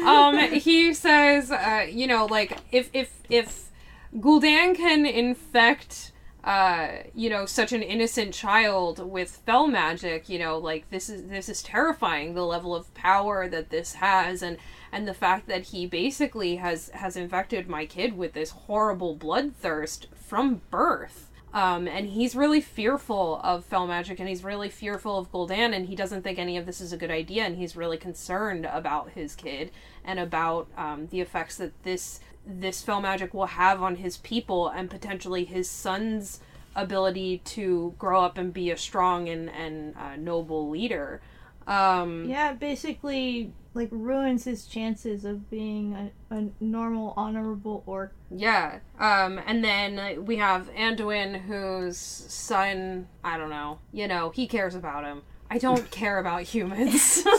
um, 0.06 0.38
he 0.52 0.94
says, 0.94 1.52
uh, 1.52 1.86
you 1.90 2.08
know, 2.08 2.26
like 2.26 2.58
if 2.72 2.90
if 2.94 3.22
if 3.30 3.70
Gul'dan 4.18 4.76
can 4.76 5.06
infect, 5.06 6.12
uh, 6.44 6.88
you 7.16 7.30
know, 7.30 7.46
such 7.46 7.72
an 7.74 7.82
innocent 7.82 8.34
child 8.34 9.00
with 9.00 9.42
fell 9.46 9.68
magic, 9.68 10.30
you 10.30 10.40
know, 10.40 10.58
like 10.58 10.90
this 10.90 11.10
is 11.10 11.24
this 11.28 11.50
is 11.50 11.64
terrifying. 11.64 12.34
The 12.34 12.46
level 12.46 12.76
of 12.76 12.94
power 12.94 13.48
that 13.48 13.70
this 13.70 13.94
has, 13.94 14.42
and 14.42 14.58
and 14.94 15.08
the 15.08 15.14
fact 15.14 15.48
that 15.48 15.64
he 15.64 15.88
basically 15.88 16.58
has 16.58 16.90
has 16.90 17.18
infected 17.18 17.68
my 17.68 17.86
kid 17.86 18.16
with 18.16 18.34
this 18.34 18.52
horrible 18.52 19.18
bloodthirst 19.18 20.06
from 20.16 20.62
birth. 20.70 21.32
Um, 21.52 21.88
and 21.88 22.10
he's 22.10 22.36
really 22.36 22.62
fearful 22.62 23.40
of 23.44 23.64
fell 23.66 23.86
magic, 23.86 24.20
and 24.20 24.28
he's 24.28 24.44
really 24.44 24.70
fearful 24.70 25.20
of 25.20 25.32
Gul'dan, 25.32 25.76
and 25.76 25.86
he 25.86 25.96
doesn't 25.96 26.24
think 26.24 26.40
any 26.40 26.58
of 26.58 26.66
this 26.66 26.82
is 26.82 26.92
a 26.92 26.98
good 26.98 27.12
idea, 27.12 27.44
and 27.44 27.58
he's 27.58 27.76
really 27.76 27.98
concerned 27.98 28.66
about 28.66 29.12
his 29.12 29.36
kid 29.36 29.70
and 30.04 30.20
about 30.20 30.68
um, 30.78 31.08
the 31.12 31.22
effects 31.22 31.58
that 31.58 31.84
this 31.84 32.20
this 32.46 32.82
fell 32.82 33.02
magic 33.02 33.34
will 33.34 33.46
have 33.46 33.82
on 33.82 33.96
his 33.96 34.18
people 34.18 34.68
and 34.68 34.90
potentially 34.90 35.46
his 35.46 35.70
son's 35.70 36.40
ability 36.76 37.38
to 37.46 37.94
grow 37.98 38.22
up 38.22 38.38
and 38.38 38.54
be 38.54 38.70
a 38.70 38.78
strong 38.78 39.30
and 39.30 39.50
and 39.50 39.96
uh, 39.96 40.16
noble 40.16 40.70
leader. 40.70 41.22
Um, 41.66 42.26
yeah, 42.26 42.54
basically 42.54 43.54
like 43.74 43.90
ruins 43.92 44.44
his 44.46 44.66
chances 44.66 45.26
of 45.26 45.50
being 45.50 45.94
a, 46.32 46.36
a 46.36 46.50
normal, 46.60 47.14
honorable 47.18 47.84
orc. 47.86 48.14
Yeah. 48.30 48.80
Um, 49.00 49.40
and 49.46 49.64
then 49.64 50.00
uh, 50.00 50.22
we 50.22 50.38
have 50.38 50.70
Anduin, 50.76 51.42
whose 51.42 51.98
son, 51.98 53.08
I 53.24 53.38
don't 53.38 53.50
know, 53.50 53.80
you 53.92 54.08
know, 54.08 54.30
he 54.30 54.48
cares 54.48 54.76
about 54.76 55.04
him. 55.04 55.24
I 55.50 55.58
don't 55.60 55.90
care 55.92 56.20
about 56.20 56.44
humans. 56.44 57.24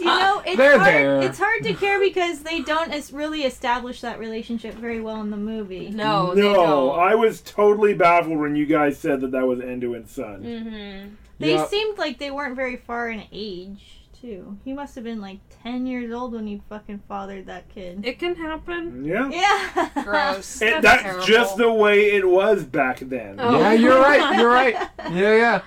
You 0.00 0.06
know, 0.06 0.42
it's 0.46 0.56
They're 0.56 0.78
hard. 0.78 0.94
there. 0.94 1.22
It's 1.22 1.38
hard 1.38 1.62
to 1.64 1.74
care 1.74 2.00
because 2.00 2.42
they 2.42 2.60
don't 2.62 2.92
as 2.92 3.12
really 3.12 3.42
establish 3.42 4.00
that 4.00 4.18
relationship 4.18 4.74
very 4.74 5.00
well 5.00 5.20
in 5.20 5.30
the 5.30 5.36
movie. 5.36 5.90
no, 5.90 6.34
they 6.34 6.40
no, 6.42 6.54
don't. 6.54 6.98
I 6.98 7.14
was 7.14 7.40
totally 7.40 7.94
baffled 7.94 8.38
when 8.38 8.56
you 8.56 8.66
guys 8.66 8.98
said 8.98 9.20
that 9.20 9.30
that 9.32 9.46
was 9.46 9.58
Anduin's 9.60 10.10
son. 10.10 10.42
hmm 10.42 11.14
They 11.38 11.52
Yeah. 11.54 11.66
seemed 11.66 11.98
like 11.98 12.18
they 12.18 12.30
weren't 12.30 12.56
very 12.56 12.76
far 12.76 13.10
in 13.10 13.24
age 13.32 14.00
too. 14.24 14.56
He 14.64 14.72
must 14.72 14.94
have 14.94 15.04
been 15.04 15.20
like 15.20 15.38
ten 15.62 15.86
years 15.86 16.12
old 16.12 16.32
when 16.32 16.46
he 16.46 16.62
fucking 16.68 17.02
fathered 17.08 17.46
that 17.46 17.68
kid. 17.68 18.06
It 18.06 18.18
can 18.18 18.34
happen. 18.34 19.04
Yeah. 19.04 19.28
Yeah. 19.30 19.90
Gross. 20.04 20.62
It, 20.62 20.70
that's 20.70 20.82
that's 20.82 21.02
terrible. 21.02 21.24
just 21.26 21.56
the 21.56 21.72
way 21.72 22.12
it 22.12 22.26
was 22.26 22.64
back 22.64 23.00
then. 23.00 23.36
Oh. 23.38 23.58
Yeah, 23.58 23.72
you're 23.72 24.00
right. 24.00 24.38
You're 24.38 24.50
right. 24.50 24.74
Yeah, 25.12 25.36
yeah. 25.36 25.60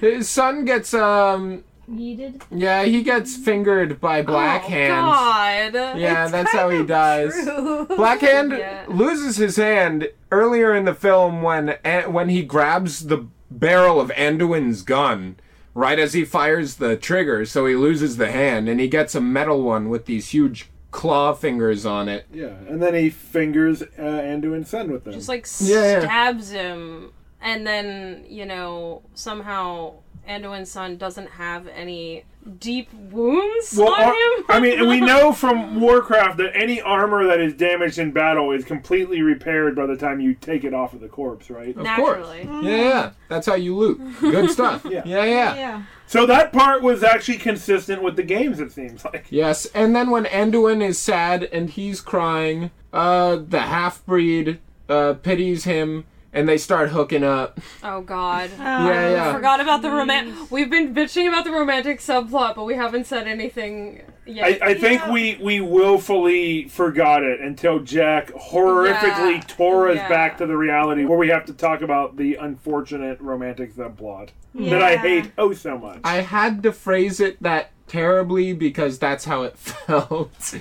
His 0.00 0.28
son 0.28 0.64
gets 0.64 0.94
um. 0.94 1.64
Yeeted. 1.90 2.42
Yeah, 2.50 2.84
he 2.84 3.02
gets 3.02 3.34
fingered 3.34 3.98
by 3.98 4.20
Black 4.20 4.64
oh, 4.66 4.68
Hand. 4.68 5.72
God. 5.72 5.98
Yeah, 5.98 6.24
It's 6.24 6.32
that's 6.32 6.52
how 6.52 6.68
he 6.68 6.80
of 6.80 6.86
dies. 6.86 7.32
true. 7.32 7.86
Black 7.86 8.20
Hand 8.20 8.52
Yeah. 8.52 8.84
loses 8.88 9.38
his 9.38 9.56
hand 9.56 10.08
earlier 10.30 10.74
in 10.74 10.84
the 10.84 10.94
film 10.94 11.40
when 11.42 11.70
An- 11.84 12.12
when 12.12 12.28
he 12.28 12.42
grabs 12.42 13.06
the 13.06 13.26
barrel 13.50 14.00
of 14.00 14.10
Anduin's 14.10 14.82
gun 14.82 15.36
right 15.78 15.98
as 16.00 16.12
he 16.12 16.24
fires 16.24 16.76
the 16.76 16.96
trigger, 16.96 17.46
so 17.46 17.64
he 17.66 17.74
loses 17.76 18.16
the 18.16 18.32
hand 18.32 18.68
and 18.68 18.80
he 18.80 18.88
gets 18.88 19.14
a 19.14 19.20
metal 19.20 19.62
one 19.62 19.88
with 19.88 20.06
these 20.06 20.30
huge 20.30 20.68
claw 20.90 21.32
fingers 21.32 21.86
on 21.86 22.08
it. 22.08 22.26
Yeah, 22.32 22.54
and 22.68 22.82
then 22.82 22.94
he 22.94 23.10
fingers 23.10 23.82
uh, 23.82 23.86
Anduin's 23.96 24.68
son 24.68 24.90
with 24.90 25.04
them. 25.04 25.12
Just 25.12 25.28
like 25.28 25.46
Yeah, 25.60 25.82
yeah. 25.82 26.00
stabs 26.00 26.50
him, 26.50 27.12
and 27.40 27.66
then 27.66 28.24
you 28.28 28.44
know 28.44 29.02
somehow 29.14 29.94
Anduin's 30.28 30.70
son 30.70 30.96
doesn't 30.96 31.30
have 31.30 31.68
any 31.68 32.24
deep 32.48 32.92
wounds 32.92 33.74
well, 33.76 33.92
on 33.92 34.00
ar- 34.00 34.12
him. 34.12 34.44
I 34.48 34.60
mean, 34.60 34.88
we 34.88 35.00
know 35.12 35.32
from 35.32 35.80
Warcraft 35.80 36.38
that 36.38 36.56
any 36.56 36.80
armor 36.80 37.26
that 37.26 37.40
is 37.40 37.54
damaged 37.54 37.98
in 37.98 38.12
battle 38.12 38.50
is 38.52 38.64
completely 38.64 39.22
repaired 39.22 39.76
by 39.76 39.86
the 39.86 39.96
time 39.96 40.20
you 40.20 40.34
take 40.34 40.64
it 40.64 40.74
off 40.74 40.92
of 40.94 41.00
the 41.00 41.08
corpse, 41.08 41.50
right? 41.50 41.76
Of 41.76 41.82
naturally. 41.82 42.44
course. 42.44 42.64
Yeah, 42.64 42.76
yeah. 42.76 43.10
That's 43.28 43.46
how 43.46 43.54
you 43.54 43.76
loot. 43.76 44.00
Good 44.20 44.50
stuff. 44.50 44.84
Yeah. 44.84 45.02
yeah. 45.04 45.24
yeah. 45.24 45.54
Yeah. 45.54 45.82
So 46.06 46.24
that 46.26 46.52
part 46.52 46.82
was 46.82 47.02
actually 47.02 47.38
consistent 47.38 48.02
with 48.02 48.16
the 48.16 48.22
games. 48.22 48.60
It 48.60 48.72
seems 48.72 49.04
like. 49.04 49.26
Yes, 49.30 49.66
and 49.66 49.94
then 49.94 50.10
when 50.10 50.24
Anduin 50.24 50.82
is 50.82 50.98
sad 50.98 51.44
and 51.44 51.68
he's 51.68 52.00
crying, 52.00 52.70
uh, 52.92 53.36
the 53.36 53.60
half 53.60 54.04
breed 54.06 54.58
uh, 54.88 55.14
pities 55.14 55.64
him 55.64 56.04
and 56.32 56.48
they 56.48 56.58
start 56.58 56.90
hooking 56.90 57.24
up. 57.24 57.60
Oh 57.82 58.00
God. 58.00 58.50
Yeah, 58.58 59.10
yeah. 59.10 59.32
Forgot 59.32 59.60
about 59.60 59.82
the 59.82 59.90
romantic. 59.90 60.50
We've 60.50 60.70
been 60.70 60.94
bitching 60.94 61.28
about 61.28 61.44
the 61.44 61.50
romantic 61.52 62.00
subplot, 62.00 62.54
but 62.54 62.64
we 62.64 62.74
haven't 62.74 63.06
said 63.06 63.26
anything 63.26 64.02
I, 64.26 64.30
yet. 64.30 64.62
I 64.62 64.74
think 64.74 65.00
Yeah. 65.02 65.12
we 65.12 65.38
we 65.42 65.60
willfully 65.60 66.68
forgot 66.68 67.22
it 67.22 67.40
until 67.40 67.78
Jack 67.80 68.28
horrifically 68.32 69.34
Yeah. 69.36 69.40
tore 69.46 69.88
us 69.88 69.96
Yeah. 69.96 70.08
back 70.08 70.38
to 70.38 70.46
the 70.46 70.56
reality 70.56 71.04
where 71.04 71.18
we 71.18 71.28
have 71.28 71.44
to 71.46 71.52
talk 71.54 71.80
about 71.82 72.16
the 72.16 72.34
unfortunate 72.36 73.20
romantic 73.20 73.74
subplot 73.74 74.28
that 74.54 74.82
I 74.82 74.96
hate 74.96 75.32
oh 75.38 75.52
so 75.52 75.78
much. 75.78 76.00
I 76.04 76.16
had 76.16 76.62
to 76.64 76.72
phrase 76.72 77.20
it 77.20 77.42
that 77.42 77.70
terribly 77.86 78.52
because 78.52 78.98
that's 78.98 79.24
how 79.24 79.42
it 79.44 79.56
felt. 79.58 80.54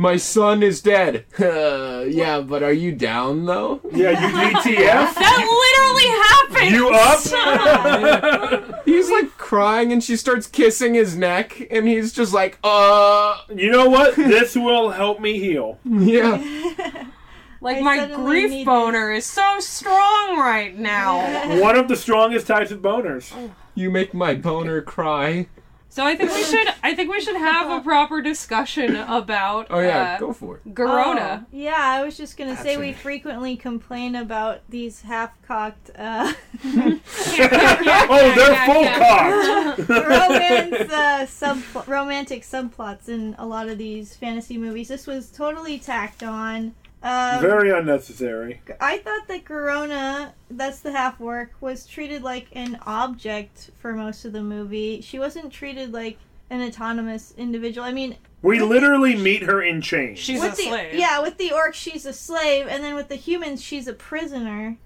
My 0.00 0.16
son 0.16 0.62
is 0.62 0.80
dead. 0.80 1.24
Uh, 1.38 2.04
yeah, 2.08 2.40
but 2.40 2.62
are 2.62 2.72
you 2.72 2.92
down 2.92 3.44
though? 3.44 3.80
yeah, 3.92 4.10
you 4.10 4.16
DTF. 4.54 5.14
that 5.14 5.38
literally 5.74 6.08
happened. 6.62 6.74
You 6.74 6.90
up? 8.70 8.84
He's 8.84 9.10
like 9.10 9.36
crying 9.36 9.92
and 9.92 10.02
she 10.02 10.16
starts 10.16 10.46
kissing 10.46 10.94
his 10.94 11.16
neck 11.16 11.66
and 11.70 11.86
he's 11.88 12.12
just 12.12 12.32
like, 12.32 12.58
uh, 12.62 13.38
you 13.54 13.70
know 13.72 13.88
what? 13.90 14.14
This 14.16 14.54
will 14.54 14.90
help 14.90 15.20
me 15.20 15.38
heal. 15.40 15.78
yeah. 15.84 16.36
Like 17.60 17.78
I 17.78 17.80
my 17.80 18.06
grief 18.14 18.50
need 18.50 18.66
boner 18.66 19.10
is 19.10 19.26
so 19.26 19.58
strong 19.58 20.38
right 20.38 20.78
now. 20.78 21.60
One 21.60 21.76
of 21.76 21.88
the 21.88 21.96
strongest 21.96 22.46
types 22.46 22.70
of 22.70 22.80
boners. 22.80 23.32
You 23.74 23.90
make 23.90 24.14
my 24.14 24.36
boner 24.36 24.80
cry. 24.80 25.48
So 25.98 26.06
I 26.06 26.14
think 26.14 26.30
we 26.30 26.44
should 26.44 26.68
I 26.84 26.94
think 26.94 27.10
we 27.10 27.20
should 27.20 27.34
have 27.34 27.72
a 27.72 27.82
proper 27.82 28.22
discussion 28.22 28.94
about 28.94 29.66
Oh 29.68 29.80
yeah, 29.80 30.14
uh, 30.14 30.18
go 30.20 30.32
for 30.32 30.58
it. 30.58 30.72
Garona. 30.72 31.42
Oh, 31.42 31.46
yeah, 31.50 31.74
I 31.76 32.04
was 32.04 32.16
just 32.16 32.36
gonna 32.36 32.56
say 32.56 32.76
we 32.76 32.92
frequently 32.92 33.56
complain 33.56 34.14
about 34.14 34.60
these 34.68 35.00
half-cocked 35.00 35.90
uh, 35.98 36.32
Oh, 36.64 38.32
they're 38.36 38.64
full 38.64 38.84
cocked. 38.94 39.88
romance 40.08 40.92
uh, 40.92 41.26
sub 41.26 41.58
romantic 41.88 42.44
subplots 42.44 43.08
in 43.08 43.34
a 43.36 43.44
lot 43.44 43.68
of 43.68 43.76
these 43.76 44.14
fantasy 44.14 44.56
movies. 44.56 44.86
This 44.86 45.04
was 45.04 45.32
totally 45.32 45.80
tacked 45.80 46.22
on. 46.22 46.76
Um, 47.02 47.40
Very 47.40 47.70
unnecessary. 47.70 48.60
I 48.80 48.98
thought 48.98 49.28
that 49.28 49.44
Garona, 49.44 50.32
that's 50.50 50.80
the 50.80 50.90
half 50.90 51.20
orc, 51.20 51.52
was 51.60 51.86
treated 51.86 52.22
like 52.22 52.48
an 52.52 52.78
object 52.86 53.70
for 53.78 53.92
most 53.94 54.24
of 54.24 54.32
the 54.32 54.42
movie. 54.42 55.00
She 55.00 55.18
wasn't 55.18 55.52
treated 55.52 55.92
like 55.92 56.18
an 56.50 56.60
autonomous 56.62 57.34
individual. 57.36 57.86
I 57.86 57.92
mean, 57.92 58.16
We 58.42 58.60
literally 58.60 59.14
meet 59.14 59.42
her 59.44 59.62
in 59.62 59.80
chains. 59.80 60.18
She's 60.18 60.40
with 60.40 60.54
a 60.54 60.56
the 60.56 60.62
slave. 60.62 60.94
yeah, 60.94 61.20
with 61.20 61.38
the 61.38 61.52
orc 61.52 61.74
she's 61.74 62.04
a 62.04 62.12
slave, 62.12 62.66
and 62.68 62.82
then 62.82 62.94
with 62.94 63.08
the 63.08 63.16
humans 63.16 63.62
she's 63.62 63.86
a 63.86 63.92
prisoner. 63.92 64.76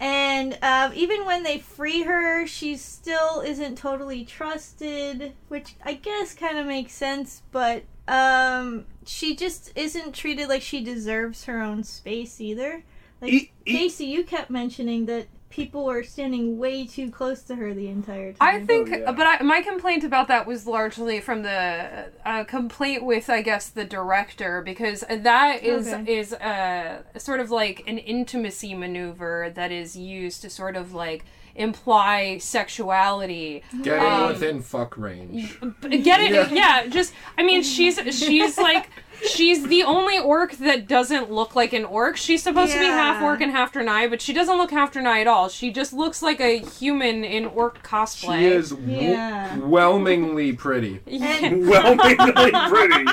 And 0.00 0.58
uh, 0.62 0.90
even 0.94 1.24
when 1.26 1.42
they 1.44 1.58
free 1.58 2.02
her, 2.02 2.46
she 2.46 2.76
still 2.76 3.40
isn't 3.40 3.76
totally 3.78 4.24
trusted, 4.24 5.32
which 5.48 5.76
I 5.84 5.92
guess 5.94 6.34
kind 6.34 6.58
of 6.58 6.66
makes 6.66 6.92
sense. 6.92 7.42
But 7.52 7.84
um, 8.08 8.84
she 9.06 9.34
just 9.36 9.72
isn't 9.76 10.12
treated 10.14 10.48
like 10.48 10.62
she 10.62 10.82
deserves 10.82 11.44
her 11.44 11.60
own 11.60 11.84
space 11.84 12.40
either. 12.40 12.82
Like 13.20 13.32
E- 13.32 13.50
Casey, 13.64 14.06
you 14.06 14.24
kept 14.24 14.50
mentioning 14.50 15.06
that 15.06 15.26
people 15.48 15.84
were 15.84 16.02
standing 16.02 16.58
way 16.58 16.86
too 16.86 17.10
close 17.10 17.42
to 17.42 17.54
her 17.54 17.74
the 17.74 17.86
entire 17.86 18.32
time. 18.32 18.38
I 18.40 18.64
think, 18.64 18.88
Oh, 18.90 18.96
yeah. 18.96 19.12
but 19.12 19.26
I, 19.26 19.42
my 19.42 19.60
complaint 19.60 20.02
about 20.02 20.26
that 20.28 20.46
was 20.46 20.66
largely 20.66 21.20
from 21.20 21.42
the 21.42 22.06
uh, 22.24 22.44
complaint 22.44 23.04
with, 23.04 23.28
I 23.28 23.42
guess, 23.42 23.68
the 23.68 23.84
director 23.84 24.62
because 24.62 25.04
that 25.08 25.62
is 25.62 25.88
Okay. 25.92 26.12
is 26.18 26.32
uh, 26.32 27.02
sort 27.18 27.38
of 27.40 27.50
like 27.50 27.84
an 27.86 27.98
intimacy 27.98 28.74
maneuver 28.74 29.52
that 29.54 29.70
is 29.70 29.94
used 29.94 30.40
to 30.42 30.50
sort 30.50 30.74
of 30.74 30.94
like 30.94 31.24
imply 31.54 32.38
sexuality. 32.38 33.62
Getting 33.82 34.04
Um, 34.08 34.28
within 34.28 34.62
fuck 34.62 34.96
range. 34.96 35.58
Get 35.80 36.20
it? 36.20 36.52
Yeah. 36.52 36.86
Just, 36.86 37.12
I 37.38 37.42
mean, 37.42 37.62
she's 37.62 37.98
she's 38.16 38.58
like. 38.58 38.88
She's 39.28 39.66
the 39.68 39.82
only 39.84 40.18
orc 40.18 40.52
that 40.58 40.88
doesn't 40.88 41.30
look 41.30 41.54
like 41.54 41.72
an 41.72 41.84
orc. 41.84 42.16
She's 42.16 42.42
supposed 42.42 42.72
to 42.72 42.78
be 42.78 42.84
half 42.86 43.20
Yeah. 43.20 43.26
orc 43.26 43.40
and 43.40 43.52
half 43.52 43.72
Draenei, 43.72 44.10
but 44.10 44.20
she 44.20 44.32
doesn't 44.32 44.56
look 44.58 44.70
half 44.70 44.92
Draenei 44.92 45.20
at 45.20 45.26
all. 45.26 45.48
She 45.48 45.70
just 45.70 45.92
looks 45.92 46.22
like 46.22 46.40
a 46.40 46.58
human 46.58 47.22
in 47.24 47.46
orc 47.46 47.82
cosplay. 47.82 48.38
She 48.40 48.46
is 48.46 48.70
w- 48.70 48.98
Yeah. 49.10 49.56
whelmingly 49.58 50.52
pretty. 50.52 51.00
And 51.06 51.66
Whelmingly 51.68 52.50
pretty. 52.68 53.06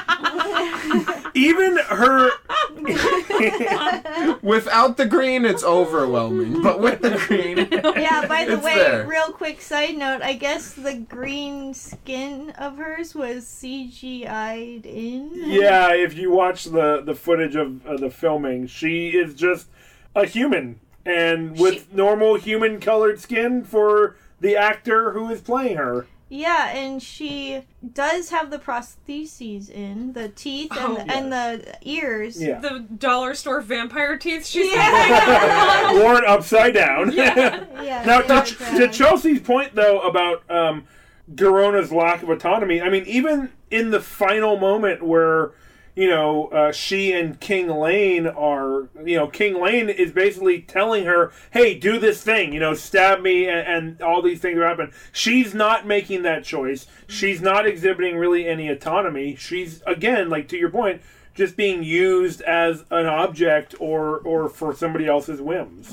Even 1.36 1.78
her. 1.78 2.32
Without 4.42 4.98
the 4.98 5.06
green, 5.06 5.46
it's 5.46 5.64
overwhelming. 5.64 6.62
But 6.62 6.80
with 6.82 7.02
the 7.02 7.12
green, 7.28 7.58
yeah, 8.02 8.26
by 8.28 8.46
the 8.46 8.54
It's 8.54 8.64
way, 8.64 8.76
there. 8.76 9.06
real 9.08 9.32
quick 9.32 9.62
side 9.62 9.98
note, 9.98 10.22
I 10.22 10.34
guess 10.34 10.74
the 10.74 10.96
green 10.96 11.74
skin 11.74 12.52
of 12.58 12.78
hers 12.78 13.14
was 13.16 13.46
CGI'd 13.46 14.86
in. 14.86 15.32
Yeah, 15.34 15.92
if 16.04 16.18
you 16.18 16.32
watch 16.32 16.66
the 16.66 17.02
the 17.02 17.16
footage 17.16 17.56
of 17.56 17.86
uh, 17.86 17.98
the 17.98 18.10
filming, 18.10 18.68
she 18.68 19.10
is 19.10 19.34
just 19.34 19.68
a 20.16 20.26
human 20.26 20.80
and 21.06 21.58
with 21.58 21.94
normal 21.94 22.36
human 22.36 22.80
colored 22.80 23.20
skin 23.20 23.64
for 23.64 24.16
the 24.40 24.56
actor 24.56 25.12
who 25.12 25.30
is 25.30 25.42
playing 25.42 25.78
her. 25.78 26.06
Yeah, 26.32 26.70
and 26.70 27.02
she 27.02 27.64
does 27.94 28.30
have 28.30 28.52
the 28.52 28.60
prostheses 28.60 29.68
in 29.68 30.14
the 30.14 30.30
teeth 30.30 30.72
and, 30.78 30.80
Oh, 30.80 30.96
the, 30.96 31.12
and 31.12 31.34
the 31.34 31.78
ears. 31.82 32.40
Yeah. 32.40 32.60
the 32.60 32.82
dollar 32.82 33.34
store 33.34 33.62
vampire 33.62 34.16
teeth 34.16 34.46
she's 34.46 34.72
Yeah. 34.72 35.94
Worn 36.04 36.24
upside 36.26 36.76
down. 36.76 37.12
Yeah. 37.14 37.66
yeah. 37.82 38.04
Now, 38.06 38.22
they 38.22 38.28
to, 38.28 38.36
are 38.38 38.88
to. 38.88 38.88
Chelsea's 38.90 39.42
point, 39.42 39.74
though, 39.74 40.02
about 40.02 40.44
um, 40.52 40.86
Garona's 41.34 41.92
lack 41.92 42.22
of 42.22 42.30
autonomy, 42.30 42.80
I 42.80 42.90
mean, 42.90 43.06
even 43.06 43.50
in 43.72 43.90
the 43.90 44.00
final 44.00 44.58
moment 44.58 45.02
where, 45.02 45.54
you 46.00 46.08
know, 46.08 46.48
uh, 46.48 46.72
she 46.72 47.12
and 47.12 47.38
King 47.42 47.68
Llane 47.68 48.26
are, 48.26 48.88
you 49.04 49.18
know, 49.18 49.28
King 49.28 49.56
Llane 49.56 49.90
is 49.90 50.14
basically 50.14 50.62
telling 50.62 51.04
her, 51.04 51.34
hey, 51.52 51.78
do 51.78 52.00
this 52.00 52.24
thing, 52.24 52.54
you 52.54 52.60
know, 52.62 52.74
stab 52.74 53.22
me, 53.22 53.50
and, 53.50 53.68
and 53.68 54.02
all 54.02 54.22
these 54.22 54.40
things 54.40 54.58
happen. 54.60 54.94
She's 55.12 55.54
not 55.54 55.86
making 55.86 56.22
that 56.22 56.46
choice. 56.46 56.88
She's 57.08 57.42
not 57.42 57.68
exhibiting 57.68 58.16
really 58.16 58.48
any 58.48 58.70
autonomy. 58.70 59.36
She's, 59.36 59.84
again, 59.86 60.30
like 60.30 60.48
to 60.48 60.58
your 60.58 60.70
point, 60.70 61.02
just 61.36 61.58
being 61.58 61.84
used 61.84 62.40
as 62.44 62.86
an 62.92 63.06
object 63.06 63.76
or 63.78 64.20
or 64.20 64.48
for 64.48 64.74
somebody 64.74 65.06
else's 65.06 65.42
whims. 65.42 65.90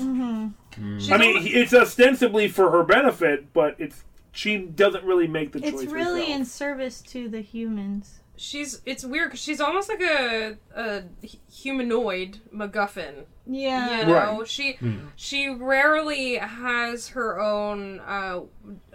She's 0.99 1.11
I 1.11 1.17
mean, 1.17 1.35
it's 1.47 1.73
ostensibly 1.73 2.47
for 2.47 2.71
her 2.71 2.83
benefit, 2.83 3.51
but 3.51 3.75
it's 3.77 4.05
she 4.31 4.57
doesn't 4.57 5.03
really 5.03 5.27
make 5.27 5.51
the 5.51 5.59
choice. 5.59 5.81
It's 5.81 5.91
really 5.91 6.31
in 6.31 6.45
service 6.45 7.01
to 7.01 7.27
the 7.27 7.41
humans. 7.41 8.21
She's 8.37 8.81
it's 8.85 9.03
weird 9.03 9.29
because 9.29 9.39
she's 9.41 9.59
almost 9.59 9.89
like 9.89 10.01
a, 10.01 10.57
a 10.75 11.03
humanoid 11.51 12.39
MacGuffin. 12.53 13.25
Yeah. 13.45 13.99
You 14.01 14.05
know, 14.07 14.13
Right. 14.39 14.47
she 14.47 14.77
she 15.15 15.49
rarely 15.49 16.35
has 16.35 17.09
her 17.09 17.39
own 17.39 17.99
uh, 18.01 18.41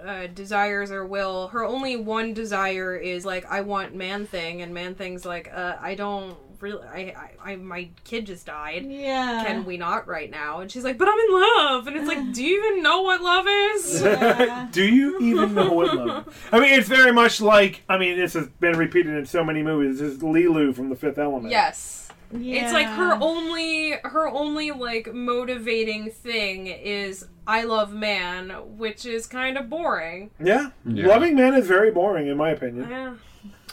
uh, 0.02 0.26
desires 0.28 0.90
or 0.90 1.04
will. 1.06 1.48
Her 1.48 1.64
only 1.64 1.96
one 1.96 2.34
desire 2.34 2.94
is 2.96 3.24
like 3.24 3.44
I 3.50 3.62
want 3.62 3.94
man 3.94 4.26
thing, 4.26 4.62
and 4.62 4.72
man 4.74 4.94
thing's 4.94 5.24
like 5.24 5.50
uh, 5.54 5.76
I 5.80 5.94
don't 5.94 6.36
really. 6.62 6.86
I, 6.86 7.30
I, 7.44 7.52
I 7.52 7.56
my 7.56 7.88
kid 8.04 8.26
just 8.26 8.46
died. 8.46 8.86
Yeah. 8.88 9.44
Can 9.46 9.64
we 9.64 9.76
not 9.76 10.06
right 10.06 10.30
now? 10.30 10.60
And 10.60 10.70
she's 10.70 10.84
like, 10.84 10.96
but 10.96 11.08
I'm 11.08 11.18
in 11.18 11.32
love, 11.32 11.86
and 11.88 11.96
it's 11.96 12.06
like, 12.08 12.32
do 12.32 12.42
you 12.42 12.64
even 12.66 12.82
know 12.82 13.02
what 13.02 13.20
love 13.20 13.46
is? 13.46 14.02
Yeah. 14.12 14.68
Do 14.72 14.84
you 14.84 15.18
even 15.20 15.54
know 15.54 15.72
what 15.72 15.94
love? 15.94 16.28
is? 16.28 16.34
I 16.52 16.60
mean, 16.60 16.78
it's 16.78 16.88
very 16.88 17.12
much 17.12 17.40
like 17.40 17.82
I 17.88 17.98
mean, 17.98 18.16
this 18.18 18.34
has 18.34 18.46
been 18.48 18.78
repeated 18.78 19.14
in 19.16 19.26
so 19.26 19.42
many 19.44 19.62
movies. 19.62 19.98
This 19.98 20.14
is 20.14 20.18
Leeloo 20.22 20.74
from 20.74 20.88
The 20.88 20.96
Fifth 20.96 21.18
Element. 21.18 21.50
Yes. 21.50 22.08
Yeah. 22.30 22.64
It's 22.64 22.72
like 22.72 22.86
her 22.86 23.14
only 23.20 23.92
her 24.04 24.28
only 24.28 24.70
like 24.70 25.12
motivating 25.12 26.10
thing 26.10 26.66
is 26.66 27.26
I 27.46 27.64
love 27.64 27.92
man, 27.92 28.50
which 28.78 29.04
is 29.04 29.26
kind 29.26 29.58
of 29.58 29.68
boring. 29.68 30.30
yeah. 30.42 30.70
Yeah. 30.84 31.08
Loving 31.08 31.34
man 31.34 31.54
is 31.54 31.66
very 31.66 31.90
boring, 31.90 32.28
in 32.28 32.36
my 32.36 32.50
opinion. 32.50 32.88
Yeah. 32.88 33.14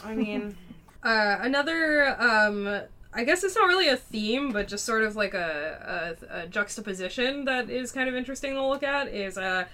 I 0.04 0.14
mean 0.14 0.56
uh 1.02 1.38
another 1.40 2.16
um 2.20 2.82
I 3.12 3.24
guess 3.24 3.42
it's 3.42 3.56
not 3.56 3.66
really 3.66 3.88
a 3.88 3.96
theme, 3.96 4.52
but 4.52 4.68
just 4.68 4.84
sort 4.84 5.02
of 5.02 5.16
like 5.16 5.34
a, 5.34 6.16
a, 6.30 6.42
a 6.42 6.46
juxtaposition 6.46 7.44
that 7.46 7.68
is 7.68 7.90
kind 7.90 8.08
of 8.08 8.14
interesting 8.14 8.54
to 8.54 8.64
look 8.64 8.84
at 8.84 9.08
is 9.08 9.36
uh 9.36 9.64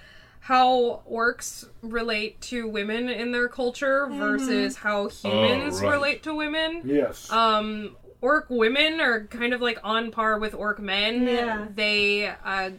how 0.41 1.03
orcs 1.11 1.69
relate 1.83 2.41
to 2.41 2.69
women 2.69 3.09
in 3.09 3.33
their 3.33 3.49
culture 3.49 4.07
versus 4.07 4.77
how 4.77 5.09
humans 5.09 5.83
right. 5.83 5.91
relate 5.93 6.23
to 6.23 6.35
women. 6.35 6.83
Yes. 6.85 7.31
um 7.31 7.97
orc 8.23 8.47
women 8.49 9.01
are 9.01 9.25
kind 9.27 9.53
of 9.53 9.61
like 9.61 9.79
on 9.85 10.11
par 10.11 10.39
with 10.39 10.55
orc 10.55 10.79
men 10.81 11.25
Yeah. 11.27 11.67
they 11.75 12.27
uh 12.45 12.71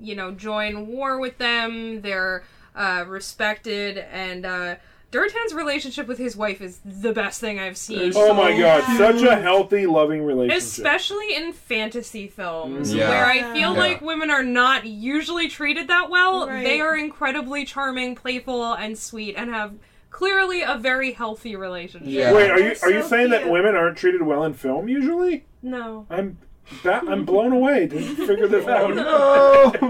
you 0.00 0.14
know 0.14 0.30
join 0.30 0.86
war 0.86 1.18
with 1.18 1.38
them 1.38 2.00
they're 2.02 2.44
uh 2.76 3.04
respected 3.08 3.98
and 3.98 4.46
uh 4.46 4.76
Durotan's 5.14 5.54
relationship 5.54 6.08
with 6.08 6.18
his 6.18 6.36
wife 6.36 6.60
is 6.60 6.80
the 6.84 7.12
best 7.12 7.40
thing 7.40 7.60
I've 7.60 7.76
seen. 7.76 8.12
oh 8.16 8.34
my 8.34 8.50
god, 8.50 8.82
Yeah. 8.88 8.98
such 8.98 9.22
a 9.22 9.36
healthy, 9.36 9.86
loving 9.86 10.24
relationship. 10.24 10.60
Especially 10.62 11.34
in 11.36 11.52
fantasy 11.52 12.26
films, 12.26 12.92
Yeah. 12.92 13.08
where 13.10 13.24
I 13.26 13.42
feel 13.54 13.74
Yeah. 13.74 13.78
like 13.78 14.00
women 14.00 14.30
are 14.30 14.42
not 14.42 14.86
usually 14.86 15.46
treated 15.48 15.86
that 15.88 16.10
well. 16.10 16.48
Right. 16.48 16.64
They 16.64 16.80
are 16.80 16.96
incredibly 16.96 17.64
charming, 17.64 18.16
playful, 18.16 18.72
and 18.74 18.98
sweet, 18.98 19.36
and 19.36 19.50
have 19.54 19.74
clearly 20.10 20.62
a 20.62 20.76
very 20.76 21.12
healthy 21.12 21.54
relationship. 21.54 22.08
Yeah. 22.10 22.32
Wait, 22.32 22.50
are 22.50 22.58
you 22.58 22.74
They're 22.74 22.90
are 22.90 22.92
you 22.92 23.02
so 23.02 23.08
saying 23.08 23.30
that 23.30 23.48
women 23.48 23.76
aren't 23.76 23.96
treated 23.96 24.22
well 24.22 24.42
in 24.44 24.54
film 24.54 24.88
usually? 24.88 25.44
No. 25.62 26.06
I'm 26.10 26.38
ba- 26.82 27.02
I'm 27.08 27.24
blown 27.24 27.52
away 27.52 27.86
to 27.86 28.00
figure 28.26 28.48
this 28.48 28.64
oh, 28.68 29.72
out. 29.76 29.80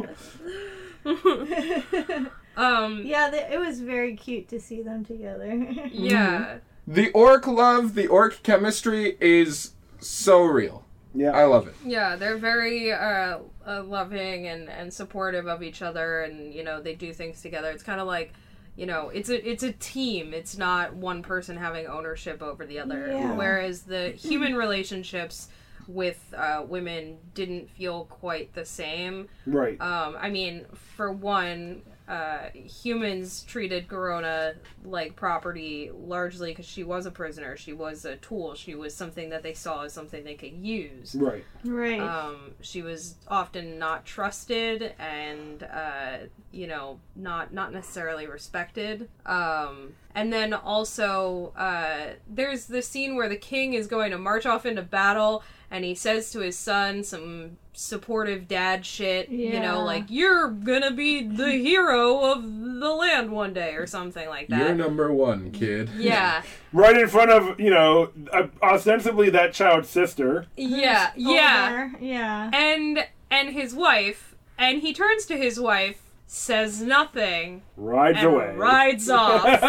no. 1.05 2.27
Um, 2.57 3.03
Yeah, 3.05 3.31
they, 3.31 3.49
it 3.53 3.59
was 3.59 3.81
very 3.81 4.17
cute 4.17 4.49
to 4.49 4.61
see 4.61 4.83
them 4.83 5.05
together. 5.05 5.53
yeah. 5.93 6.59
The 6.87 7.11
orc 7.13 7.47
love, 7.47 7.95
the 7.95 8.07
orc 8.07 8.43
chemistry 8.43 9.17
is 9.21 9.73
so 10.01 10.43
real. 10.43 10.85
Yeah. 11.15 11.31
I 11.31 11.45
love 11.45 11.69
it. 11.69 11.75
Yeah, 11.85 12.17
they're 12.17 12.37
very 12.37 12.93
uh, 12.93 13.39
uh, 13.67 13.83
loving 13.85 14.49
and, 14.49 14.69
and 14.69 14.93
supportive 14.93 15.47
of 15.47 15.63
each 15.63 15.81
other, 15.81 16.23
and 16.23 16.53
you 16.53 16.65
know 16.65 16.81
they 16.83 16.95
do 16.95 17.13
things 17.13 17.41
together. 17.41 17.71
It's 17.71 17.85
kind 17.85 18.01
of 18.01 18.09
like, 18.09 18.33
you 18.77 18.87
know, 18.87 19.11
it's 19.11 19.31
a 19.31 19.49
it's 19.49 19.63
a 19.63 19.73
team. 19.73 20.35
It's 20.35 20.59
not 20.59 20.95
one 20.95 21.23
person 21.23 21.57
having 21.57 21.87
ownership 21.87 22.43
over 22.43 22.67
the 22.67 22.81
other. 22.81 23.09
Yeah. 23.13 23.35
Whereas 23.37 23.83
the 23.83 24.11
human 24.19 24.57
relationships 24.57 25.49
with 25.87 26.35
uh, 26.37 26.65
women 26.67 27.19
didn't 27.35 27.71
feel 27.71 28.07
quite 28.07 28.53
the 28.55 28.65
same. 28.65 29.29
Right. 29.47 29.81
Um, 29.81 30.17
I 30.19 30.31
mean, 30.31 30.67
for 30.97 31.13
one, 31.13 31.83
uh, 32.07 32.51
humans 32.53 33.43
treated 33.45 33.89
Garona 33.89 34.55
like 34.85 35.17
property 35.17 35.91
largely 35.95 36.51
because 36.51 36.67
she 36.67 36.85
was 36.85 37.07
a 37.07 37.11
prisoner. 37.11 37.57
She 37.57 37.73
was 37.73 38.05
a 38.05 38.17
tool. 38.17 38.55
She 38.55 38.75
was 38.75 38.95
something 38.95 39.31
that 39.31 39.43
they 39.43 39.55
saw 39.55 39.85
as 39.85 39.95
something 39.95 40.23
they 40.23 40.35
could 40.35 40.53
use. 40.53 41.15
right. 41.15 41.45
Right. 41.65 42.01
Um, 42.01 42.53
she 42.61 42.83
was 42.83 43.15
often 43.29 43.79
not 43.79 44.05
trusted 44.05 44.93
and, 44.99 45.63
uh, 45.63 46.17
you 46.53 46.67
know, 46.67 47.01
not 47.17 47.55
not 47.55 47.73
necessarily 47.73 48.27
respected. 48.27 49.09
Um, 49.25 49.95
and 50.15 50.31
then 50.33 50.53
also, 50.53 51.53
uh, 51.57 52.15
there's 52.29 52.67
the 52.67 52.83
scene 52.83 53.17
where 53.17 53.29
the 53.31 53.37
king 53.37 53.73
is 53.73 53.87
going 53.87 54.11
to 54.11 54.19
march 54.19 54.45
off 54.45 54.67
into 54.67 54.83
battle, 54.83 55.43
and 55.71 55.85
he 55.85 55.95
says 55.95 56.31
to 56.33 56.41
his 56.41 56.57
son 56.57 57.03
some 57.03 57.57
supportive 57.75 58.49
dad 58.49 58.87
shit. 58.87 59.29
You 59.29 59.61
know, 59.61 59.85
like 59.85 60.05
you're 60.09 60.49
gonna 60.51 60.91
be 60.93 61.23
the 61.27 61.53
hero 61.53 62.33
of 62.33 62.43
the 62.45 62.91
land 62.93 63.31
one 63.33 63.53
day, 63.53 63.75
or 63.75 63.87
something 63.87 64.29
like 64.29 64.49
that. 64.49 64.59
You're 64.61 64.75
number 64.75 65.13
one, 65.13 65.51
kid. 65.51 65.91
yeah, 65.97 66.43
Right 66.73 66.97
in 66.97 67.09
front 67.09 67.31
of 67.31 67.61
you 67.61 67.71
know 67.71 68.11
uh, 68.33 68.47
ostensibly 68.63 69.31
that 69.31 69.53
child's 69.53 69.89
sister. 69.89 70.47
yeah, 70.57 71.11
yeah. 71.17 71.69
Older, 71.93 72.05
Yeah. 72.05 72.51
and 72.53 73.07
and 73.31 73.51
his 73.51 73.75
wife 73.75 74.35
and 74.59 74.81
he 74.81 74.93
turns 74.95 75.27
to 75.27 75.37
his 75.37 75.59
wife 75.59 76.01
says 76.27 76.81
nothing 76.83 77.63
Rides 77.77 78.19
and 78.19 78.27
away. 78.29 78.55
rides 78.57 79.11
off 79.23 79.45
and 79.45 79.63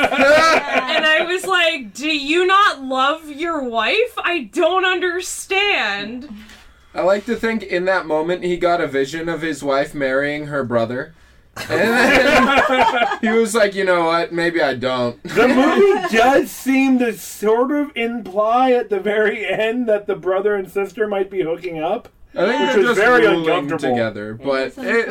i 1.05 1.23
was 1.27 1.45
like 1.45 1.93
do 1.93 2.07
you 2.07 2.45
not 2.47 2.81
love 2.81 3.29
your 3.29 3.61
wife 3.63 4.13
i 4.17 4.43
don't 4.53 4.85
understand 4.85 6.29
I 6.95 7.01
like 7.01 7.25
to 7.25 7.35
think 7.35 7.63
in 7.63 7.85
that 7.85 8.05
moment 8.05 8.43
he 8.43 8.57
got 8.57 8.79
a 8.81 8.87
vision 8.87 9.27
of 9.29 9.41
his 9.41 9.61
wife 9.63 9.93
marrying 9.93 10.47
her 10.47 10.63
brother. 10.63 11.13
And 11.69 11.79
then 11.79 13.07
he 13.21 13.29
was 13.29 13.53
like, 13.55 13.75
you 13.75 13.85
know 13.85 14.05
what? 14.05 14.31
Maybe 14.33 14.61
I 14.61 14.73
don't. 14.75 15.21
The 15.23 15.47
movie 15.47 16.07
does 16.17 16.51
seem 16.51 16.99
to 16.99 17.13
sort 17.17 17.71
of 17.71 17.91
imply 17.95 18.71
at 18.71 18.89
the 18.89 18.99
very 18.99 19.45
end 19.45 19.87
that 19.87 20.07
the 20.07 20.15
brother 20.15 20.55
and 20.55 20.69
sister 20.71 21.07
might 21.07 21.29
be 21.29 21.41
hooking 21.43 21.79
up. 21.81 22.09
I 22.33 22.45
think 22.47 22.59
Which 22.61 22.69
they're 22.71 22.77
was 22.79 22.85
just 22.87 22.99
very 22.99 23.25
ruling 23.27 23.49
uncomfortable. 23.49 23.93
together, 23.95 24.33
but 24.33 24.67
It's 24.67 24.77
it, 24.77 25.07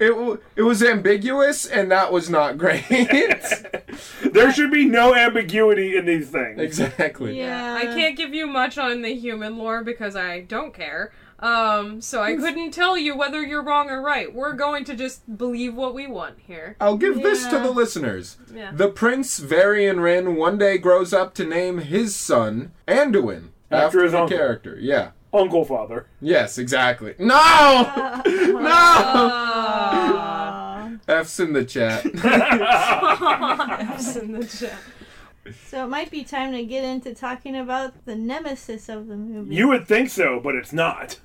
uncomfortable. 0.00 0.32
it 0.34 0.40
it 0.56 0.62
was 0.62 0.82
ambiguous, 0.82 1.66
and 1.66 1.90
that 1.90 2.12
was 2.12 2.28
not 2.28 2.58
great. 2.58 2.84
there 4.22 4.52
should 4.52 4.70
be 4.70 4.84
no 4.86 5.14
ambiguity 5.14 5.96
in 5.96 6.06
these 6.06 6.30
things. 6.30 6.58
exactly. 6.60 7.38
yeah. 7.38 7.74
i 7.74 7.86
can't 7.86 8.16
give 8.16 8.34
you 8.34 8.46
much 8.46 8.78
on 8.78 9.02
the 9.02 9.14
human 9.14 9.56
lore 9.58 9.82
because 9.84 10.16
i 10.16 10.40
don't 10.40 10.72
care 10.74 11.12
um 11.40 12.00
so 12.00 12.22
i 12.22 12.34
couldn't 12.36 12.70
tell 12.70 12.96
you 12.96 13.16
whether 13.16 13.42
you're 13.42 13.62
wrong 13.62 13.88
or 13.88 14.00
right 14.02 14.34
we're 14.34 14.52
going 14.52 14.84
to 14.84 14.94
just 14.94 15.36
believe 15.38 15.74
what 15.74 15.94
we 15.94 16.06
want 16.06 16.36
here 16.46 16.76
I'll 16.80 16.96
give 16.96 17.22
this 17.22 17.46
to 17.46 17.58
the 17.58 17.70
listeners. 17.70 18.36
Yeah. 18.54 18.72
The 18.74 18.88
Prince 18.88 19.38
Varian 19.38 19.98
Wrynn 19.98 20.36
one 20.36 20.58
day 20.58 20.78
grows 20.78 21.12
up 21.12 21.34
to 21.34 21.44
name 21.46 21.78
his 21.78 22.14
son 22.14 22.72
Anduin 22.86 23.48
After 23.70 24.02
his 24.04 24.14
own 24.14 24.28
character. 24.28 24.76
Yeah. 24.78 25.10
Uncle 25.32 25.64
father. 25.64 26.06
Yes, 26.20 26.58
exactly. 26.58 27.14
No, 27.18 27.34
Uh, 27.36 28.22
no. 28.26 28.70
uh, 28.70 30.90
F's 31.20 31.40
in 31.40 31.52
the 31.52 31.64
chat. 31.64 32.04
F's 32.06 32.14
in 34.16 34.32
the 34.32 34.44
chat. 34.46 34.78
so 35.66 35.84
it 35.84 35.88
might 35.88 36.10
be 36.10 36.24
time 36.24 36.52
to 36.52 36.64
get 36.64 36.84
into 36.84 37.14
talking 37.14 37.56
about 37.56 38.04
the 38.06 38.14
nemesis 38.16 38.88
of 38.88 39.06
the 39.08 39.16
movie. 39.16 39.54
You 39.54 39.68
would 39.68 39.86
think 39.88 40.08
so, 40.10 40.40
but 40.40 40.54
it's 40.54 40.72
not. 40.72 41.18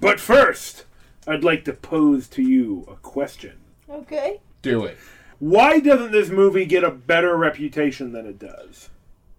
but 0.00 0.20
first, 0.20 0.84
I'd 1.26 1.44
like 1.44 1.64
to 1.66 1.72
pose 1.72 2.28
to 2.28 2.42
you 2.42 2.86
a 2.90 2.96
question. 2.96 3.58
okay? 3.90 4.40
Do 4.62 4.84
it. 4.84 4.96
Why 5.38 5.78
doesn't 5.80 6.12
this 6.12 6.28
movie 6.30 6.66
get 6.66 6.84
a 6.84 6.90
better 6.90 7.36
reputation 7.36 8.12
than 8.12 8.26
it 8.26 8.38
does? 8.38 8.90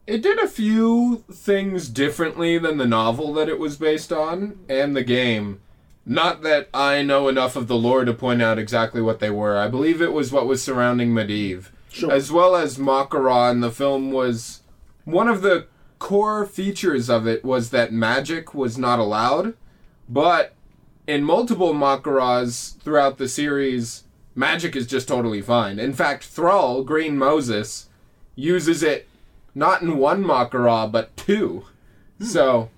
It 0.10 0.24
did 0.24 0.40
a 0.40 0.48
few 0.48 1.24
things 1.32 1.88
differently 1.88 2.58
than 2.58 2.78
the 2.78 2.88
novel 2.88 3.32
that 3.34 3.48
it 3.48 3.60
was 3.60 3.78
based 3.78 4.12
on 4.12 4.58
and 4.68 4.96
the 4.96 5.04
game. 5.04 5.62
Not 6.04 6.42
that 6.42 6.68
I 6.74 7.04
know 7.04 7.28
enough 7.28 7.56
of 7.56 7.68
the 7.68 7.76
lore 7.76 8.06
to 8.06 8.14
point 8.16 8.42
out 8.42 8.58
exactly 8.58 9.04
what 9.04 9.20
they 9.20 9.30
were. 9.30 9.56
I 9.56 9.68
believe 9.68 10.02
it 10.02 10.12
was 10.12 10.32
what 10.32 10.48
was 10.48 10.64
surrounding 10.64 11.12
Medivh. 11.12 11.70
Sure. 11.92 12.12
As 12.12 12.32
well 12.32 12.56
as 12.56 12.80
Mak'gora 12.80 13.52
in 13.52 13.60
the 13.60 13.70
film 13.70 14.12
was 14.12 14.64
one 15.06 15.28
of 15.28 15.44
the 15.44 15.68
core 16.00 16.44
features 16.44 17.08
of 17.08 17.28
it 17.28 17.46
was 17.46 17.70
that 17.70 17.94
magic 17.94 18.56
was 18.56 18.80
not 18.80 18.98
allowed, 18.98 19.54
but 20.10 20.56
in 21.06 21.24
multiple 21.24 21.76
Mak'goras 21.76 22.80
throughout 22.80 23.20
the 23.20 23.28
series, 23.28 24.06
magic 24.34 24.76
is 24.76 24.88
just 24.88 25.08
totally 25.08 25.44
fine. 25.44 25.78
In 25.78 25.94
fact, 25.94 26.24
Thrall, 26.24 26.84
Green 26.84 27.16
Moses, 27.16 27.90
uses 28.36 28.82
it 28.82 29.08
not 29.56 29.82
in 29.82 29.98
one 29.98 30.24
Mak'gora, 30.24 30.92
but 30.92 31.16
two. 31.18 31.66
So, 32.20 32.70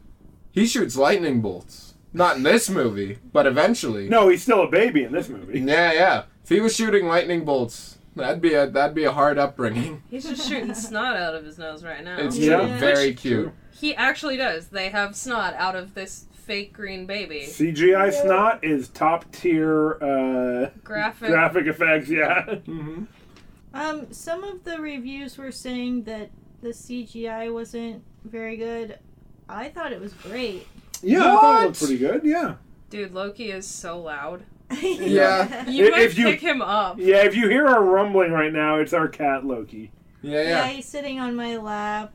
he 0.51 0.65
shoots 0.65 0.95
lightning 0.95 1.41
bolts. 1.41 1.93
Not 2.13 2.37
in 2.37 2.43
this 2.43 2.69
movie, 2.69 3.19
but 3.31 3.47
eventually. 3.47 4.09
No, 4.09 4.27
he's 4.27 4.43
still 4.43 4.63
a 4.63 4.69
baby 4.69 5.03
in 5.03 5.11
this 5.13 5.29
movie. 5.29 5.59
Yeah, 5.65 5.93
yeah. 5.93 6.23
If 6.43 6.49
he 6.49 6.59
was 6.59 6.75
shooting 6.75 7.07
lightning 7.07 7.45
bolts, 7.45 7.97
that'd 8.15 8.41
be 8.41 8.53
a 8.53 8.67
that'd 8.69 8.93
be 8.95 9.05
a 9.05 9.11
hard 9.11 9.37
upbringing. 9.37 10.03
He's 10.09 10.25
just 10.27 10.47
shooting 10.49 10.73
snot 10.73 11.15
out 11.15 11.35
of 11.35 11.45
his 11.45 11.57
nose 11.57 11.83
right 11.83 12.03
now. 12.03 12.17
It's 12.17 12.37
Yeah. 12.37 12.57
true, 12.57 12.67
very 12.79 13.13
cute. 13.13 13.53
He 13.71 13.95
actually 13.95 14.35
does. 14.37 14.67
They 14.67 14.89
have 14.89 15.15
snot 15.15 15.53
out 15.53 15.75
of 15.77 15.93
this 15.93 16.25
fake 16.33 16.73
green 16.73 17.05
baby. 17.05 17.45
CGI 17.47 18.11
snot 18.11 18.61
is 18.63 18.89
top 18.89 19.31
tier 19.31 19.93
uh, 20.03 20.69
Graphic. 20.83 21.29
graphic 21.29 21.67
effects, 21.67 22.09
yeah. 22.09 22.43
Mm-hmm. 22.45 23.03
Um, 23.73 24.11
some 24.11 24.43
of 24.43 24.65
the 24.65 24.81
reviews 24.81 25.37
were 25.37 25.51
saying 25.51 26.03
that 26.03 26.29
the 26.61 26.69
CGI 26.69 27.53
wasn't 27.53 28.03
very 28.23 28.57
good. 28.57 28.97
I 29.49 29.69
thought 29.69 29.91
it 29.91 29.99
was 29.99 30.13
great. 30.13 30.67
Yeah, 31.01 31.19
I 31.21 31.23
thought 31.41 31.61
it 31.61 31.65
looked 31.65 31.79
pretty 31.79 31.97
good, 31.97 32.21
yeah. 32.23 32.55
Dude, 32.89 33.13
Loki 33.13 33.51
is 33.51 33.65
so 33.67 33.99
loud. 34.01 34.43
Yeah. 34.81 35.67
You 35.67 35.85
If- 35.85 35.91
might 35.91 36.01
if 36.03 36.17
you- 36.17 36.25
pick 36.27 36.39
him 36.41 36.61
up. 36.61 36.97
Yeah, 36.99 37.23
if 37.25 37.35
you 37.35 37.49
hear 37.49 37.67
our 37.67 37.83
rumbling 37.83 38.31
right 38.31 38.53
now, 38.53 38.77
it's 38.77 38.93
our 38.93 39.07
cat 39.09 39.45
Loki. 39.45 39.91
Yeah, 40.21 40.41
Yeah, 40.41 40.47
yeah. 40.49 40.67
he's 40.67 40.85
sitting 40.85 41.19
on 41.19 41.35
my 41.35 41.57
lap. 41.57 42.13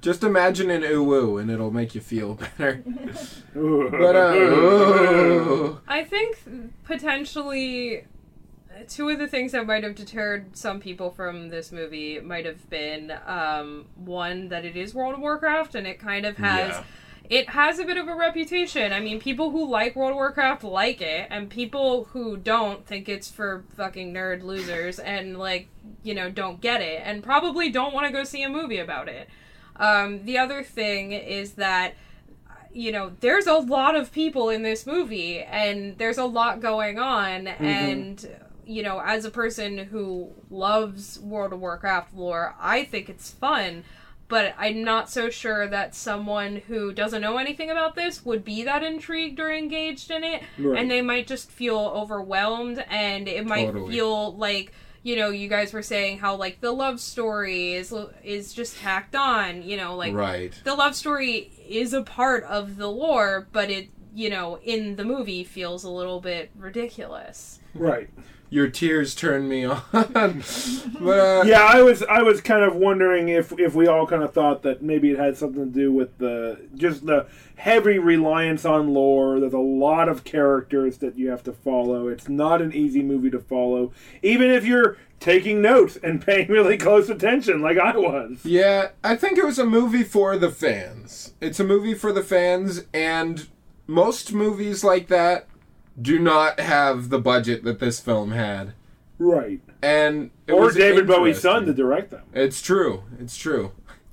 Just 0.00 0.22
imagine 0.22 0.70
an 0.70 0.82
uwu 0.82 1.40
and 1.40 1.50
it'll 1.50 1.72
make 1.72 1.94
you 1.94 2.00
feel 2.00 2.34
better. 2.58 2.82
But, 3.54 3.90
But 3.90 4.16
uh. 4.16 5.74
I 5.88 6.04
think 6.04 6.38
potentially 6.84 8.04
two 8.88 9.08
of 9.08 9.18
the 9.18 9.26
things 9.26 9.52
that 9.52 9.66
might 9.66 9.82
have 9.84 9.94
deterred 9.94 10.56
some 10.56 10.80
people 10.80 11.10
from 11.10 11.48
this 11.48 11.72
movie 11.72 12.20
might 12.20 12.44
have 12.46 12.68
been 12.70 13.12
um, 13.26 13.86
one 13.96 14.48
that 14.48 14.64
it 14.64 14.76
is 14.76 14.94
World 14.94 15.14
of 15.14 15.20
Warcraft 15.20 15.74
and 15.74 15.86
it 15.86 15.98
kind 15.98 16.26
of 16.26 16.36
has 16.36 16.70
Yeah. 16.76 16.84
it 17.28 17.48
has 17.50 17.78
a 17.78 17.84
bit 17.84 17.96
of 17.96 18.08
a 18.08 18.14
reputation. 18.14 18.92
I 18.92 19.00
mean, 19.00 19.18
people 19.20 19.50
who 19.50 19.68
like 19.68 19.96
World 19.96 20.10
of 20.12 20.16
Warcraft 20.16 20.62
like 20.64 21.00
it, 21.00 21.26
and 21.30 21.48
people 21.50 22.04
who 22.12 22.36
don't 22.36 22.86
think 22.86 23.08
it's 23.08 23.30
for 23.30 23.64
fucking 23.76 24.12
nerd 24.12 24.42
losers 24.42 24.98
and 24.98 25.38
like 25.38 25.68
you 26.02 26.14
know 26.14 26.30
don't 26.30 26.60
get 26.60 26.80
it, 26.80 27.02
and 27.04 27.22
probably 27.22 27.70
don't 27.70 27.92
want 27.94 28.06
to 28.06 28.12
go 28.12 28.24
see 28.24 28.42
a 28.42 28.48
movie 28.48 28.78
about 28.78 29.08
it. 29.08 29.28
Um, 29.76 30.24
the 30.24 30.38
other 30.38 30.62
thing 30.62 31.12
is 31.12 31.52
that 31.52 31.94
you 32.72 32.92
know 32.92 33.12
there's 33.20 33.46
a 33.46 33.54
lot 33.54 33.96
of 33.96 34.12
people 34.12 34.48
in 34.50 34.62
this 34.62 34.86
movie, 34.86 35.40
and 35.40 35.96
there's 35.98 36.18
a 36.18 36.24
lot 36.26 36.60
going 36.60 36.98
on, 36.98 37.46
and 37.46 38.28
you 38.66 38.82
know 38.82 39.00
as 39.00 39.24
a 39.24 39.30
person 39.30 39.78
who 39.78 40.30
loves 40.50 41.18
World 41.20 41.52
of 41.52 41.60
Warcraft 41.60 42.14
lore, 42.14 42.54
I 42.60 42.84
think 42.84 43.08
it's 43.08 43.30
fun 43.30 43.84
but 44.28 44.54
I'm 44.58 44.82
not 44.82 45.08
so 45.08 45.30
sure 45.30 45.68
that 45.68 45.94
someone 45.94 46.56
who 46.56 46.92
doesn't 46.92 47.22
know 47.22 47.38
anything 47.38 47.70
about 47.70 47.94
this 47.94 48.24
would 48.24 48.44
be 48.44 48.64
that 48.64 48.82
intrigued 48.82 49.38
or 49.38 49.52
engaged 49.52 50.10
in 50.10 50.24
it. 50.24 50.42
Right. 50.58 50.80
And 50.80 50.90
they 50.90 51.00
might 51.00 51.26
just 51.26 51.50
feel 51.50 51.78
overwhelmed 51.78 52.84
and 52.88 53.28
it 53.28 53.46
might 53.46 53.66
Totally. 53.66 53.92
feel 53.92 54.34
like 54.36 54.72
you 55.02 55.14
know, 55.14 55.30
you 55.30 55.46
guys 55.46 55.72
were 55.72 55.84
saying 55.84 56.18
how 56.18 56.34
like 56.34 56.60
the 56.60 56.72
love 56.72 56.98
story 56.98 57.74
is 57.74 57.94
is 58.24 58.52
just 58.52 58.76
tacked 58.78 59.14
on, 59.14 59.62
you 59.62 59.76
know, 59.76 59.94
like 59.94 60.12
right. 60.12 60.52
the 60.64 60.74
love 60.74 60.96
story 60.96 61.52
is 61.68 61.92
a 61.92 62.02
part 62.02 62.42
of 62.42 62.76
the 62.76 62.88
lore, 62.88 63.46
but 63.52 63.70
it, 63.70 63.88
you 64.12 64.28
know, 64.28 64.58
in 64.64 64.96
the 64.96 65.04
movie 65.04 65.44
feels 65.44 65.84
a 65.84 65.90
little 65.90 66.20
bit 66.20 66.50
ridiculous. 66.56 67.60
right. 67.74 68.10
Your 68.50 68.68
tears 68.68 69.14
turn 69.14 69.48
me 69.48 69.64
on. 69.64 69.82
but 69.92 71.18
uh, 71.18 71.44
Yeah, 71.46 71.64
I 71.68 71.82
was 71.82 72.02
I 72.02 72.22
was 72.22 72.40
kind 72.40 72.62
of 72.62 72.76
wondering 72.76 73.28
if 73.28 73.58
if 73.58 73.74
we 73.74 73.86
all 73.86 74.06
kind 74.06 74.22
of 74.22 74.32
thought 74.32 74.62
that 74.62 74.82
maybe 74.82 75.10
it 75.10 75.18
had 75.18 75.36
something 75.36 75.72
to 75.72 75.78
do 75.78 75.92
with 75.92 76.16
the 76.18 76.60
just 76.74 77.06
the 77.06 77.26
heavy 77.56 77.98
reliance 77.98 78.64
on 78.64 78.92
lore. 78.92 79.40
There's 79.40 79.52
a 79.52 79.58
lot 79.58 80.08
of 80.08 80.24
characters 80.24 80.98
that 80.98 81.18
you 81.18 81.28
have 81.30 81.42
to 81.44 81.52
follow. 81.52 82.08
It's 82.08 82.28
not 82.28 82.62
an 82.62 82.72
easy 82.72 83.02
movie 83.02 83.30
to 83.30 83.40
follow, 83.40 83.92
even 84.22 84.50
if 84.50 84.64
you're 84.64 84.96
taking 85.18 85.62
notes 85.62 85.96
and 86.02 86.20
paying 86.26 86.48
really 86.48 86.76
close 86.76 87.08
attention, 87.08 87.62
like 87.62 87.78
I 87.78 87.96
was. 87.96 88.38
Yeah, 88.44 88.90
I 89.02 89.16
think 89.16 89.38
it 89.38 89.44
was 89.44 89.58
a 89.58 89.66
movie 89.66 90.04
for 90.04 90.36
the 90.36 90.50
fans. 90.50 91.32
It's 91.40 91.60
a 91.60 91.64
movie 91.64 91.94
for 91.94 92.12
the 92.12 92.22
fans, 92.22 92.84
and 92.92 93.48
most 93.86 94.32
movies 94.32 94.84
like 94.84 95.08
that 95.08 95.48
do 96.00 96.18
not 96.18 96.60
have 96.60 97.08
the 97.08 97.18
budget 97.18 97.64
that 97.64 97.78
this 97.78 98.00
film 98.00 98.32
had. 98.32 98.74
Right. 99.18 99.60
And 99.82 100.30
it 100.46 100.52
Or 100.52 100.62
was 100.62 100.74
David 100.76 101.06
Bowie's 101.06 101.40
son 101.40 101.64
to 101.66 101.72
direct 101.72 102.10
them. 102.10 102.22
It's 102.34 102.60
true. 102.60 103.04
It's 103.18 103.36
true. 103.36 103.72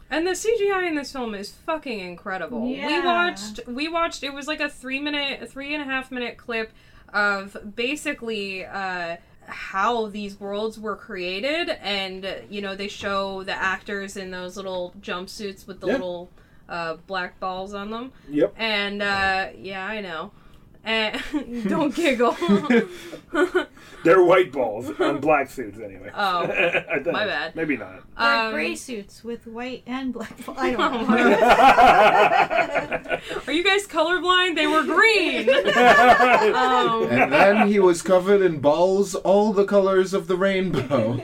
And 0.10 0.28
the 0.28 0.32
CGI 0.32 0.88
in 0.88 0.96
this 0.96 1.12
film 1.12 1.34
is 1.34 1.52
fucking 1.52 2.00
incredible. 2.00 2.62
We 2.62 3.02
watched 3.04 3.60
we 3.68 3.88
watched 3.88 4.24
it 4.24 4.34
was 4.34 4.48
like 4.48 4.60
a 4.60 4.70
three 4.70 5.00
minute 5.00 5.50
three 5.50 5.74
and 5.74 5.82
a 5.82 5.86
half 5.86 6.12
minute 6.12 6.38
clip 6.38 6.72
of 7.12 7.76
basically 7.76 8.66
uh 8.66 9.18
how 9.48 10.08
these 10.08 10.40
worlds 10.40 10.80
were 10.80 10.96
created 10.96 11.70
and 11.82 12.26
you 12.50 12.62
know 12.62 12.76
they 12.76 12.88
show 12.88 13.44
the 13.44 13.52
actors 13.54 14.16
in 14.16 14.32
those 14.32 14.56
little 14.56 14.94
jumpsuits 15.02 15.68
with 15.68 15.82
the 15.82 15.88
Yeah. 15.88 15.94
little 15.94 16.30
uh 16.70 16.96
black 17.08 17.40
balls 17.42 17.74
on 17.74 17.90
them 17.92 18.14
Yep. 18.30 18.54
and 18.58 19.02
uh 19.02 19.50
yeah 19.58 19.86
i 19.86 20.00
know 20.00 20.32
and 20.84 21.22
don't 21.70 21.96
giggle 21.96 22.36
They're 24.04 24.22
white 24.24 24.52
balls 24.52 24.92
on 25.00 25.20
black 25.22 25.50
suits, 25.50 25.80
anyway. 25.80 26.12
Oh, 26.14 26.46
my 27.12 27.26
bad. 27.26 27.56
Maybe 27.56 27.78
not. 27.78 28.02
They're 28.20 28.48
Um, 28.48 28.52
gray 28.54 28.76
suits 28.76 29.24
with 29.24 29.48
white 29.48 29.84
and 29.88 30.12
black. 30.12 30.34
I 30.58 30.74
Oh 30.74 30.78
don't 30.78 31.10
know. 31.10 31.38
are 33.48 33.54
you 33.54 33.64
guys 33.64 33.88
colorblind 33.88 34.56
they 34.58 34.68
were 34.68 34.84
green 34.84 35.50
um, 36.54 37.04
And 37.10 37.32
then 37.32 37.68
he 37.70 37.80
was 37.80 38.02
covered 38.02 38.42
in 38.42 38.60
balls, 38.60 39.16
all 39.16 39.54
the 39.54 39.64
colors 39.66 40.14
of 40.14 40.28
the 40.28 40.36
rainbow. 40.36 41.22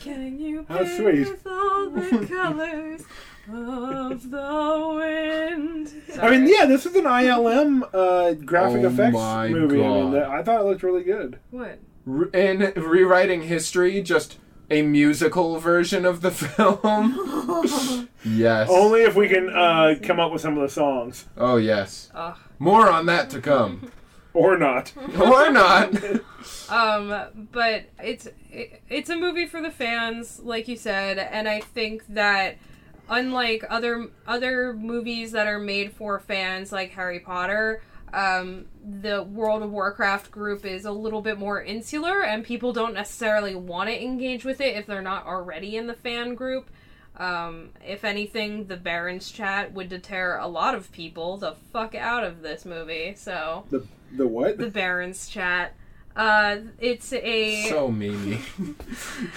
Can 0.00 0.40
you 0.40 0.66
How 0.68 0.78
paint 0.78 0.96
sweet. 0.96 1.28
with 1.30 1.46
all 1.46 1.88
the 1.90 2.26
colors 2.26 3.04
of 3.48 4.30
the 4.30 4.92
wind? 4.96 5.92
I 6.20 6.30
mean, 6.30 6.46
yeah, 6.48 6.66
this 6.66 6.86
is 6.86 6.94
an 6.96 7.04
ILM 7.04 7.82
uh, 7.92 8.32
graphic 8.34 8.82
Oh 8.84 8.88
effects 8.88 9.14
my 9.14 9.48
movie. 9.48 9.82
I 9.82 9.88
mean, 9.88 10.12
that- 10.12 10.28
I 10.28 10.42
thought 10.42 10.60
it 10.60 10.64
looked 10.64 10.82
really 10.82 11.04
good. 11.04 11.38
What? 11.50 11.78
Re- 12.04 12.28
in 12.32 12.72
rewriting 12.76 13.42
history, 13.42 14.00
just 14.02 14.38
a 14.70 14.82
musical 14.82 15.58
version 15.58 16.04
of 16.04 16.20
the 16.22 16.30
film. 16.32 18.08
yes. 18.24 18.68
Only 18.70 19.02
if 19.02 19.14
we 19.14 19.28
can 19.28 19.48
uh, 19.50 19.94
come 20.02 20.18
up 20.20 20.32
with 20.32 20.40
some 20.42 20.56
of 20.56 20.62
the 20.62 20.68
songs, 20.72 21.26
Oh 21.36 21.56
yes. 21.56 22.10
Ugh. 22.14 22.36
More 22.58 22.88
on 22.90 23.06
that 23.06 23.28
to 23.30 23.40
come. 23.40 23.90
or 24.34 24.56
not. 24.58 24.92
or 25.20 25.50
not. 25.50 25.94
Um, 26.68 27.48
but 27.52 27.84
it's 28.02 28.26
it, 28.50 28.82
it's 28.88 29.10
a 29.10 29.16
movie 29.16 29.46
for 29.46 29.60
the 29.60 29.70
fans, 29.70 30.40
like 30.42 30.68
you 30.68 30.76
said, 30.76 31.18
and 31.18 31.48
I 31.48 31.60
think 31.60 32.02
that 32.08 32.56
unlike 33.08 33.64
other 33.68 34.08
other 34.26 34.72
movies 34.74 35.32
that 35.32 35.46
are 35.46 35.58
made 35.58 35.92
for 35.92 36.18
fans, 36.18 36.72
like 36.72 36.90
Harry 36.92 37.20
Potter. 37.20 37.82
Um, 38.14 38.66
the 39.02 39.22
World 39.24 39.62
of 39.62 39.72
Warcraft 39.72 40.30
group 40.30 40.64
is 40.64 40.84
a 40.84 40.92
little 40.92 41.20
bit 41.20 41.38
more 41.38 41.60
insular, 41.60 42.22
and 42.22 42.44
people 42.44 42.72
don't 42.72 42.94
necessarily 42.94 43.54
want 43.54 43.88
to 43.90 44.02
engage 44.02 44.44
with 44.44 44.60
it 44.60 44.76
if 44.76 44.86
they're 44.86 45.02
not 45.02 45.26
already 45.26 45.76
in 45.76 45.86
the 45.86 45.94
fan 45.94 46.34
group. 46.34 46.70
Um, 47.18 47.70
if 47.84 48.04
anything, 48.04 48.66
the 48.66 48.76
Barrens 48.76 49.30
chat 49.30 49.72
would 49.72 49.88
deter 49.88 50.38
a 50.38 50.46
lot 50.46 50.74
of 50.74 50.92
people 50.92 51.36
the 51.36 51.56
fuck 51.72 51.94
out 51.94 52.24
of 52.24 52.42
this 52.42 52.64
movie. 52.64 53.14
So 53.16 53.64
The 53.70 53.86
the 54.16 54.26
what? 54.26 54.56
the 54.58 54.68
Barrens 54.70 55.28
chat. 55.28 55.74
Uh, 56.14 56.58
it's 56.78 57.12
a 57.12 57.68
so 57.68 57.88
memey. 57.90 58.40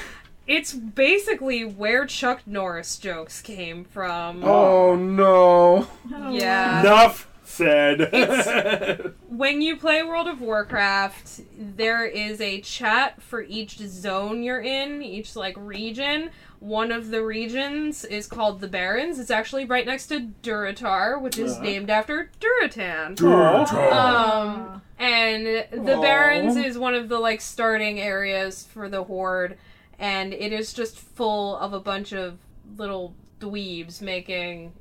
it's 0.49 0.73
basically 0.73 1.63
where 1.63 2.05
Chuck 2.05 2.41
Norris 2.45 2.97
jokes 2.97 3.41
came 3.41 3.85
from. 3.85 4.43
Oh 4.43 4.95
no. 4.95 5.87
Oh, 6.13 6.31
Yeah. 6.31 6.81
Enough 6.81 7.27
said. 7.45 8.01
It's- 8.13 9.11
When 9.29 9.61
you 9.61 9.77
play 9.77 10.03
World 10.03 10.27
of 10.27 10.41
Warcraft, 10.41 11.41
there 11.57 12.03
is 12.05 12.41
a 12.41 12.59
chat 12.61 13.21
for 13.21 13.41
each 13.41 13.77
zone 13.77 14.43
you're 14.43 14.59
in, 14.59 15.01
each 15.01 15.35
like 15.37 15.55
region. 15.57 16.31
One 16.59 16.91
of 16.91 17.09
the 17.09 17.23
regions 17.23 18.03
is 18.03 18.27
called 18.27 18.59
the 18.59 18.67
Barrens. 18.67 19.17
It's 19.17 19.31
actually 19.31 19.63
right 19.63 19.85
next 19.85 20.07
to 20.07 20.31
Durotar, 20.43 21.21
which 21.21 21.37
is 21.37 21.53
Uh-huh. 21.53 21.63
named 21.63 21.89
after 21.89 22.31
Durotan. 22.41 23.17
Aw. 23.23 24.41
Um, 24.41 24.81
and 24.99 25.45
the 25.71 25.95
Aw. 25.95 26.01
Barrens 26.01 26.57
is 26.57 26.77
one 26.77 26.95
of 26.95 27.07
the 27.07 27.19
like 27.19 27.39
starting 27.39 27.99
areas 28.01 28.67
for 28.73 28.89
the 28.89 29.03
Horde, 29.05 29.57
and 29.99 30.33
it 30.33 30.51
is 30.53 30.73
just 30.73 30.97
full 30.97 31.57
of 31.57 31.73
a 31.73 31.79
bunch 31.79 32.13
of 32.13 32.37
little 32.77 33.13
dweebs 33.39 34.01
making. 34.01 34.73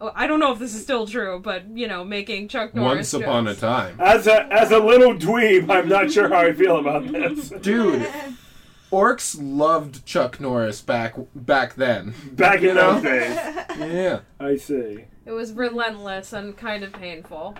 oh, 0.00 0.12
I 0.14 0.26
don't 0.26 0.40
know 0.40 0.52
if 0.52 0.58
this 0.58 0.74
is 0.74 0.82
still 0.82 1.06
true, 1.06 1.40
but 1.42 1.66
you 1.68 1.88
know, 1.88 2.04
making 2.04 2.48
Chuck 2.48 2.74
Norris. 2.74 3.12
Once 3.12 3.14
upon 3.14 3.48
a 3.48 3.54
time. 3.54 3.96
as 4.00 4.26
a 4.26 4.46
as 4.52 4.70
a 4.70 4.78
little 4.78 5.14
dweeb, 5.14 5.70
I'm 5.70 5.88
not 5.88 6.10
sure 6.10 6.28
how 6.28 6.40
I 6.40 6.52
feel 6.52 6.78
about 6.78 7.10
this. 7.10 7.48
Dude, 7.62 8.06
orcs 8.92 9.36
loved 9.40 10.04
Chuck 10.06 10.40
Norris 10.40 10.80
back 10.80 11.14
back 11.34 11.74
then. 11.74 12.14
Back 12.32 12.58
in 12.58 12.64
You 12.64 12.74
know? 12.74 12.92
those 12.94 13.02
days, 13.02 13.36
Yeah. 13.78 14.20
I 14.38 14.56
see. 14.56 15.04
It 15.24 15.32
was 15.32 15.52
relentless 15.52 16.32
and 16.32 16.56
kind 16.56 16.84
of 16.84 16.92
painful. 16.92 17.56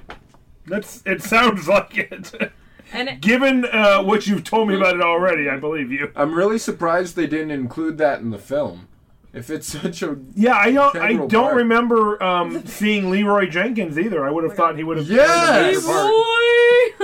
That's 0.66 1.02
it. 1.06 1.22
Sounds 1.22 1.66
like 1.68 1.96
it. 1.98 2.32
And 2.92 3.08
it, 3.08 3.20
Given 3.20 3.64
uh, 3.64 4.02
what 4.02 4.26
you've 4.26 4.44
told 4.44 4.68
me 4.68 4.74
about 4.76 4.94
it 4.94 5.02
already, 5.02 5.48
I 5.48 5.56
believe 5.56 5.90
you. 5.90 6.12
I'm 6.14 6.34
really 6.34 6.58
surprised 6.58 7.16
they 7.16 7.26
didn't 7.26 7.50
include 7.50 7.98
that 7.98 8.20
in 8.20 8.30
the 8.30 8.38
film. 8.38 8.88
If 9.32 9.50
it's 9.50 9.66
such 9.82 10.02
a 10.02 10.16
Yeah, 10.34 10.54
I 10.54 10.70
don't. 10.72 10.96
I 10.96 11.12
don't 11.14 11.30
part. 11.30 11.56
remember 11.56 12.22
um, 12.22 12.64
seeing 12.66 13.10
Leeroy 13.10 13.48
Jenkins 13.50 13.98
either. 13.98 14.24
I 14.24 14.30
would 14.30 14.44
have 14.44 14.54
thought 14.54 14.76
he 14.76 14.84
would 14.84 14.96
have. 14.98 15.08
Yes! 15.10 15.84
played 15.84 15.96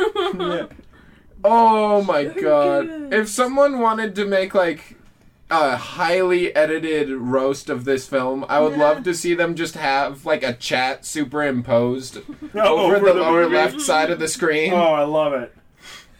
a 0.04 0.32
major 0.34 0.34
part. 0.34 0.38
boy. 0.38 0.46
Yeah. 0.46 0.66
Oh 1.44 2.02
my 2.04 2.24
god. 2.26 3.12
If 3.12 3.28
someone 3.28 3.80
wanted 3.80 4.14
to 4.14 4.24
make 4.24 4.54
like 4.54 4.96
a 5.50 5.76
highly 5.76 6.54
edited 6.54 7.10
roast 7.10 7.68
of 7.68 7.84
this 7.84 8.06
film, 8.08 8.46
I 8.48 8.60
would 8.60 8.78
love 8.78 9.02
to 9.02 9.12
see 9.12 9.34
them 9.34 9.56
just 9.56 9.74
have 9.74 10.24
like 10.24 10.44
a 10.44 10.52
chat 10.54 11.04
superimposed 11.04 12.18
No, 12.54 12.78
over, 12.78 13.00
the, 13.00 13.06
the 13.06 13.20
lower 13.20 13.42
movie. 13.42 13.56
left 13.56 13.80
side 13.80 14.10
of 14.10 14.20
the 14.20 14.28
screen. 14.28 14.72
Oh, 14.72 14.92
I 14.92 15.02
love 15.02 15.32
it. 15.32 15.52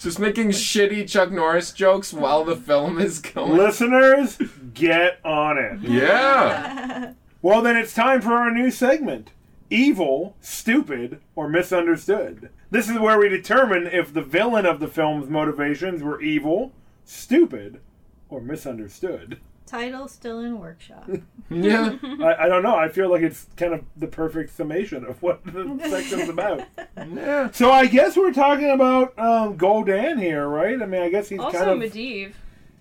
Just 0.03 0.19
making 0.19 0.49
shitty 0.49 1.09
Chuck 1.09 1.31
Norris 1.31 1.71
jokes 1.73 2.13
while 2.13 2.45
the 2.45 2.57
film 2.57 2.99
is 2.99 3.21
going. 3.21 3.57
Listeners, 3.57 4.37
get 4.75 5.21
on 5.25 5.59
it. 5.59 5.81
Yeah. 5.81 7.13
Well, 7.45 7.61
then 7.61 7.77
it's 7.77 7.93
time 7.93 8.21
for 8.21 8.35
our 8.35 8.53
new 8.53 8.71
segment 8.71 9.33
Evil, 9.69 10.37
Stupid, 10.41 11.21
or 11.35 11.49
Misunderstood. 11.49 12.51
This 12.71 12.89
is 12.89 13.01
where 13.01 13.19
we 13.19 13.29
determine 13.29 13.89
if 13.89 14.15
the 14.15 14.23
villain 14.23 14.65
of 14.65 14.79
the 14.79 14.87
film's 14.87 15.29
motivations 15.29 16.03
were 16.05 16.23
evil, 16.23 16.73
stupid, 17.05 17.81
or 18.29 18.41
misunderstood. 18.41 19.41
Title 19.67 20.09
still 20.09 20.41
in 20.41 20.59
workshop. 20.59 21.09
Yeah. 21.51 21.97
I, 22.03 22.45
I 22.45 22.49
don't 22.49 22.63
know. 22.63 22.77
I 22.77 22.89
feel 22.89 23.11
like 23.11 23.21
it's 23.21 23.47
kind 23.59 23.75
of 23.75 23.85
the 23.97 24.07
perfect 24.07 24.57
summation 24.57 25.05
of 25.05 25.21
what 25.23 25.45
the 25.45 25.79
section's 25.91 26.31
about. 26.31 26.63
Yeah. 26.97 27.51
So 27.51 27.71
I 27.71 27.85
guess 27.87 28.17
we're 28.17 28.33
talking 28.33 28.71
about 28.71 29.19
um, 29.19 29.59
Gul'dan 29.59 30.19
here, 30.19 30.49
right? 30.49 30.81
I 30.81 30.87
mean, 30.87 31.03
I 31.03 31.11
guess 31.11 31.29
he's 31.29 31.39
also, 31.41 31.59
kind 31.59 31.71
of 31.83 31.93
Medivh. 31.93 32.33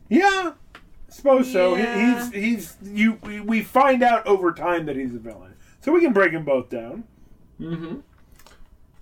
yeah. 0.08 0.54
Suppose 1.10 1.52
so. 1.52 1.76
He- 1.76 1.84
He's 1.84 2.32
he's 2.32 2.78
you. 2.82 3.20
We, 3.24 3.42
we 3.42 3.62
find 3.62 4.02
out 4.04 4.26
over 4.26 4.54
time 4.54 4.86
that 4.86 4.96
he's 4.96 5.14
a 5.14 5.20
villain, 5.20 5.54
so 5.82 5.92
we 5.92 6.00
can 6.00 6.14
break 6.14 6.32
them 6.32 6.46
both 6.46 6.70
down. 6.70 7.04
Mm-hmm. 7.60 7.98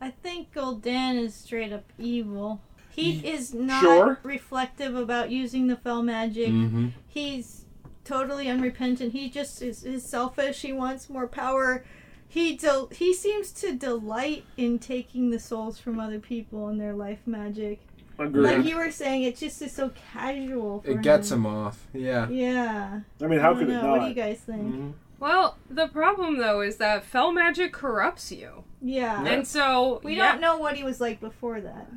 I 0.02 0.10
think 0.10 0.52
Gul'dan 0.54 1.20
is 1.24 1.36
straight 1.36 1.72
up 1.72 1.84
evil. 2.00 2.62
He 2.90 3.20
is 3.28 3.54
not 3.54 3.82
Sure. 3.82 4.20
reflective 4.24 4.96
about 4.96 5.30
using 5.30 5.68
the 5.68 5.76
fell 5.76 6.02
magic. 6.02 6.50
Mm-hmm. 6.50 6.88
He's 7.08 7.59
totally 8.10 8.48
unrepentant. 8.50 9.14
He 9.14 9.30
just 9.30 9.62
is, 9.62 9.84
is 9.84 10.04
selfish. 10.04 10.62
He 10.62 10.74
wants 10.74 11.10
more 11.10 11.28
power. 11.28 11.84
He 12.28 12.56
del- 12.58 12.88
he 12.92 13.14
seems 13.14 13.52
to 13.54 13.74
delight 13.76 14.44
in 14.58 14.80
taking 14.80 15.30
the 15.32 15.40
souls 15.40 15.80
from 15.80 16.00
other 16.00 16.20
people 16.20 16.68
and 16.68 16.80
their 16.80 16.94
life 16.94 17.20
magic. 17.26 17.80
Agreed. 18.18 18.44
Like 18.58 18.66
you 18.66 18.76
were 18.76 18.92
saying, 18.92 19.24
it 19.24 19.38
just 19.38 19.62
is 19.62 19.72
so 19.72 19.92
casual. 20.12 20.82
For 20.82 20.92
It 20.92 21.02
gets 21.02 21.32
him 21.32 21.46
off. 21.46 21.88
Yeah. 21.94 22.28
Yeah. 22.30 23.00
I 23.22 23.28
mean, 23.28 23.40
how 23.40 23.52
I 23.52 23.58
could 23.60 23.68
don't 23.68 23.78
it 23.78 23.82
know. 23.82 23.92
What 23.92 24.02
do 24.02 24.08
you 24.08 24.14
guys 24.14 24.40
think? 24.42 24.76
Mhm. 24.76 24.94
Well, 25.20 25.58
the 25.70 25.88
problem 25.88 26.38
though 26.38 26.62
is 26.62 26.78
that 26.78 27.04
fell 27.04 27.32
magic 27.32 27.74
corrupts 27.74 28.32
you, 28.32 28.64
Yeah. 28.82 29.24
and 29.26 29.46
so 29.48 30.00
We 30.04 30.16
yeah, 30.16 30.32
don't 30.34 30.42
know 30.42 30.58
what 30.58 30.76
he 30.76 30.84
was 30.84 31.02
like 31.02 31.20
before 31.20 31.60
that. 31.62 31.88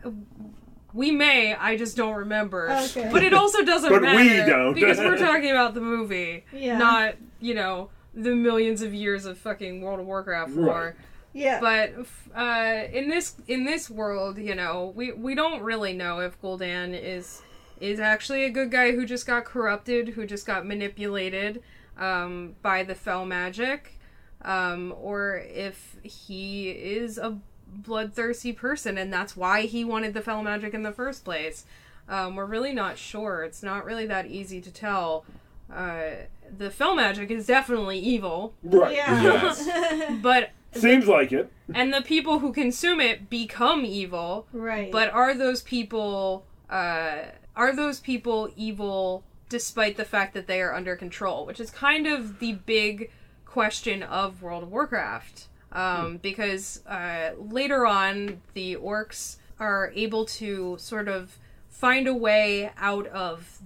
We 0.94 1.10
may, 1.10 1.54
I 1.54 1.76
just 1.76 1.96
don't 1.96 2.14
remember. 2.14 2.70
Okay. 2.70 3.08
But 3.10 3.22
it 3.22 3.32
also 3.32 3.64
doesn't 3.64 3.90
But 3.90 4.02
matter. 4.02 4.18
we 4.18 4.28
don't. 4.50 4.74
because 4.74 4.98
we're 4.98 5.18
talking 5.30 5.50
about 5.50 5.74
the 5.74 5.80
movie, 5.80 6.44
Yeah. 6.52 6.76
not, 6.78 7.14
you 7.40 7.54
know, 7.54 7.90
the 8.14 8.34
millions 8.34 8.82
of 8.82 8.92
years 8.92 9.24
of 9.24 9.38
fucking 9.38 9.80
World 9.80 10.00
of 10.00 10.06
Warcraft 10.06 10.50
lore. 10.52 10.96
Yeah. 11.32 11.60
But 11.60 11.94
uh, 12.36 12.84
in 12.92 13.08
this 13.08 13.36
in 13.48 13.64
this 13.64 13.88
world, 13.88 14.36
you 14.36 14.54
know, 14.54 14.92
we 14.94 15.12
we 15.12 15.34
don't 15.34 15.62
really 15.62 15.94
know 15.94 16.20
if 16.20 16.38
Gul'dan 16.42 16.92
is 17.00 17.40
is 17.80 17.98
actually 17.98 18.44
a 18.44 18.50
good 18.50 18.70
guy 18.70 18.92
who 18.92 19.06
just 19.06 19.26
got 19.26 19.46
corrupted, 19.46 20.10
who 20.10 20.26
just 20.26 20.46
got 20.46 20.66
manipulated 20.66 21.62
um, 21.98 22.54
by 22.60 22.82
the 22.84 22.94
fell 22.94 23.24
magic, 23.24 23.98
um, 24.42 24.94
or 25.00 25.42
if 25.48 25.96
he 26.02 26.68
is 26.70 27.16
a 27.16 27.38
bloodthirsty 27.72 28.52
person 28.52 28.98
and 28.98 29.12
that's 29.12 29.36
why 29.36 29.62
he 29.62 29.84
wanted 29.84 30.14
the 30.14 30.20
fell 30.20 30.42
magic 30.42 30.74
in 30.74 30.82
the 30.82 30.92
first 30.92 31.24
place. 31.24 31.64
Um, 32.08 32.34
we're 32.36 32.44
really 32.46 32.72
not 32.72 32.98
sure. 32.98 33.42
It's 33.44 33.62
not 33.62 33.84
really 33.84 34.06
that 34.06 34.26
easy 34.26 34.60
to 34.60 34.70
tell. 34.72 35.24
Uh, 35.72 36.10
the 36.58 36.70
fell 36.70 36.94
magic 36.94 37.30
is 37.30 37.46
definitely 37.46 37.98
evil, 37.98 38.52
Right. 38.62 38.94
yeah. 38.94 39.22
Yes. 39.22 40.10
but 40.22 40.50
Seems 40.74 41.06
like 41.06 41.32
it. 41.32 41.50
and 41.74 41.92
the 41.92 42.02
people 42.02 42.38
who 42.40 42.52
consume 42.52 43.00
it 43.00 43.28
become 43.30 43.84
evil 43.84 44.46
right. 44.52 44.90
but 44.90 45.10
are 45.10 45.34
those 45.34 45.60
people 45.62 46.44
uh 46.70 47.18
are 47.54 47.74
those 47.76 48.00
people 48.00 48.50
evil 48.56 49.22
despite 49.50 49.98
the 49.98 50.04
fact 50.04 50.32
that 50.32 50.46
they 50.46 50.62
are 50.62 50.74
under 50.74 50.96
control 50.96 51.44
which 51.44 51.60
is 51.60 51.70
kind 51.70 52.06
of 52.06 52.38
the 52.38 52.52
big 52.52 53.10
question 53.44 54.02
of 54.02 54.40
world 54.40 54.62
of 54.62 54.72
warcraft 54.72 55.48
um 55.72 56.18
because 56.18 56.84
uh 56.86 57.30
later 57.38 57.86
on 57.86 58.40
the 58.54 58.76
orcs 58.76 59.36
are 59.58 59.92
able 59.94 60.24
to 60.24 60.76
sort 60.78 61.08
of 61.08 61.38
find 61.68 62.06
a 62.06 62.14
way 62.14 62.70
out 62.76 63.06
of 63.08 63.58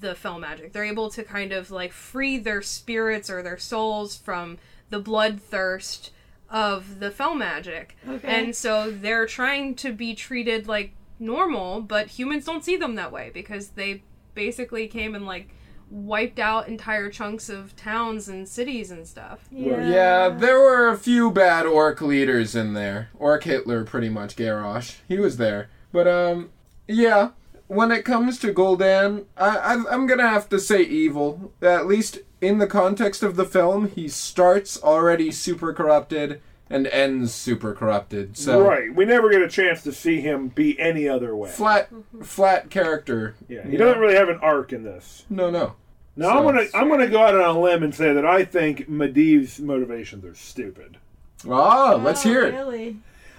the 0.00 0.14
fell 0.14 0.38
magic 0.38 0.72
they're 0.72 0.84
able 0.84 1.10
to 1.10 1.22
kind 1.22 1.52
of 1.52 1.70
like 1.70 1.92
free 1.92 2.38
their 2.38 2.62
spirits 2.62 3.28
or 3.30 3.42
their 3.42 3.58
souls 3.58 4.16
from 4.16 4.58
the 4.90 5.00
bloodthirst 5.00 6.10
of 6.50 7.00
the 7.00 7.10
fell 7.10 7.34
magic 7.34 7.96
Okay. 8.08 8.28
and 8.28 8.54
so 8.56 8.90
they're 8.90 9.26
trying 9.26 9.74
to 9.76 9.92
be 9.92 10.14
treated 10.14 10.68
like 10.68 10.92
normal, 11.18 11.80
but 11.80 12.08
humans 12.08 12.44
don't 12.44 12.64
see 12.64 12.76
them 12.76 12.96
that 12.96 13.10
way 13.12 13.30
because 13.32 13.68
they 13.68 14.02
basically 14.34 14.86
came 14.88 15.14
and 15.14 15.24
like 15.24 15.48
wiped 15.90 16.38
out 16.38 16.68
entire 16.68 17.10
chunks 17.10 17.48
of 17.48 17.76
towns 17.76 18.28
and 18.28 18.48
cities 18.48 18.90
and 18.90 19.06
stuff. 19.06 19.46
yeah. 19.50 19.88
Yeah, 19.88 20.28
there 20.28 20.58
were 20.58 20.88
a 20.88 20.98
few 20.98 21.30
bad 21.30 21.66
orc 21.66 22.00
leaders 22.00 22.54
in 22.54 22.74
there. 22.74 23.10
Orc 23.14 23.44
Hitler, 23.44 23.84
pretty 23.84 24.08
much, 24.08 24.36
Garrosh. 24.36 24.96
He 25.08 25.18
was 25.18 25.36
there. 25.36 25.68
But, 25.92 26.08
um, 26.08 26.50
yeah, 26.88 27.30
when 27.66 27.90
it 27.90 28.04
comes 28.04 28.38
to 28.40 28.52
Gul'dan, 28.52 29.24
I, 29.36 29.56
I, 29.56 29.72
I'm 29.90 30.06
gonna 30.06 30.28
have 30.28 30.48
to 30.50 30.58
say 30.58 30.82
evil. 30.82 31.52
At 31.62 31.86
least 31.86 32.18
in 32.40 32.58
the 32.58 32.66
context 32.66 33.22
of 33.22 33.36
the 33.36 33.44
film, 33.46 33.88
he 33.90 34.08
starts 34.08 34.82
already 34.82 35.30
super 35.30 35.72
corrupted 35.72 36.40
and 36.74 36.86
ends 36.88 37.32
super 37.32 37.72
corrupted. 37.74 38.36
So, 38.36 38.60
Right. 38.60 38.94
We 38.94 39.04
never 39.04 39.30
get 39.30 39.42
a 39.42 39.48
chance 39.48 39.82
to 39.84 39.92
see 39.92 40.20
him 40.20 40.48
be 40.48 40.78
any 40.80 41.08
other 41.08 41.34
way. 41.36 41.50
flat, 41.50 41.88
flat 42.22 42.70
character. 42.70 43.34
Yeah. 43.48 43.66
He 43.66 43.76
doesn't 43.76 44.00
really 44.00 44.16
have 44.16 44.28
an 44.28 44.38
arc 44.42 44.72
in 44.72 44.82
this. 44.82 45.24
No, 45.30 45.50
no. 45.50 45.74
Now 46.16 46.38
I'm 46.38 46.44
gonna 46.44 46.66
I'm 46.74 46.88
gonna 46.88 47.08
go 47.08 47.20
out 47.22 47.34
on 47.34 47.56
a 47.56 47.60
limb 47.60 47.82
and 47.82 47.92
say 47.94 48.12
that 48.12 48.24
I 48.24 48.44
think 48.44 48.88
Medivh's 48.88 49.58
motivations 49.60 50.24
are 50.24 50.34
stupid. 50.34 50.96
Ah, 51.50 51.94
let's 52.00 52.24
Oh, 52.24 52.28
hear 52.28 52.46
it. 52.46 52.54
Really? 52.54 52.96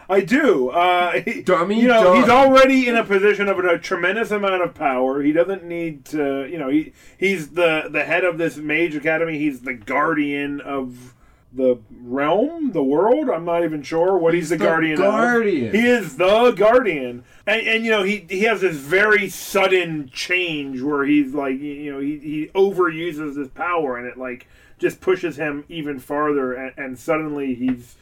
I 0.09 0.21
do. 0.21 0.69
Uh, 0.69 1.13
he- 1.25 1.41
Dummy 1.41 1.81
You 1.81 1.87
know, 1.87 2.03
dumb. 2.03 2.17
he's 2.21 2.29
already 2.29 2.87
in 2.87 2.95
a 2.97 3.03
position 3.05 3.47
of 3.47 3.57
a 3.59 3.79
tremendous 3.79 4.29
amount 4.29 4.61
of 4.61 4.75
power. 4.75 5.21
He 5.21 5.31
doesn't 5.31 5.63
need 5.63 6.03
to. 6.07 6.45
You 6.51 6.57
know, 6.59 6.69
he 6.69 6.91
he's 7.17 7.49
the 7.51 7.87
the 7.89 8.03
head 8.03 8.23
of 8.25 8.37
this 8.37 8.57
mage 8.57 8.93
academy. 8.95 9.37
He's 9.39 9.61
the 9.61 9.73
guardian 9.73 10.59
of 10.61 11.14
the 11.55 11.79
realm, 12.01 12.71
the 12.71 12.83
world. 12.83 13.29
I'm 13.29 13.45
not 13.45 13.63
even 13.63 13.81
sure 13.81 14.17
what 14.17 14.33
he's, 14.33 14.49
the, 14.49 14.57
the 14.57 14.65
guardian. 14.65 14.97
guardian. 14.97 15.67
of. 15.67 15.73
He 15.73 15.87
is 15.87 16.17
the 16.17 16.51
guardian, 16.51 17.23
and 17.47 17.61
and 17.61 17.85
you 17.85 17.91
know 17.91 18.03
he 18.03 18.25
he 18.29 18.41
has 18.41 18.61
this 18.61 18.77
very 18.77 19.29
sudden 19.29 20.09
change 20.11 20.81
where 20.81 21.05
he's 21.05 21.33
like 21.33 21.59
you 21.59 21.91
know 21.91 21.99
he 21.99 22.19
he 22.19 22.51
overuses 22.53 23.37
his 23.37 23.49
power 23.49 23.97
and 23.97 24.07
it 24.07 24.17
like 24.17 24.47
just 24.77 25.01
pushes 25.01 25.37
him 25.37 25.63
even 25.69 25.99
farther, 25.99 26.53
and, 26.53 26.73
and 26.77 26.99
suddenly 26.99 27.55
he's 27.55 27.95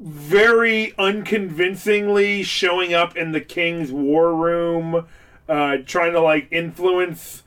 very 0.00 0.92
unconvincingly 0.98 2.42
showing 2.42 2.92
up 2.94 3.16
in 3.16 3.32
the 3.32 3.40
king's 3.40 3.92
war 3.92 4.34
room, 4.34 5.06
uh, 5.48 5.76
trying 5.86 6.12
to 6.12 6.20
like 6.20 6.48
influence 6.50 7.42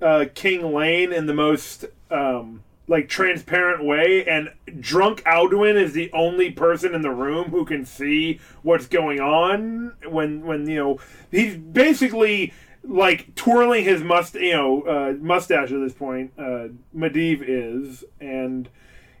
uh, 0.00 0.24
King 0.34 0.72
Llane 0.72 1.12
in 1.12 1.26
the 1.26 1.34
most 1.34 1.84
um, 2.10 2.62
like 2.90 3.08
transparent 3.08 3.84
way. 3.84 4.26
And 4.26 4.50
drunk 4.80 5.22
Anduin 5.22 5.76
is 5.76 5.94
the 5.94 6.10
only 6.12 6.50
person 6.50 6.94
in 6.94 7.00
the 7.00 7.10
room 7.10 7.50
who 7.50 7.64
can 7.64 7.86
see 7.86 8.40
what's 8.62 8.86
going 8.86 9.20
on 9.20 9.94
when 10.06 10.44
when 10.44 10.68
you 10.68 10.76
know 10.76 11.00
he's 11.30 11.56
basically 11.56 12.52
like 12.82 13.34
twirling 13.34 13.84
his 13.84 14.02
must 14.02 14.34
you 14.34 14.52
know 14.52 14.82
uh, 14.82 15.14
mustache 15.18 15.70
at 15.70 15.80
this 15.80 15.94
point. 15.94 16.32
Uh, 16.36 16.68
Medivh 16.94 17.42
is 17.46 18.04
and 18.20 18.68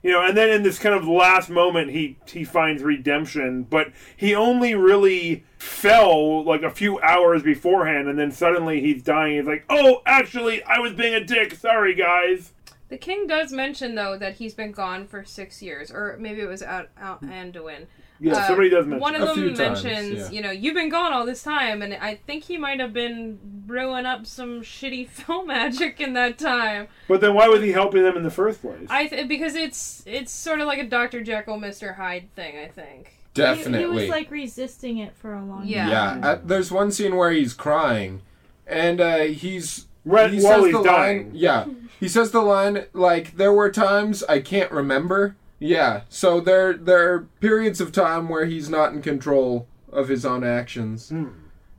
you 0.02 0.10
know, 0.10 0.24
and 0.24 0.34
then 0.34 0.48
in 0.48 0.62
this 0.62 0.78
kind 0.78 0.94
of 0.94 1.06
last 1.06 1.50
moment, 1.50 1.90
he 1.90 2.16
he 2.26 2.42
finds 2.42 2.82
redemption, 2.82 3.64
but 3.64 3.92
he 4.16 4.34
only 4.34 4.74
really 4.74 5.44
fell 5.58 6.42
like 6.42 6.62
a 6.62 6.70
few 6.70 6.98
hours 7.00 7.42
beforehand, 7.42 8.08
and 8.08 8.18
then 8.18 8.32
suddenly 8.32 8.80
he's 8.80 9.02
dying. 9.02 9.36
He's 9.36 9.46
like, 9.46 9.66
"Oh, 9.68 10.00
actually, 10.06 10.62
I 10.62 10.78
was 10.78 10.94
being 10.94 11.12
a 11.12 11.22
dick. 11.22 11.54
Sorry, 11.54 11.94
guys." 11.94 12.52
The 12.90 12.98
king 12.98 13.26
does 13.26 13.52
mention 13.52 13.94
though 13.94 14.18
that 14.18 14.34
he's 14.34 14.52
been 14.54 14.72
gone 14.72 15.06
for 15.06 15.24
six 15.24 15.62
years, 15.62 15.90
or 15.90 16.16
maybe 16.20 16.40
it 16.42 16.48
was 16.48 16.62
out, 16.62 16.88
out 17.00 17.22
Anduin. 17.22 17.86
Yeah, 18.22 18.34
Uh, 18.34 18.46
somebody 18.48 18.68
does 18.68 18.84
mention. 18.84 19.00
One 19.00 19.14
of 19.14 19.22
A 19.22 19.26
them 19.26 19.34
few 19.36 19.54
times, 19.56 19.82
mentions, 19.82 20.18
yeah. 20.18 20.30
you 20.30 20.42
know, 20.42 20.50
you've 20.50 20.74
been 20.74 20.90
gone 20.90 21.12
all 21.14 21.24
this 21.24 21.42
time, 21.42 21.80
and 21.80 21.94
I 21.94 22.16
think 22.16 22.44
he 22.44 22.58
might 22.58 22.78
have 22.78 22.92
been 22.92 23.38
brewing 23.42 24.04
up 24.04 24.26
some 24.26 24.60
shitty 24.60 25.08
film 25.08 25.46
magic 25.46 26.00
in 26.02 26.12
that 26.14 26.36
time. 26.36 26.88
but 27.08 27.22
then 27.22 27.32
why 27.32 27.48
was 27.48 27.62
he 27.62 27.72
helping 27.72 28.02
them 28.02 28.18
in 28.18 28.22
the 28.22 28.30
first 28.30 28.60
place? 28.60 28.86
I 28.90 29.06
th- 29.06 29.26
because 29.26 29.54
it's 29.54 30.02
it's 30.04 30.32
sort 30.32 30.60
of 30.60 30.66
like 30.66 30.78
a 30.80 30.84
Dr. 30.86 31.22
Jekyll, 31.22 31.56
Mr. 31.58 31.96
Hyde 31.96 32.28
thing. 32.36 32.58
I 32.58 32.68
think. 32.68 33.06
He, 33.34 33.40
Definitely. 33.42 33.78
he 33.78 33.86
was 33.86 34.08
like 34.08 34.30
resisting 34.30 34.98
it 34.98 35.14
for 35.16 35.32
a 35.32 35.42
long 35.42 35.64
Yeah. 35.64 35.88
Yeah, 35.88 35.94
time. 36.10 36.24
uh, 36.24 36.36
there's 36.44 36.70
one 36.72 36.90
scene 36.90 37.14
where 37.16 37.30
he's 37.30 37.54
crying, 37.54 38.20
and 38.66 39.00
uh, 39.00 39.18
he's 39.20 39.86
Right 40.04 40.30
he 40.32 40.40
while 40.42 40.56
says 40.56 40.64
he's 40.64 40.74
the 40.74 40.82
dying. 40.82 41.18
line. 41.28 41.30
Yeah, 41.34 41.64
he 42.00 42.08
says 42.08 42.30
the 42.32 42.40
line 42.40 42.86
like, 42.94 43.36
"There 43.36 43.52
were 43.52 43.70
times 43.70 44.24
I 44.24 44.40
can't 44.40 44.72
remember." 44.72 45.36
Yeah, 45.58 46.02
so 46.08 46.40
there 46.40 46.72
there 46.72 47.12
are 47.12 47.28
periods 47.40 47.80
of 47.80 47.92
time 47.92 48.28
where 48.30 48.46
he's 48.46 48.70
not 48.70 48.92
in 48.94 49.02
control 49.02 49.68
of 49.92 50.08
his 50.08 50.24
own 50.24 50.42
actions. 50.42 51.10
Hmm. 51.10 51.28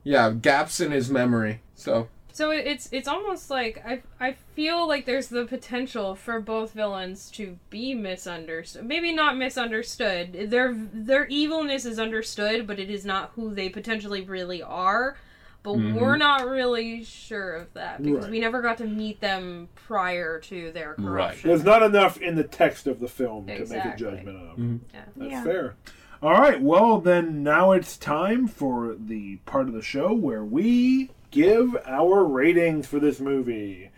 Yeah, 0.04 0.30
gaps 0.30 0.80
in 0.80 0.92
his 0.92 1.10
memory. 1.10 1.60
So 1.74 2.08
So 2.32 2.50
it's 2.50 2.88
it's 2.92 3.08
almost 3.08 3.50
like 3.50 3.82
I 3.84 4.02
I 4.20 4.36
feel 4.54 4.86
like 4.86 5.04
there's 5.04 5.28
the 5.28 5.44
potential 5.44 6.14
for 6.14 6.40
both 6.40 6.72
villains 6.72 7.30
to 7.32 7.58
be 7.70 7.92
misunderstood. 7.94 8.86
Maybe 8.86 9.12
not 9.12 9.36
misunderstood. 9.36 10.50
Their 10.50 10.72
their 10.72 11.26
evilness 11.26 11.84
is 11.84 11.98
understood, 11.98 12.66
but 12.66 12.78
it 12.78 12.88
is 12.90 13.04
not 13.04 13.32
who 13.34 13.52
they 13.52 13.68
potentially 13.68 14.22
really 14.22 14.62
are. 14.62 15.16
But 15.62 15.74
mm-hmm. 15.74 15.94
we're 15.96 16.16
not 16.16 16.48
really 16.48 17.04
sure 17.04 17.54
of 17.54 17.72
that 17.74 18.02
because 18.02 18.24
Right. 18.24 18.30
we 18.32 18.40
never 18.40 18.62
got 18.62 18.78
to 18.78 18.84
meet 18.84 19.20
them 19.20 19.68
prior 19.76 20.40
to 20.40 20.72
their 20.72 20.94
corruption. 20.94 21.48
There's 21.48 21.62
not 21.64 21.82
enough 21.84 22.20
in 22.20 22.34
the 22.34 22.42
text 22.44 22.86
of 22.88 22.98
the 22.98 23.06
film 23.08 23.46
to 23.46 23.52
make 23.52 23.58
a 23.60 23.62
Exactly. 23.62 24.04
judgment 24.04 24.36
of. 24.36 24.56
Mm-hmm. 24.56 24.76
Yeah. 24.92 25.00
That's 25.16 25.30
Yeah. 25.30 25.44
fair. 25.44 25.74
All 26.20 26.32
right. 26.32 26.60
Well, 26.60 26.98
then 27.00 27.42
now 27.44 27.72
it's 27.72 27.96
time 27.96 28.46
for 28.48 28.96
the 28.98 29.36
part 29.46 29.68
of 29.68 29.74
the 29.74 29.82
show 29.82 30.12
where 30.12 30.44
we 30.44 31.10
give 31.30 31.76
our 31.86 32.24
ratings 32.24 32.86
for 32.86 32.98
this 32.98 33.20
movie. 33.20 33.90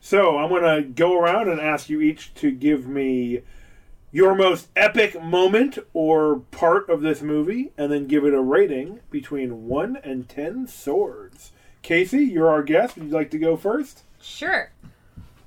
So 0.00 0.38
I'm 0.38 0.48
going 0.48 0.62
to 0.62 0.82
go 0.88 1.18
around 1.18 1.48
and 1.48 1.60
ask 1.60 1.88
you 1.88 2.00
each 2.00 2.34
to 2.34 2.50
give 2.50 2.86
me 2.88 3.42
your 4.12 4.34
most 4.34 4.68
epic 4.76 5.20
moment 5.22 5.78
or 5.94 6.40
part 6.50 6.88
of 6.90 7.00
this 7.00 7.22
movie, 7.22 7.72
and 7.78 7.90
then 7.90 8.06
give 8.06 8.24
it 8.24 8.34
a 8.34 8.40
rating 8.40 9.00
between 9.10 9.66
1 9.66 9.96
and 10.04 10.28
10 10.28 10.66
swords. 10.68 11.52
Casey, 11.82 12.24
you're 12.24 12.48
our 12.50 12.62
guest. 12.62 12.96
Would 12.96 13.06
you 13.08 13.12
like 13.12 13.30
to 13.32 13.38
go 13.38 13.56
first? 13.56 14.02
Sure. 14.20 14.70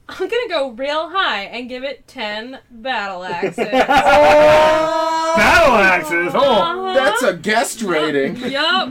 I'm 0.09 0.28
gonna 0.28 0.49
go 0.49 0.70
real 0.72 1.09
high 1.09 1.43
and 1.45 1.68
give 1.68 1.84
it 1.84 2.07
ten 2.07 2.59
battle 2.70 3.24
axes. 3.24 3.55
Battle 3.55 3.74
axes. 5.76 6.32
Oh, 6.36 6.61
Uh-huh. 6.61 6.93
that's 6.93 7.24
a 7.24 7.34
guest 7.36 7.82
rating. 7.82 8.36
Yup. 8.38 8.89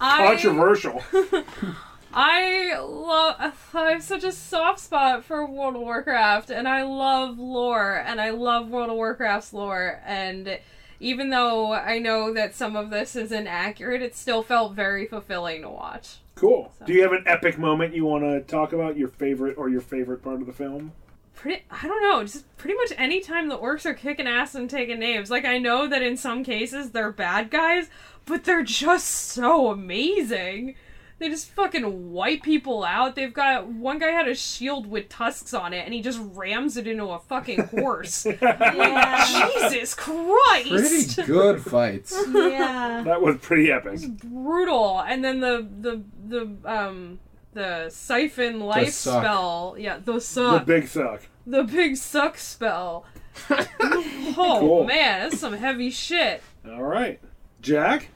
I 0.00 0.26
controversial. 0.26 1.02
I 2.16 2.78
love. 2.78 3.70
I 3.74 3.90
have 3.90 4.02
such 4.02 4.22
a 4.22 4.30
soft 4.30 4.78
spot 4.78 5.24
for 5.24 5.44
World 5.44 5.74
of 5.74 5.80
Warcraft, 5.82 6.50
and 6.50 6.68
I 6.68 6.84
love 6.84 7.38
lore, 7.40 7.96
and 7.96 8.20
I 8.20 8.30
love 8.30 8.68
World 8.68 8.90
of 8.90 8.96
Warcraft's 8.96 9.52
lore, 9.52 10.00
and 10.06 10.60
even 11.00 11.30
though 11.30 11.72
I 11.72 11.98
know 11.98 12.32
that 12.32 12.54
some 12.54 12.76
of 12.76 12.90
this 12.90 13.16
is 13.16 13.32
inaccurate, 13.32 14.00
it 14.00 14.14
still 14.14 14.44
felt 14.44 14.74
very 14.74 15.06
fulfilling 15.06 15.62
to 15.62 15.68
watch. 15.68 16.18
Cool. 16.36 16.72
Do 16.86 16.92
you 16.92 17.02
have 17.02 17.12
an 17.12 17.24
epic 17.26 17.58
moment 17.58 17.94
you 17.94 18.04
want 18.04 18.22
to 18.22 18.40
talk 18.42 18.72
about? 18.72 18.96
Your 18.96 19.08
favorite 19.08 19.58
or 19.58 19.68
your 19.68 19.80
favorite 19.80 20.22
part 20.22 20.40
of 20.40 20.46
the 20.46 20.52
film? 20.52 20.92
Pretty, 21.34 21.64
I 21.68 21.88
don't 21.88 22.02
know, 22.02 22.22
just 22.22 22.56
pretty 22.56 22.76
much 22.76 22.92
any 22.96 23.20
time 23.20 23.48
the 23.48 23.58
orcs 23.58 23.84
are 23.84 23.92
kicking 23.94 24.28
ass 24.28 24.54
and 24.54 24.70
taking 24.70 25.00
names. 25.00 25.32
Like 25.32 25.44
I 25.44 25.58
know 25.58 25.88
that 25.88 26.00
in 26.00 26.16
some 26.16 26.44
cases 26.44 26.90
they're 26.90 27.10
bad 27.10 27.50
guys, 27.50 27.88
but 28.24 28.44
they're 28.44 28.62
just 28.62 29.08
so 29.08 29.72
amazing. 29.72 30.76
They 31.20 31.28
just 31.28 31.48
fucking 31.50 32.12
wipe 32.12 32.42
people 32.42 32.82
out. 32.84 33.14
They've 33.14 33.32
got 33.32 33.66
one 33.68 33.98
guy 34.00 34.08
had 34.10 34.26
a 34.26 34.34
shield 34.34 34.86
with 34.86 35.08
tusks 35.08 35.54
on 35.54 35.72
it, 35.72 35.84
and 35.84 35.94
he 35.94 36.02
just 36.02 36.20
rams 36.34 36.76
it 36.76 36.86
into 36.88 37.04
a 37.06 37.18
fucking 37.20 37.60
horse. 37.68 38.26
Yeah. 38.42 39.24
Jesus 39.64 39.94
Christ! 39.94 40.68
Pretty 41.16 41.22
good 41.32 41.62
fights. 41.62 42.12
yeah. 42.32 43.02
That 43.04 43.22
was 43.22 43.36
pretty 43.38 43.70
epic. 43.70 44.00
brutal. 44.18 45.00
And 45.00 45.24
then 45.24 45.40
the 45.40 45.66
the 45.80 46.02
the 46.26 46.56
um 46.70 47.18
the 47.52 47.88
siphon 47.90 48.60
life 48.60 48.90
suck. 48.92 49.22
spell. 49.22 49.76
Yeah, 49.78 49.98
the 50.04 50.20
suck. 50.20 50.66
The 50.66 50.72
big 50.80 50.88
suck. 50.88 51.22
The 51.46 51.62
big 51.62 51.96
suck 51.96 52.36
spell. 52.38 53.04
oh 53.50 54.56
Cool. 54.60 54.84
man, 54.84 55.28
that's 55.30 55.40
some 55.40 55.52
heavy 55.54 55.90
shit. 55.90 56.42
All 56.66 56.82
right. 56.82 57.20
Jack, 57.60 58.08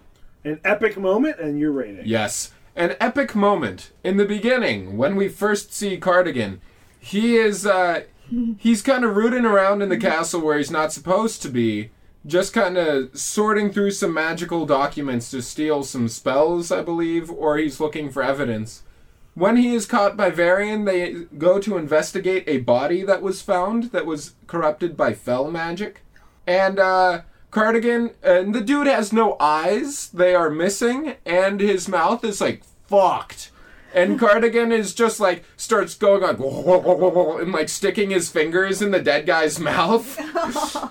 an 0.45 0.61
epic 0.65 0.97
moment 0.99 1.39
and 1.39 1.59
your 1.59 1.73
rating. 1.73 2.03
Yes. 2.05 2.53
An 2.79 2.95
epic 3.01 3.35
moment 3.35 3.91
in 4.05 4.19
the 4.19 4.25
beginning 4.25 4.97
when 4.97 5.17
we 5.17 5.29
first 5.29 5.73
see 5.73 5.99
Cardigan. 5.99 6.61
He 7.01 7.35
is 7.37 7.67
uh 7.67 8.05
he's 8.59 8.83
kind 8.83 9.05
of 9.05 9.17
rooting 9.17 9.45
around 9.45 9.83
in 9.83 9.89
the 9.89 9.97
castle 9.97 10.41
where 10.41 10.57
he's 10.57 10.71
not 10.71 10.93
supposed 10.93 11.43
to 11.43 11.49
be, 11.49 11.91
just 12.25 12.53
kind 12.53 12.79
of 12.79 13.19
sorting 13.19 13.73
through 13.73 13.91
some 13.91 14.15
magical 14.15 14.65
documents 14.65 15.29
to 15.33 15.43
steal 15.43 15.83
some 15.83 16.07
spells, 16.09 16.71
I 16.71 16.83
believe, 16.83 17.33
or 17.33 17.59
he's 17.59 17.81
looking 17.81 18.11
for 18.11 18.23
evidence. 18.23 18.85
When 19.35 19.57
he 19.57 19.75
is 19.75 19.85
caught 19.85 20.17
by 20.17 20.31
Varian, 20.31 20.85
they 20.85 21.25
go 21.37 21.59
to 21.59 21.79
investigate 21.79 22.45
a 22.47 22.59
body 22.59 23.03
that 23.03 23.23
was 23.23 23.43
found 23.43 23.91
that 23.91 24.07
was 24.07 24.35
corrupted 24.47 24.97
by 24.97 25.15
fell 25.15 25.51
magic. 25.51 26.03
And 26.47 26.79
uh 26.79 27.23
Cardigan 27.51 28.11
and 28.23 28.55
the 28.55 28.61
dude 28.61 28.87
has 28.87 29.13
no 29.13 29.37
eyes, 29.41 30.09
they 30.11 30.35
are 30.35 30.51
missing, 30.51 31.15
and 31.25 31.61
his 31.61 31.89
mouth 31.89 32.25
is 32.25 32.41
like 32.41 32.63
fucked. 32.87 33.51
And 33.95 34.19
Cardigan 34.21 34.71
is 34.71 34.95
just 34.95 35.19
like 35.19 35.45
starts 35.57 35.95
going 35.95 36.23
like 36.23 36.39
and 37.41 37.53
like 37.53 37.69
sticking 37.69 38.11
his 38.11 38.29
fingers 38.31 38.83
in 38.83 38.91
the 38.91 39.01
dead 39.01 39.27
guy's 39.27 39.59
mouth. 39.61 40.19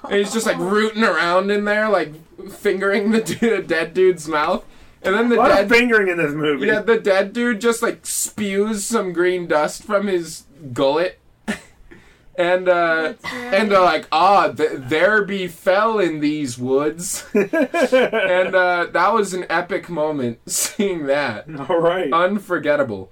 and 0.05 0.13
he's 0.13 0.33
just 0.33 0.45
like 0.47 0.57
rooting 0.57 1.03
around 1.03 1.51
in 1.51 1.65
there, 1.65 1.89
like 1.89 2.13
fingering 2.51 3.11
the 3.11 3.21
dude, 3.21 3.67
dead 3.67 3.93
dude's 3.93 4.27
mouth. 4.27 4.65
And 5.03 5.13
then 5.13 5.29
the 5.29 5.35
A 5.35 5.37
lot 5.37 5.49
dead 5.49 5.65
of 5.65 5.69
fingering 5.71 6.07
in 6.07 6.17
this 6.17 6.33
movie. 6.33 6.65
yeah, 6.65 6.81
the 6.81 6.99
dead 6.99 7.31
dude 7.31 7.61
just 7.61 7.83
like 7.83 8.05
spews 8.05 8.83
some 8.83 9.13
green 9.13 9.45
dust 9.47 9.83
from 9.83 10.07
his 10.07 10.45
gullet. 10.73 11.19
And 12.37 12.69
uh 12.69 13.15
right. 13.23 13.53
and 13.53 13.71
they're 13.71 13.81
like, 13.81 14.07
ah, 14.11 14.51
th- 14.51 14.71
there 14.73 15.23
befell 15.23 15.99
in 15.99 16.19
these 16.19 16.57
woods. 16.57 17.25
and 17.33 18.55
uh 18.55 18.87
that 18.91 19.13
was 19.13 19.33
an 19.33 19.45
epic 19.49 19.89
moment 19.89 20.39
seeing 20.49 21.07
that. 21.07 21.47
All 21.67 21.79
right. 21.79 22.13
Unforgettable. 22.13 23.11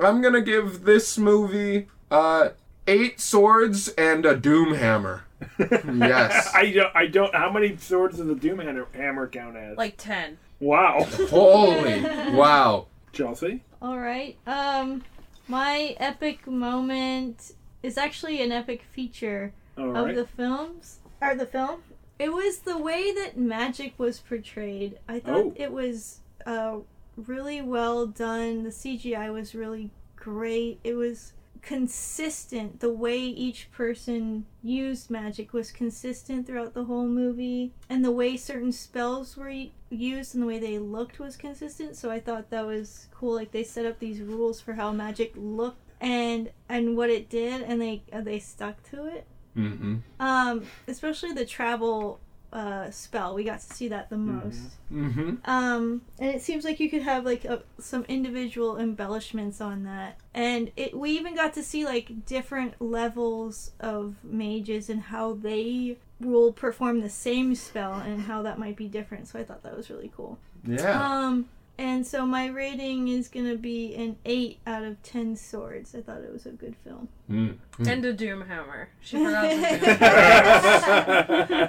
I'm 0.00 0.22
gonna 0.22 0.40
give 0.40 0.84
this 0.84 1.18
movie 1.18 1.88
uh 2.10 2.50
eight 2.86 3.20
swords 3.20 3.88
and 3.88 4.24
a 4.24 4.34
doom 4.34 4.74
hammer. 4.74 5.24
yes. 5.58 6.50
I 6.54 6.70
don't. 6.72 6.96
I 6.96 7.06
don't. 7.06 7.34
How 7.34 7.50
many 7.50 7.76
swords 7.76 8.18
does 8.18 8.26
the 8.26 8.34
Doom 8.34 8.58
Hammer, 8.60 8.86
hammer 8.94 9.28
count 9.28 9.56
as? 9.56 9.76
Like 9.76 9.96
ten. 9.96 10.38
wow. 10.60 11.04
Holy 11.28 12.02
wow. 12.34 12.86
Chelsea. 13.12 13.62
All 13.80 13.98
right. 13.98 14.36
Um, 14.46 15.02
my 15.48 15.96
epic 15.98 16.46
moment 16.46 17.52
is 17.82 17.98
actually 17.98 18.40
an 18.42 18.52
epic 18.52 18.82
feature 18.82 19.52
All 19.78 19.96
of 19.96 20.14
the 20.14 20.26
films 20.26 20.98
or 21.20 21.34
the 21.34 21.46
film. 21.46 21.82
It 22.18 22.32
was 22.32 22.58
the 22.60 22.78
way 22.78 23.12
that 23.12 23.36
magic 23.36 23.94
was 23.98 24.20
portrayed. 24.20 24.98
I 25.08 25.18
thought 25.20 25.46
Oh. 25.46 25.52
it 25.56 25.72
was 25.72 26.20
uh, 26.46 26.78
really 27.16 27.60
well 27.62 28.06
done. 28.06 28.62
The 28.64 28.70
CGI 28.70 29.32
was 29.32 29.54
really 29.54 29.90
great. 30.16 30.78
It 30.84 30.94
was 30.94 31.32
consistent. 31.62 32.80
The 32.80 32.92
way 32.92 33.18
each 33.18 33.70
person 33.72 34.46
used 34.62 35.10
magic 35.10 35.52
was 35.52 35.70
consistent 35.70 36.46
throughout 36.46 36.74
the 36.74 36.84
whole 36.84 37.06
movie, 37.06 37.72
and 37.88 38.04
the 38.04 38.10
way 38.10 38.36
certain 38.36 38.72
spells 38.72 39.36
were 39.36 39.52
used 39.90 40.34
and 40.34 40.42
the 40.42 40.46
way 40.46 40.58
they 40.58 40.78
looked 40.78 41.18
was 41.18 41.36
consistent. 41.36 41.96
So 41.96 42.10
I 42.10 42.18
thought 42.20 42.50
that 42.50 42.66
was 42.66 43.08
cool. 43.14 43.34
Like 43.34 43.52
they 43.52 43.64
set 43.64 43.86
up 43.86 43.98
these 43.98 44.20
rules 44.20 44.60
for 44.60 44.74
how 44.74 44.92
magic 44.92 45.32
looked 45.36 45.91
and 46.02 46.50
and 46.68 46.96
what 46.96 47.08
it 47.08 47.30
did, 47.30 47.62
and 47.62 47.80
they 47.80 48.02
uh, 48.12 48.20
they 48.20 48.38
stuck 48.38 48.82
to 48.90 49.06
it. 49.06 49.26
Mm-hmm. 49.56 49.96
Um, 50.18 50.64
especially 50.88 51.32
the 51.32 51.46
travel 51.46 52.20
uh, 52.52 52.90
spell. 52.90 53.34
We 53.34 53.44
got 53.44 53.60
to 53.60 53.74
see 53.74 53.88
that 53.88 54.10
the 54.10 54.16
most. 54.16 54.76
Mm-hmm. 54.92 55.36
Um, 55.44 56.02
and 56.18 56.30
it 56.34 56.42
seems 56.42 56.64
like 56.64 56.80
you 56.80 56.90
could 56.90 57.02
have 57.02 57.24
like 57.24 57.44
a, 57.44 57.62
some 57.78 58.04
individual 58.08 58.78
embellishments 58.78 59.60
on 59.60 59.84
that. 59.84 60.18
And 60.34 60.72
it 60.76 60.96
we 60.98 61.10
even 61.12 61.34
got 61.34 61.54
to 61.54 61.62
see 61.62 61.84
like 61.84 62.26
different 62.26 62.80
levels 62.80 63.70
of 63.78 64.16
mages 64.24 64.90
and 64.90 65.02
how 65.02 65.34
they 65.34 65.98
will 66.20 66.52
perform 66.52 67.00
the 67.00 67.10
same 67.10 67.54
spell 67.54 67.94
and 67.94 68.22
how 68.22 68.42
that 68.42 68.58
might 68.58 68.76
be 68.76 68.88
different. 68.88 69.28
So 69.28 69.38
I 69.38 69.44
thought 69.44 69.62
that 69.62 69.76
was 69.76 69.88
really 69.88 70.10
cool. 70.16 70.38
Yeah. 70.66 71.00
Um, 71.00 71.48
and 71.78 72.06
so 72.06 72.26
my 72.26 72.46
rating 72.46 73.08
is 73.08 73.28
gonna 73.28 73.56
be 73.56 73.94
an 73.94 74.16
eight 74.24 74.58
out 74.66 74.84
of 74.84 75.02
ten 75.02 75.36
swords. 75.36 75.94
I 75.94 76.02
thought 76.02 76.22
it 76.22 76.32
was 76.32 76.46
a 76.46 76.50
good 76.50 76.76
film. 76.84 77.08
Mm. 77.30 77.56
And 77.86 78.04
a 78.04 78.12
doom 78.12 78.42
hammer. 78.42 78.90
She 79.00 79.16
forgot 79.16 79.42
the 79.48 79.56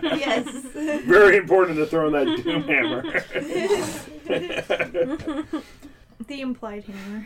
doom 0.01 0.19
yes. 0.19 0.49
Very 1.05 1.37
important 1.37 1.77
to 1.77 1.85
throw 1.85 2.07
in 2.07 2.13
that 2.13 2.43
Doom 2.43 2.63
Hammer. 2.63 3.01
the 6.27 6.41
implied 6.41 6.83
hammer. 6.83 7.25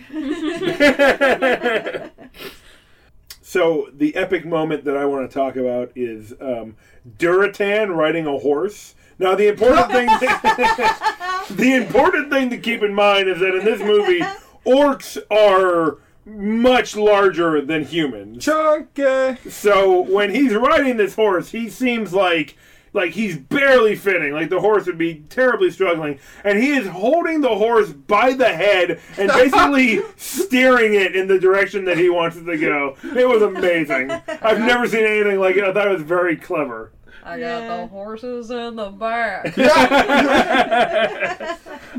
so 3.41 3.89
the 3.93 4.15
epic 4.15 4.45
moment 4.45 4.85
that 4.85 4.95
I 4.95 5.05
want 5.05 5.29
to 5.29 5.33
talk 5.33 5.55
about 5.55 5.91
is 5.95 6.33
um, 6.39 6.75
Durotan 7.17 7.95
riding 7.95 8.27
a 8.27 8.37
horse. 8.37 8.95
Now 9.19 9.35
the 9.35 9.47
important 9.47 9.91
thing, 9.91 10.07
the 11.57 11.73
important 11.75 12.31
thing 12.31 12.49
to 12.51 12.57
keep 12.57 12.83
in 12.83 12.93
mind 12.93 13.27
is 13.27 13.39
that 13.39 13.55
in 13.55 13.65
this 13.65 13.81
movie, 13.81 14.21
orcs 14.65 15.17
are 15.31 15.97
much 16.25 16.95
larger 16.95 17.61
than 17.61 17.83
humans. 17.83 18.43
Chunky. 18.43 19.49
So 19.49 20.01
when 20.01 20.29
he's 20.29 20.53
riding 20.53 20.97
this 20.97 21.15
horse, 21.15 21.49
he 21.49 21.69
seems 21.69 22.13
like 22.13 22.55
like 22.93 23.11
he's 23.11 23.37
barely 23.37 23.95
fitting. 23.95 24.33
Like 24.33 24.49
the 24.49 24.59
horse 24.59 24.85
would 24.87 24.97
be 24.97 25.23
terribly 25.29 25.71
struggling, 25.71 26.19
and 26.43 26.57
he 26.61 26.71
is 26.71 26.87
holding 26.87 27.41
the 27.41 27.55
horse 27.55 27.91
by 27.91 28.33
the 28.33 28.49
head 28.49 28.99
and 29.17 29.29
basically 29.29 30.01
steering 30.17 30.93
it 30.93 31.15
in 31.15 31.27
the 31.27 31.39
direction 31.39 31.85
that 31.85 31.97
he 31.97 32.09
wants 32.09 32.37
it 32.37 32.43
to 32.43 32.57
go. 32.57 32.97
It 33.03 33.27
was 33.27 33.41
amazing. 33.41 34.11
I've 34.11 34.59
never 34.59 34.87
seen 34.87 35.05
anything 35.05 35.39
like 35.39 35.55
it. 35.55 35.63
I 35.63 35.73
thought 35.73 35.87
it 35.87 35.93
was 35.93 36.01
very 36.01 36.35
clever. 36.35 36.91
I 37.27 37.35
Yeah. 37.37 37.59
got 37.59 37.67
the 37.81 37.87
horses 37.87 38.49
in 38.51 38.75
the 38.77 38.89
back. 38.89 39.53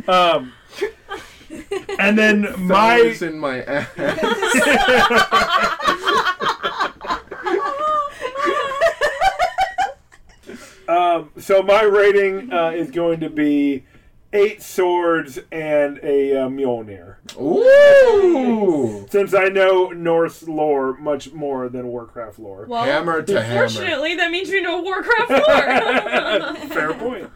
Um, 0.09 0.53
and 1.99 2.19
then 2.19 2.47
my 2.59 3.15
in 3.21 3.39
my 3.39 3.63
ass. 3.63 3.89
um, 10.89 11.31
so 11.39 11.63
my 11.63 11.83
rating 11.83 12.53
uh, 12.53 12.71
is 12.71 12.91
going 12.91 13.21
to 13.21 13.31
be 13.31 13.85
eight 14.33 14.63
swords 14.63 15.39
and 15.51 15.99
a 16.03 16.37
uh, 16.43 16.49
Mjolnir. 16.49 17.17
Ooh. 17.41 19.07
Since 19.11 19.35
I 19.35 19.49
know 19.49 19.89
Norse 19.89 20.47
lore 20.47 20.97
much 20.99 21.33
more 21.33 21.69
than 21.69 21.89
Warcraft 21.89 22.39
lore. 22.39 22.67
Well, 22.67 22.85
Hammer 22.85 23.23
to 23.23 23.43
hammer. 23.43 23.69
fortunately, 23.69 24.15
that 24.17 24.31
means 24.31 24.51
you 24.51 24.63
know 24.63 24.81
Warcraft 24.83 25.31
lore. 25.31 26.69
Fair 26.69 26.95
point. 26.95 27.31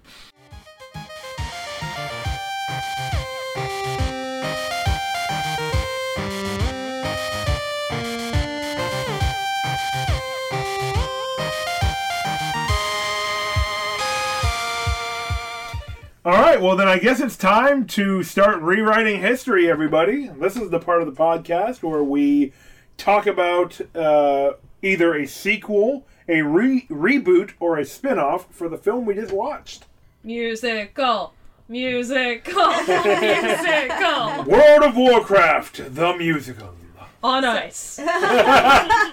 All 16.25 16.35
right, 16.35 16.61
well, 16.61 16.77
then 16.77 16.87
I 16.87 16.99
guess 16.99 17.19
it's 17.19 17.37
time 17.37 17.85
to 17.89 18.23
start 18.23 18.63
rewriting 18.63 19.21
history, 19.21 19.69
everybody. 19.69 20.29
This 20.29 20.55
is 20.57 20.71
the 20.71 20.79
part 20.79 21.03
of 21.03 21.13
the 21.13 21.21
podcast 21.21 21.83
where 21.83 22.05
we 22.05 22.53
talk 22.97 23.27
about 23.27 23.81
uh, 23.97 24.53
either 24.83 25.17
a 25.17 25.27
sequel, 25.27 26.07
a 26.29 26.43
re- 26.43 26.87
reboot 26.89 27.55
or 27.59 27.77
a 27.77 27.85
spin 27.85 28.21
off 28.21 28.47
for 28.55 28.69
the 28.69 28.79
film 28.79 29.05
we 29.05 29.15
just 29.15 29.33
watched. 29.33 29.87
Musical. 30.23 31.35
Musical. 31.69 32.69
Musical. 32.87 34.45
World 34.45 34.83
of 34.85 34.97
Warcraft, 34.97 35.93
the 35.97 36.15
musical. 36.17 36.77
On 37.23 37.45
ice. 37.45 38.01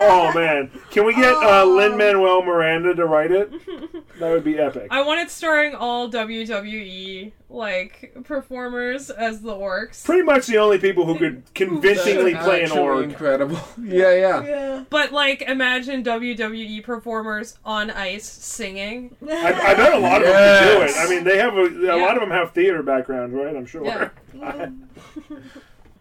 Oh 0.02 0.32
man, 0.34 0.72
can 0.92 1.06
we 1.06 1.14
get 1.14 1.34
uh, 1.36 1.66
Lin 1.66 1.98
Manuel 1.98 2.42
Miranda 2.42 2.96
to 2.96 3.06
write 3.06 3.32
it? 3.32 3.52
That 4.20 4.32
would 4.32 4.44
be 4.44 4.60
epic. 4.60 4.88
I 4.92 5.02
want 5.04 5.22
it 5.22 5.32
starring 5.32 5.74
all 5.76 6.10
WWE 6.12 7.32
like 7.50 8.14
performers 8.26 9.10
as 9.10 9.40
the 9.42 9.54
orcs. 9.54 10.04
Pretty 10.04 10.24
much 10.24 10.46
the 10.48 10.58
only 10.58 10.78
people 10.78 11.06
who 11.06 11.18
could 11.18 11.44
convincingly 11.56 12.34
That's 12.34 12.46
play 12.46 12.58
an 12.60 12.66
actually 12.66 12.80
orc. 12.82 13.04
Incredible. 13.06 13.60
Yeah, 13.82 14.14
yeah. 14.14 14.44
Yeah. 14.44 14.84
But 14.90 15.14
like 15.14 15.42
imagine 15.44 16.04
WWE 16.04 16.84
performers 16.84 17.58
on 17.64 17.92
ice 17.92 18.26
singing. 18.26 19.16
I, 19.26 19.54
I 19.54 19.74
bet 19.76 19.94
a 19.94 20.00
lot 20.00 20.22
of 20.22 20.28
them 20.28 20.36
can 20.36 20.78
do 20.80 20.84
it. 20.84 20.98
I 20.98 21.10
mean, 21.10 21.24
they 21.24 21.38
have 21.38 21.54
a, 21.54 21.64
a 21.66 21.98
Yeah. 21.98 22.06
lot 22.06 22.16
of 22.18 22.22
them 22.22 22.32
have 22.32 22.52
theater 22.52 22.84
backgrounds, 22.84 23.34
right? 23.34 23.56
I'm 23.56 23.66
sure. 23.66 23.86
Yeah. 23.86 24.10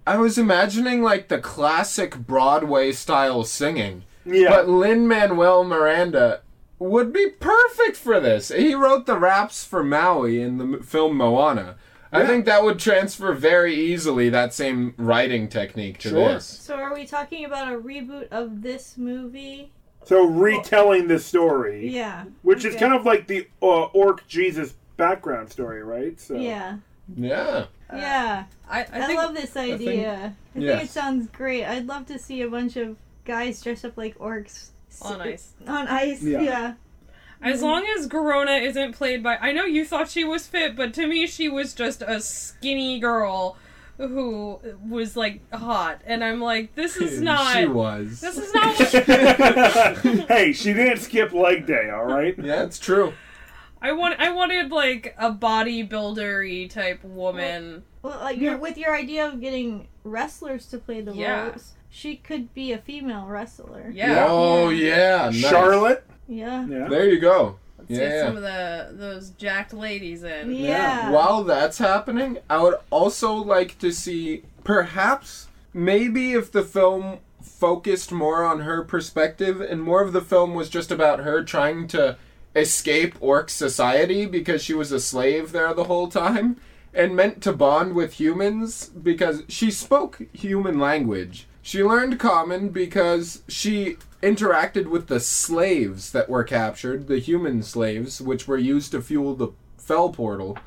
I 0.09 0.17
was 0.17 0.39
imagining 0.39 1.03
like 1.03 1.29
the 1.29 1.39
classic 1.39 2.17
Broadway 2.17 2.93
style 2.93 3.45
singing. 3.45 4.05
Yeah. 4.25 4.49
But 4.49 4.69
Lin 4.69 5.07
Manuel 5.07 5.65
Miranda 5.65 6.41
would 6.79 7.13
be 7.13 7.29
perfect 7.29 7.97
for 7.97 8.19
this. 8.19 8.49
He 8.49 8.75
wrote 8.75 9.05
the 9.05 9.19
raps 9.19 9.65
for 9.65 9.85
Maui 9.85 10.41
in 10.41 10.57
the 10.57 10.79
film 10.83 11.17
Moana. 11.19 11.77
I 12.11 12.25
think 12.25 12.47
that 12.47 12.65
would 12.65 12.79
transfer 12.79 13.35
very 13.35 13.75
easily 13.75 14.31
that 14.31 14.55
same 14.55 14.95
writing 14.97 15.47
technique 15.47 15.99
to 15.99 16.09
Sure. 16.09 16.29
this. 16.35 16.47
So 16.47 16.77
are 16.77 16.95
we 16.95 17.07
talking 17.07 17.45
about 17.45 17.71
a 17.71 17.77
reboot 17.77 18.29
of 18.31 18.63
this 18.63 18.97
movie? 18.97 19.73
so 20.05 20.25
retelling 20.25 21.07
the 21.09 21.19
story, 21.19 21.91
Yeah. 21.91 22.25
which 22.41 22.65
is 22.65 22.75
kind 22.77 22.95
of 22.95 23.05
like 23.05 23.27
the 23.27 23.47
uh, 23.63 23.67
orc 23.93 24.27
Jesus 24.27 24.73
background 24.97 25.51
story, 25.51 25.83
right? 25.83 26.19
So 26.19 26.35
Yeah. 26.37 26.77
Yeah. 27.17 27.67
Yeah. 27.93 28.45
I, 28.69 28.81
I, 28.81 28.87
I, 28.93 29.07
think 29.07 29.19
love 29.19 29.35
this 29.35 29.57
idea. 29.57 30.15
I 30.15 30.53
think, 30.53 30.65
yes. 30.67 30.85
it 30.85 30.91
sounds 30.91 31.29
great. 31.31 31.65
I'd 31.65 31.87
love 31.87 32.07
to 32.07 32.19
see 32.19 32.43
a 32.43 32.49
bunch 32.49 32.77
of 32.77 32.97
guys 33.25 33.63
dressed 33.63 33.85
up 33.85 33.97
like 33.97 34.19
orcs 34.19 34.71
on 35.03 35.21
ice. 35.21 35.53
On 35.67 35.87
ice. 35.89 36.23
Yeah. 36.23 36.41
Yeah. 36.41 36.75
As 37.41 37.57
mm-hmm. 37.57 37.65
long 37.65 37.87
as 37.97 38.09
Garona 38.09 38.61
isn't 38.61 38.95
played 38.95 39.23
by 39.23 39.37
I 39.37 39.53
know 39.53 39.65
you 39.65 39.85
thought 39.85 40.11
she 40.11 40.25
was 40.25 40.47
fit, 40.47 40.75
but 40.77 40.93
to 40.95 41.07
me 41.07 41.27
she 41.27 41.49
was 41.49 41.73
just 41.73 42.03
a 42.03 42.21
skinny 42.21 42.99
girl 42.99 43.57
who 43.97 44.61
was 44.89 45.17
like 45.17 45.41
hot 45.53 46.01
and 46.07 46.23
I'm 46.23 46.41
like 46.41 46.75
this 46.75 46.97
is 46.97 47.21
not 47.23 47.57
She 47.57 47.67
was. 47.67 48.21
this 48.21 48.39
is 48.39 48.53
not 48.55 48.79
what 48.79 49.99
hey, 50.29 50.53
she 50.53 50.73
didn't 50.73 50.99
skip 50.99 51.33
leg 51.33 51.67
day, 51.67 51.91
all 51.91 52.07
right? 52.07 52.35
Yeah, 52.39 52.65
it's 52.65 52.79
true. 52.79 53.13
I 53.81 53.93
want 53.93 54.19
I 54.21 54.31
wanted 54.33 54.71
like 54.71 55.15
a 55.19 55.33
bodybuildery 55.33 56.71
type 56.71 57.03
woman. 57.05 57.85
Well, 58.03 58.19
like 58.21 58.39
your 58.39 58.57
with 58.57 58.77
your 58.79 58.95
idea 58.97 59.27
of 59.27 59.41
getting 59.41 59.89
wrestlers 60.05 60.67
to 60.67 60.79
play 60.79 61.01
the 61.01 61.15
Yeah. 61.15 61.49
roles, 61.49 61.73
she 61.89 62.17
could 62.17 62.53
be 62.55 62.73
a 62.73 62.79
female 62.79 63.27
wrestler. 63.27 63.91
Yeah. 63.95 64.27
Oh 64.29 64.71
yeah. 64.71 65.27
Nice. 65.27 65.37
Charlotte. 65.37 66.05
Yeah. 66.27 66.67
Yeah. 66.67 66.89
There 66.89 67.09
you 67.09 67.19
go. 67.21 67.57
Let's 67.79 67.91
Yeah. 67.91 67.99
get 68.09 68.27
some 68.27 68.37
of 68.37 68.43
the 68.43 68.89
those 68.93 69.31
jacked 69.31 69.73
ladies 69.73 70.23
in. 70.25 70.55
Yeah. 70.55 71.11
While 71.11 71.45
that's 71.45 71.79
happening, 71.79 72.39
I 72.51 72.61
would 72.63 72.77
also 72.91 73.33
like 73.35 73.79
to 73.79 73.93
see 73.93 74.43
perhaps 74.65 75.49
maybe 75.73 76.33
if 76.33 76.51
the 76.53 76.63
film 76.63 77.19
focused 77.41 78.13
more 78.13 78.45
on 78.45 78.61
her 78.61 78.83
perspective 78.83 79.61
and 79.61 79.83
more 79.83 80.03
of 80.03 80.13
the 80.13 80.21
film 80.21 80.55
was 80.55 80.69
just 80.69 80.91
about 80.93 81.21
her 81.21 81.43
trying 81.43 81.87
to 81.89 82.17
escape 82.59 83.15
orc 83.21 83.51
society 83.51 84.27
because 84.27 84.63
she 84.63 84.75
was 84.75 84.93
a 84.93 85.01
slave 85.01 85.53
there 85.53 85.73
the 85.73 85.85
whole 85.85 86.09
time 86.09 86.57
and 86.93 87.15
meant 87.15 87.43
to 87.43 87.53
bond 87.53 87.95
with 87.95 88.15
humans 88.15 88.87
because 88.89 89.43
she 89.49 89.71
spoke 89.71 90.23
human 90.33 90.79
language. 90.79 91.47
She 91.63 91.85
learned 91.85 92.19
common 92.19 92.71
because 92.71 93.43
she 93.47 93.99
interacted 94.23 94.87
with 94.87 95.07
the 95.07 95.21
slaves 95.21 96.13
that 96.13 96.29
were 96.29 96.45
captured, 96.45 97.07
the 97.07 97.19
human 97.19 97.63
slaves, 97.63 98.21
which 98.21 98.49
were 98.49 98.59
used 98.59 98.93
to 98.93 99.03
fuel 99.03 99.35
the 99.35 99.49
fell 99.77 100.11
portal. 100.11 100.59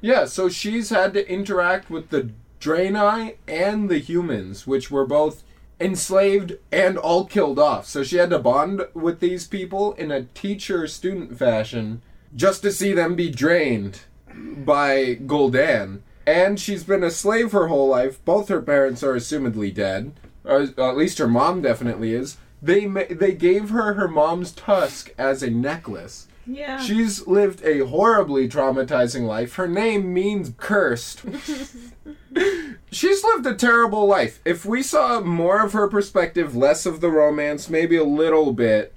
Yeah, 0.00 0.26
so 0.26 0.48
she's 0.48 0.90
had 0.90 1.12
to 1.14 1.28
interact 1.30 1.90
with 1.90 2.10
the 2.10 2.30
Draenei 2.60 3.36
and 3.46 3.88
the 3.88 3.98
humans, 3.98 4.66
which 4.66 4.90
were 4.90 5.06
both 5.06 5.42
enslaved 5.80 6.54
and 6.72 6.96
all 6.96 7.24
killed 7.24 7.58
off. 7.58 7.86
So 7.86 8.02
she 8.02 8.16
had 8.16 8.30
to 8.30 8.38
bond 8.38 8.82
with 8.94 9.20
these 9.20 9.46
people 9.46 9.92
in 9.94 10.10
a 10.10 10.24
teacher 10.24 10.86
student 10.86 11.38
fashion 11.38 12.02
just 12.34 12.62
to 12.62 12.72
see 12.72 12.92
them 12.92 13.14
be 13.14 13.30
drained 13.30 14.00
by 14.34 15.16
Gul'dan. 15.16 16.00
And 16.26 16.58
she's 16.58 16.84
been 16.84 17.04
a 17.04 17.10
slave 17.10 17.52
her 17.52 17.68
whole 17.68 17.88
life. 17.88 18.24
Both 18.24 18.48
her 18.48 18.62
parents 18.62 19.02
are 19.02 19.14
assumedly 19.14 19.72
dead. 19.72 20.18
Or 20.44 20.62
at 20.62 20.96
least 20.96 21.18
her 21.18 21.28
mom 21.28 21.62
definitely 21.62 22.12
is. 22.12 22.36
They 22.62 22.86
ma- 22.86 23.02
they 23.10 23.32
gave 23.32 23.70
her 23.70 23.94
her 23.94 24.08
mom's 24.08 24.52
tusk 24.52 25.12
as 25.18 25.42
a 25.42 25.50
necklace. 25.50 26.26
Yeah. 26.46 26.80
She's 26.80 27.26
lived 27.26 27.64
a 27.64 27.86
horribly 27.86 28.48
traumatizing 28.48 29.26
life. 29.26 29.54
Her 29.54 29.68
name 29.68 30.14
means 30.14 30.52
cursed. 30.56 31.22
She's 32.92 33.24
lived 33.24 33.46
a 33.46 33.54
terrible 33.54 34.06
life. 34.06 34.40
If 34.44 34.64
we 34.64 34.82
saw 34.82 35.20
more 35.20 35.64
of 35.64 35.72
her 35.72 35.88
perspective, 35.88 36.54
less 36.54 36.86
of 36.86 37.00
the 37.00 37.10
romance, 37.10 37.68
maybe 37.68 37.96
a 37.96 38.04
little 38.04 38.52
bit, 38.52 38.94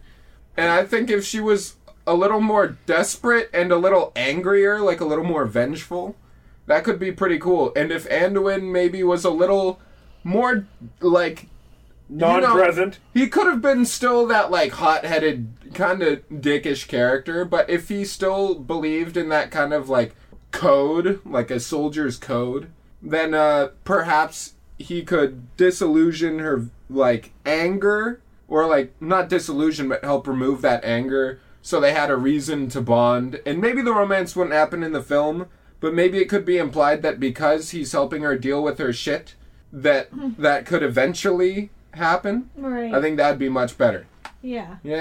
and 0.55 0.69
I 0.71 0.85
think 0.85 1.09
if 1.09 1.25
she 1.25 1.39
was 1.39 1.75
a 2.05 2.13
little 2.13 2.41
more 2.41 2.77
desperate 2.85 3.49
and 3.53 3.71
a 3.71 3.77
little 3.77 4.11
angrier, 4.15 4.79
like 4.79 4.99
a 4.99 5.05
little 5.05 5.23
more 5.23 5.45
vengeful, 5.45 6.15
that 6.65 6.83
could 6.83 6.99
be 6.99 7.11
pretty 7.11 7.39
cool. 7.39 7.71
And 7.75 7.91
if 7.91 8.07
Anduin 8.09 8.71
maybe 8.71 9.03
was 9.03 9.25
a 9.25 9.29
little 9.29 9.79
more 10.23 10.67
like 10.99 11.47
Non-present. 12.09 12.99
he 13.13 13.27
could 13.27 13.45
have 13.45 13.61
been 13.61 13.85
still 13.85 14.25
that 14.27 14.49
like 14.49 14.73
hot-headed 14.73 15.73
kind 15.73 16.01
of 16.01 16.27
dickish 16.29 16.87
character, 16.87 17.45
but 17.45 17.69
if 17.69 17.89
he 17.89 18.03
still 18.03 18.55
believed 18.55 19.15
in 19.15 19.29
that 19.29 19.51
kind 19.51 19.73
of 19.73 19.89
like 19.89 20.15
code, 20.51 21.21
like 21.25 21.51
a 21.51 21.59
soldier's 21.59 22.17
code, 22.17 22.71
then 23.01 23.33
uh 23.33 23.69
perhaps 23.83 24.53
he 24.77 25.03
could 25.03 25.55
disillusion 25.57 26.39
her 26.39 26.65
like 26.89 27.31
anger 27.45 28.21
or 28.47 28.65
like 28.65 28.93
not 28.99 29.29
disillusion 29.29 29.87
but 29.87 30.03
help 30.03 30.27
remove 30.27 30.61
that 30.61 30.83
anger 30.83 31.39
so 31.61 31.79
they 31.79 31.93
had 31.93 32.09
a 32.09 32.15
reason 32.15 32.69
to 32.69 32.81
bond. 32.81 33.39
And 33.45 33.59
maybe 33.59 33.81
the 33.81 33.93
romance 33.93 34.35
wouldn't 34.35 34.55
happen 34.55 34.81
in 34.81 34.93
the 34.93 35.03
film, 35.03 35.47
but 35.79 35.93
maybe 35.93 36.17
it 36.19 36.29
could 36.29 36.45
be 36.45 36.57
implied 36.57 37.01
that 37.03 37.19
because 37.19 37.71
he's 37.71 37.91
helping 37.91 38.23
her 38.23 38.37
deal 38.37 38.63
with 38.63 38.79
her 38.79 38.93
shit 38.93 39.35
that 39.71 40.09
that 40.37 40.65
could 40.65 40.81
eventually 40.81 41.69
happen. 41.93 42.49
right. 42.55 42.93
I 42.93 43.01
think 43.01 43.17
that'd 43.17 43.39
be 43.39 43.49
much 43.49 43.77
better. 43.77 44.05
yeah. 44.41 44.77
Yeah, 44.83 44.95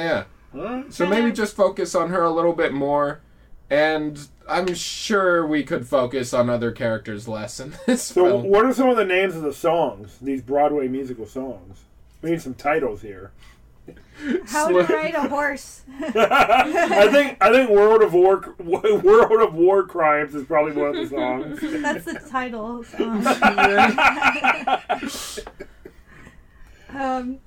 yeah. 0.55 0.61
Alright. 0.61 0.93
So 0.93 1.07
maybe 1.07 1.30
just 1.32 1.55
focus 1.55 1.95
on 1.95 2.11
her 2.11 2.22
a 2.22 2.30
little 2.30 2.55
bit 2.55 2.72
more, 2.72 3.20
and 3.68 4.18
I'm 4.49 4.72
sure 4.74 5.47
we 5.47 5.62
could 5.62 5.86
focus 5.86 6.32
on 6.32 6.49
other 6.49 6.72
characters 6.72 7.28
less 7.28 7.61
in 7.61 7.74
this 7.86 8.03
So, 8.05 8.24
film. 8.24 8.45
what 8.49 8.64
are 8.64 8.72
some 8.72 8.89
of 8.89 8.97
the 8.97 9.05
names 9.05 9.36
of 9.36 9.43
the 9.43 9.53
songs? 9.53 10.16
These 10.22 10.41
Broadway 10.43 10.89
musical 10.89 11.26
songs. 11.26 11.84
We 12.22 12.30
need 12.30 12.41
some 12.43 12.55
titles 12.55 13.03
here. 13.03 13.30
How 14.47 14.68
Sli- 14.68 14.86
to 14.86 14.93
ride 14.95 15.14
a 15.14 15.28
horse. 15.28 15.82
I 16.01 17.09
think 17.12 17.36
I 17.41 17.51
think 17.53 17.70
World 17.70 18.03
of 18.03 18.12
War 18.12 18.55
World 18.59 19.41
of 19.49 19.55
War 19.55 19.84
Crimes 19.86 20.34
is 20.34 20.45
probably 20.47 20.72
one 20.72 20.97
of 20.97 20.97
the 20.97 21.07
songs. 21.16 21.61
That's 21.82 22.05
the 22.05 22.18
title. 22.28 22.84
Um, 22.99 23.22
um, 26.95 27.39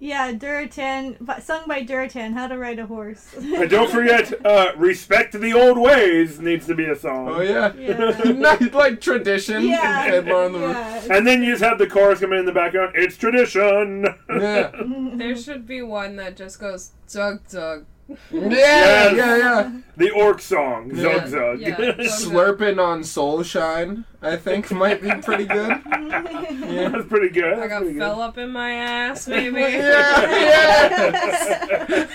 yeah, 0.00 0.32
Durotan, 0.32 1.16
sung 1.42 1.62
by 1.66 1.82
Durotan. 1.84 2.34
How 2.34 2.46
to 2.48 2.58
ride 2.58 2.78
a 2.78 2.86
horse. 2.86 3.32
and 3.38 3.70
don't 3.70 3.90
forget, 3.90 4.44
uh, 4.44 4.72
"Respect 4.76 5.32
the 5.32 5.52
Old 5.54 5.78
Ways" 5.78 6.40
needs 6.40 6.66
to 6.66 6.74
be 6.74 6.84
a 6.86 6.96
song. 6.96 7.28
Oh 7.28 7.40
yeah, 7.40 7.72
Yeah. 7.74 8.10
Not 8.32 8.74
like 8.74 9.00
tradition. 9.00 9.64
yeah. 9.64 10.10
Fiddler 10.10 10.34
on 10.34 10.52
the- 10.52 10.58
yeah. 10.58 11.06
And 11.10 11.26
then 11.26 11.42
you 11.42 11.52
just 11.52 11.62
have 11.64 11.78
the 11.78 11.86
chorus 11.86 12.20
coming 12.20 12.38
in 12.40 12.44
the 12.44 12.52
background. 12.52 12.92
It's 12.96 13.16
tradition. 13.16 14.06
yeah, 14.28 14.72
There 15.14 15.36
should 15.36 15.66
be 15.66 15.80
one 15.80 16.16
that 16.16 16.36
just 16.36 16.58
goes 16.60 16.90
Zug 17.08 17.48
Zug. 17.48 17.86
Yeah, 18.08 18.16
Yes. 18.30 19.16
yeah, 19.16 19.36
yeah. 19.36 19.70
The 19.96 20.10
orc 20.10 20.40
song, 20.40 20.90
Yeah. 20.94 21.02
Zug 21.02 21.28
Zug. 21.28 21.60
Yeah. 21.60 21.76
Zug 21.96 21.96
Zug. 22.02 22.32
Slurping 22.32 22.78
on 22.84 23.04
Soul 23.04 23.42
Shine, 23.42 24.04
I 24.20 24.36
think 24.36 24.70
might 24.70 25.00
be 25.00 25.10
pretty 25.22 25.46
good. 25.46 25.80
Yeah. 25.86 26.88
That's 26.92 27.06
pretty 27.06 27.30
good. 27.30 27.52
I 27.54 27.56
That's 27.56 27.68
got 27.72 27.82
pretty 27.82 27.98
fell 27.98 28.20
up 28.20 28.36
in 28.38 28.50
my 28.50 28.72
ass, 28.72 29.26
maybe. 29.28 29.60
yeah, 29.60 30.30
yeah. 30.30 32.06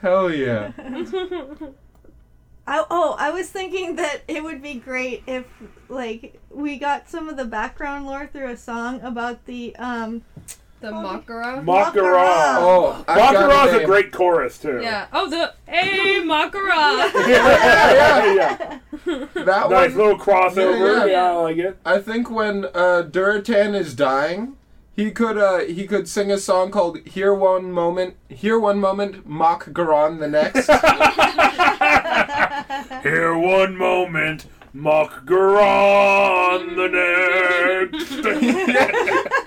Hell 0.00 0.32
yeah. 0.32 0.72
I, 2.66 2.84
oh, 2.90 3.16
I 3.18 3.30
was 3.30 3.48
thinking 3.48 3.96
that 3.96 4.22
it 4.28 4.44
would 4.44 4.62
be 4.62 4.74
great 4.74 5.22
if, 5.26 5.46
like, 5.88 6.38
we 6.50 6.78
got 6.78 7.08
some 7.08 7.28
of 7.28 7.36
the 7.36 7.44
background 7.46 8.06
lore 8.06 8.26
through 8.26 8.50
a 8.50 8.56
song 8.56 9.00
about 9.00 9.46
the 9.46 9.74
um, 9.76 10.22
The 10.80 10.88
Mak'gora. 10.92 11.64
Mak'gora. 11.64 12.56
Oh, 12.58 13.04
I've 13.08 13.16
got 13.16 13.34
Mak'gora's 13.50 13.82
a 13.82 13.84
great 13.84 14.12
chorus 14.12 14.58
too. 14.58 14.80
Yeah. 14.82 15.06
Oh, 15.12 15.28
the 15.28 15.52
Hey 15.66 16.20
Makara. 16.22 17.10
yeah, 17.28 18.32
yeah. 18.32 18.78
That 19.34 19.46
Nice 19.46 19.62
one. 19.64 19.70
Nice 19.70 19.94
little 19.94 20.18
crossover. 20.18 20.98
Yeah, 20.98 21.04
Yeah, 21.04 21.06
yeah. 21.06 21.30
I 21.30 21.34
like 21.36 21.56
it. 21.56 21.78
I 21.84 21.98
think 21.98 22.30
when 22.30 22.66
uh, 22.66 23.02
Durotan 23.10 23.74
is 23.74 23.94
dying, 23.94 24.56
he 24.94 25.10
could 25.10 25.36
uh, 25.38 25.58
he 25.60 25.86
could 25.86 26.08
sing 26.08 26.30
a 26.30 26.38
song 26.38 26.70
called 26.70 26.98
"Here 27.06 27.34
One 27.34 27.72
Moment, 27.72 28.14
Here 28.28 28.58
One 28.58 28.78
Moment, 28.80 29.26
Mock 29.28 29.66
Garon 29.66 30.18
the 30.20 30.28
Next." 30.28 30.68
Here 33.02 33.36
one 33.36 33.76
moment, 33.76 34.46
Mock 34.72 35.24
Garon 35.24 36.76
the 36.76 36.88
next. 37.92 39.37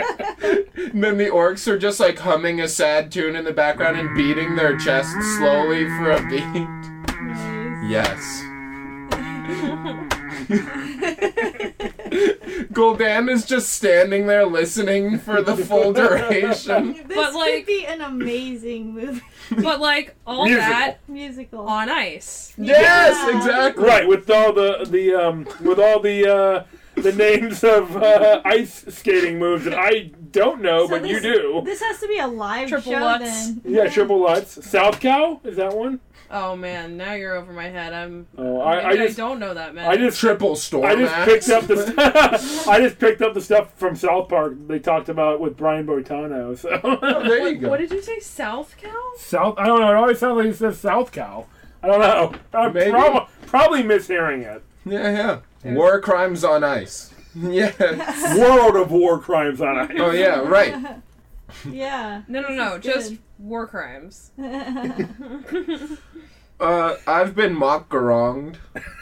And 0.94 1.04
then 1.04 1.18
the 1.18 1.28
orcs 1.28 1.68
are 1.68 1.78
just 1.78 2.00
like 2.00 2.20
humming 2.20 2.60
a 2.62 2.68
sad 2.68 3.12
tune 3.12 3.36
in 3.36 3.46
the 3.46 3.54
background 3.54 3.98
and 3.98 4.16
beating 4.16 4.56
their 4.56 4.78
chests 4.78 5.14
slowly 5.38 5.86
for 5.86 6.12
a 6.12 6.22
beat. 6.30 6.68
Yes. 7.90 8.44
Gul'dan 12.74 13.30
is 13.30 13.46
just 13.46 13.70
standing 13.74 14.28
there 14.28 14.46
listening 14.46 15.18
for 15.20 15.42
the 15.42 15.56
full 15.58 15.94
duration. 16.02 16.94
This 16.94 17.16
But, 17.16 17.34
like- 17.34 17.54
could 17.58 17.66
be 17.66 17.86
an 17.86 18.02
amazing 18.02 18.94
movie 18.94 19.22
but 19.62 19.82
like 19.82 20.16
all 20.26 20.46
Musical. 20.46 20.70
that 20.70 20.98
musical. 21.10 21.60
on 21.68 21.90
ice. 21.90 22.54
Yes, 22.58 23.18
Yeah. 23.28 23.38
exactly. 23.38 23.84
right, 23.84 24.08
with 24.08 24.30
all 24.30 24.54
the 24.54 24.86
the 24.90 25.14
um 25.14 25.46
with 25.62 25.78
all 25.80 26.00
the 26.00 26.26
uh 26.34 26.64
the 26.96 27.12
names 27.14 27.64
of 27.64 27.96
uh, 27.98 28.42
ice 28.46 28.86
skating 28.90 29.40
moves 29.40 29.66
that 29.66 29.74
I 29.78 30.12
don't 30.32 30.62
know, 30.62 30.88
So 30.88 31.00
but 31.00 31.08
you 31.08 31.20
do. 31.20 31.62
This 31.66 31.82
has 31.82 32.00
to 32.00 32.08
be 32.08 32.18
a 32.20 32.28
live 32.28 32.70
Triple 32.70 32.92
show 32.92 33.00
Lutz. 33.00 33.24
then. 33.24 33.62
Yeah, 33.66 33.88
triple 33.90 34.20
Lutz. 34.22 34.66
South 34.66 35.00
Cow 35.00 35.40
is 35.44 35.58
that 35.58 35.76
one? 35.76 36.00
Oh 36.34 36.56
man, 36.56 36.96
now 36.96 37.12
you're 37.14 37.36
over 37.36 37.52
my 37.52 37.68
head. 37.68 37.92
I'm. 37.92 38.26
Oh, 38.38 38.62
I, 38.62 38.80
I 38.80 38.88
maybe 38.90 39.02
I, 39.02 39.06
just 39.08 39.18
don't 39.18 39.38
know 39.40 39.54
that 39.54 39.76
man. 39.76 39.90
I 39.92 39.98
just 39.98 40.18
Triple 40.20 40.56
storm. 40.56 40.86
I 40.86 40.96
just 40.96 41.14
picked 41.28 41.50
up 41.50 41.68
the 41.68 42.64
I 42.70 42.80
just 42.80 43.00
picked 43.00 43.22
up 43.22 43.34
the 43.34 43.42
stuff 43.42 43.74
from 43.78 43.96
South 43.98 44.30
Park 44.30 44.54
they 44.68 44.80
talked 44.80 45.10
about 45.10 45.42
with 45.42 45.58
Brian 45.58 45.86
Boitano. 45.86 46.58
So 46.58 46.80
Oh, 46.84 47.24
there 47.28 47.50
you 47.50 47.58
go. 47.58 47.70
What 47.70 47.80
did 47.82 47.92
you 47.92 48.02
say? 48.02 48.20
South 48.22 48.76
Cow? 48.82 49.12
South 49.18 49.56
I 49.58 49.66
don't 49.66 49.82
know. 49.82 49.92
It 49.92 49.96
always 49.96 50.20
sounds 50.20 50.38
like 50.38 50.46
he 50.48 50.54
says 50.54 50.80
South 50.80 51.12
Cow. 51.12 51.48
I 51.84 51.88
don't 51.88 52.00
know. 52.00 52.34
I'm 52.54 52.74
Maybe. 52.74 52.92
prob- 52.92 53.28
probably 53.48 53.84
mishearing 53.84 54.44
it. 54.44 54.64
Yeah, 54.86 55.40
yeah. 55.66 55.74
War 55.74 56.00
crimes 56.00 56.44
on 56.44 56.64
ice. 56.64 57.11
Yeah. 57.36 58.36
World 58.38 58.76
of 58.76 58.92
War 58.92 59.18
crimes 59.20 59.62
on 59.62 59.78
ice. 59.78 59.92
Oh 59.98 60.12
yeah, 60.12 60.40
right. 60.42 60.98
Yeah. 61.70 62.22
No, 62.30 62.40
no, 62.42 62.48
no. 62.50 62.78
Just 62.78 63.10
good. 63.12 63.20
war 63.38 63.68
crimes. 63.68 64.32
Uh, 66.60 66.96
I've 67.08 67.36
been 67.36 67.54
mock 67.54 67.90
garonged. 67.90 68.56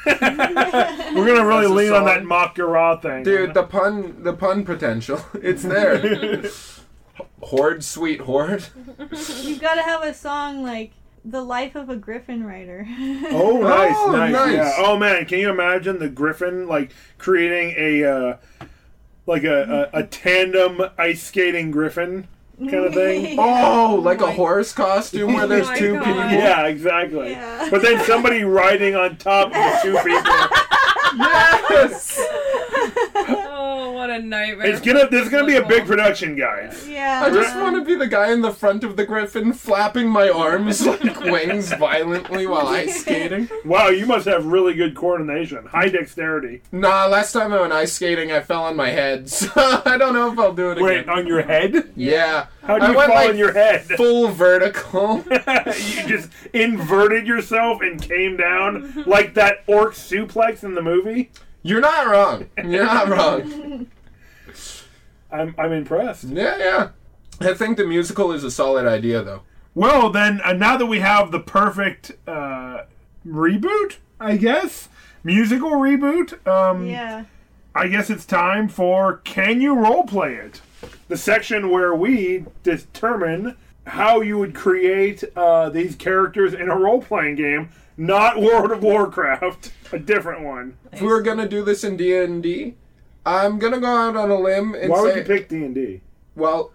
We're 0.05 0.15
gonna 0.17 1.45
really 1.45 1.63
That's 1.67 1.71
a 1.71 1.73
lean 1.73 1.93
on 1.93 2.05
that 2.05 2.23
Mak'gora 2.23 3.01
thing, 3.01 3.23
Dude, 3.23 3.53
the 3.53 3.63
pun, 3.63 4.23
the 4.23 4.33
pun 4.33 4.63
potential, 4.65 5.21
it's 5.35 5.63
there. 5.63 6.43
horde, 7.41 7.83
sweet 7.83 8.21
horde. 8.21 8.65
You've 9.41 9.59
got 9.61 9.75
to 9.75 9.81
have 9.83 10.03
a 10.03 10.13
song 10.13 10.63
like 10.63 10.93
"The 11.25 11.41
Life 11.41 11.75
of 11.75 11.89
a 11.89 11.95
Griffin 11.95 12.43
Rider." 12.45 12.87
Oh, 13.31 13.59
nice, 13.61 13.95
Oh, 13.97 14.11
nice, 14.11 14.31
nice. 14.31 14.53
Yeah. 14.53 14.73
Oh 14.77 14.97
man, 14.97 15.25
can 15.25 15.39
you 15.39 15.49
imagine 15.49 15.99
the 15.99 16.09
Griffin 16.09 16.67
like 16.67 16.91
creating 17.17 17.73
a 17.77 18.03
uh, 18.03 18.37
like 19.25 19.43
a, 19.43 19.89
a, 19.93 19.99
a 19.99 20.03
tandem 20.03 20.81
ice 20.97 21.21
skating 21.23 21.71
Griffin 21.71 22.27
kind 22.59 22.73
of 22.85 22.93
thing? 22.93 23.37
Oh, 23.39 23.99
like 24.03 24.21
a 24.21 24.31
horse 24.31 24.73
costume 24.73 25.33
where 25.33 25.47
there's 25.47 25.69
Oh 25.69 25.75
two 25.75 25.93
God. 25.95 26.03
people. 26.05 26.21
Yeah, 26.31 26.65
exactly. 26.67 27.31
Yeah. 27.31 27.67
But 27.69 27.81
then 27.81 28.03
somebody 28.05 28.43
riding 28.43 28.95
on 28.95 29.17
top 29.17 29.47
of 29.47 29.53
the 29.53 29.79
two 29.81 29.97
people. 30.03 30.31
Yes. 31.17 32.19
What 33.99 34.11
a 34.11 34.21
nightmare. 34.21 34.65
It's 34.65 34.79
gonna. 34.79 35.09
There's 35.09 35.27
gonna 35.27 35.45
be 35.45 35.57
a 35.57 35.65
big 35.65 35.85
production, 35.85 36.33
guys. 36.33 36.87
yeah. 36.87 37.21
I 37.21 37.29
just 37.29 37.53
want 37.57 37.75
to 37.75 37.83
be 37.83 37.95
the 37.95 38.07
guy 38.07 38.31
in 38.31 38.39
the 38.39 38.53
front 38.53 38.85
of 38.85 38.95
the 38.95 39.05
griffin, 39.05 39.51
flapping 39.51 40.07
my 40.07 40.29
arms 40.29 40.87
like 40.87 41.19
wings 41.25 41.73
violently 41.73 42.47
while 42.47 42.65
ice 42.65 43.01
skating. 43.01 43.49
Wow, 43.65 43.89
you 43.89 44.05
must 44.05 44.25
have 44.25 44.45
really 44.45 44.73
good 44.73 44.95
coordination, 44.95 45.65
high 45.65 45.89
dexterity. 45.89 46.61
Nah, 46.71 47.07
last 47.07 47.33
time 47.33 47.51
I 47.51 47.59
went 47.59 47.73
ice 47.73 47.91
skating, 47.91 48.31
I 48.31 48.39
fell 48.39 48.63
on 48.63 48.77
my 48.77 48.89
head, 48.89 49.29
so 49.39 49.51
I 49.57 49.97
don't 49.97 50.13
know 50.13 50.31
if 50.31 50.39
I'll 50.39 50.53
do 50.53 50.71
it 50.71 50.77
again. 50.77 50.85
Wait, 50.85 51.09
on 51.09 51.27
your 51.27 51.41
head? 51.41 51.91
yeah. 51.97 52.45
How 52.63 52.79
do 52.79 52.85
I 52.85 52.91
you 52.91 52.97
went, 52.97 53.11
fall 53.11 53.21
like, 53.21 53.29
on 53.31 53.37
your 53.37 53.51
head? 53.51 53.81
Full 53.97 54.29
vertical. 54.29 55.25
you 55.27 56.07
just 56.07 56.29
inverted 56.53 57.27
yourself 57.27 57.81
and 57.81 58.01
came 58.01 58.37
down 58.37 59.03
like 59.05 59.33
that 59.33 59.65
orc 59.67 59.93
suplex 59.93 60.63
in 60.63 60.73
the 60.73 60.81
movie. 60.81 61.31
You're 61.61 61.81
not 61.81 62.07
wrong. 62.07 62.45
You're 62.63 62.85
not 62.85 63.09
wrong. 63.09 63.87
I'm 65.31 65.53
I'm 65.57 65.71
impressed. 65.71 66.23
Yeah, 66.25 66.57
yeah. 66.57 66.89
I 67.41 67.53
think 67.53 67.77
the 67.77 67.85
musical 67.85 68.31
is 68.31 68.43
a 68.43 68.51
solid 68.51 68.85
idea, 68.85 69.21
though. 69.23 69.41
Well, 69.75 70.09
then, 70.09 70.41
uh, 70.43 70.53
now 70.53 70.75
that 70.77 70.87
we 70.87 70.99
have 70.99 71.31
the 71.31 71.39
perfect 71.39 72.11
uh, 72.27 72.83
reboot, 73.25 73.97
I 74.19 74.37
guess 74.37 74.89
musical 75.23 75.71
reboot. 75.71 76.45
Um, 76.47 76.87
Yeah. 76.87 77.25
I 77.75 77.87
guess 77.87 78.09
it's 78.09 78.25
time 78.25 78.67
for 78.67 79.17
Can 79.17 79.61
You 79.61 79.75
role 79.75 80.03
play 80.03 80.33
It? 80.35 80.61
The 81.07 81.15
section 81.15 81.69
where 81.69 81.93
we 81.93 82.45
determine 82.63 83.55
how 83.85 84.21
you 84.21 84.37
would 84.39 84.55
create 84.55 85.23
uh, 85.35 85.69
these 85.69 85.95
characters 85.95 86.53
in 86.53 86.69
a 86.69 86.75
role 86.75 87.01
playing 87.01 87.35
game, 87.35 87.69
not 87.99 88.41
World 88.41 88.71
of 88.71 88.81
Warcraft, 88.81 89.71
a 89.91 89.99
different 89.99 90.41
one. 90.41 90.77
If 90.91 91.01
we 91.01 91.07
were 91.07 91.21
gonna 91.21 91.47
do 91.47 91.63
this 91.63 91.83
in 91.83 91.97
D 91.97 92.15
and 92.15 92.41
D, 92.41 92.75
I'm 93.25 93.59
gonna 93.59 93.79
go 93.79 93.87
out 93.87 94.15
on 94.15 94.31
a 94.31 94.39
limb 94.39 94.73
and 94.73 94.89
Why 94.89 94.97
say, 94.97 95.03
would 95.03 95.15
you 95.17 95.23
pick 95.23 95.49
D 95.49 95.57
and 95.65 95.75
D? 95.75 96.01
well, 96.35 96.71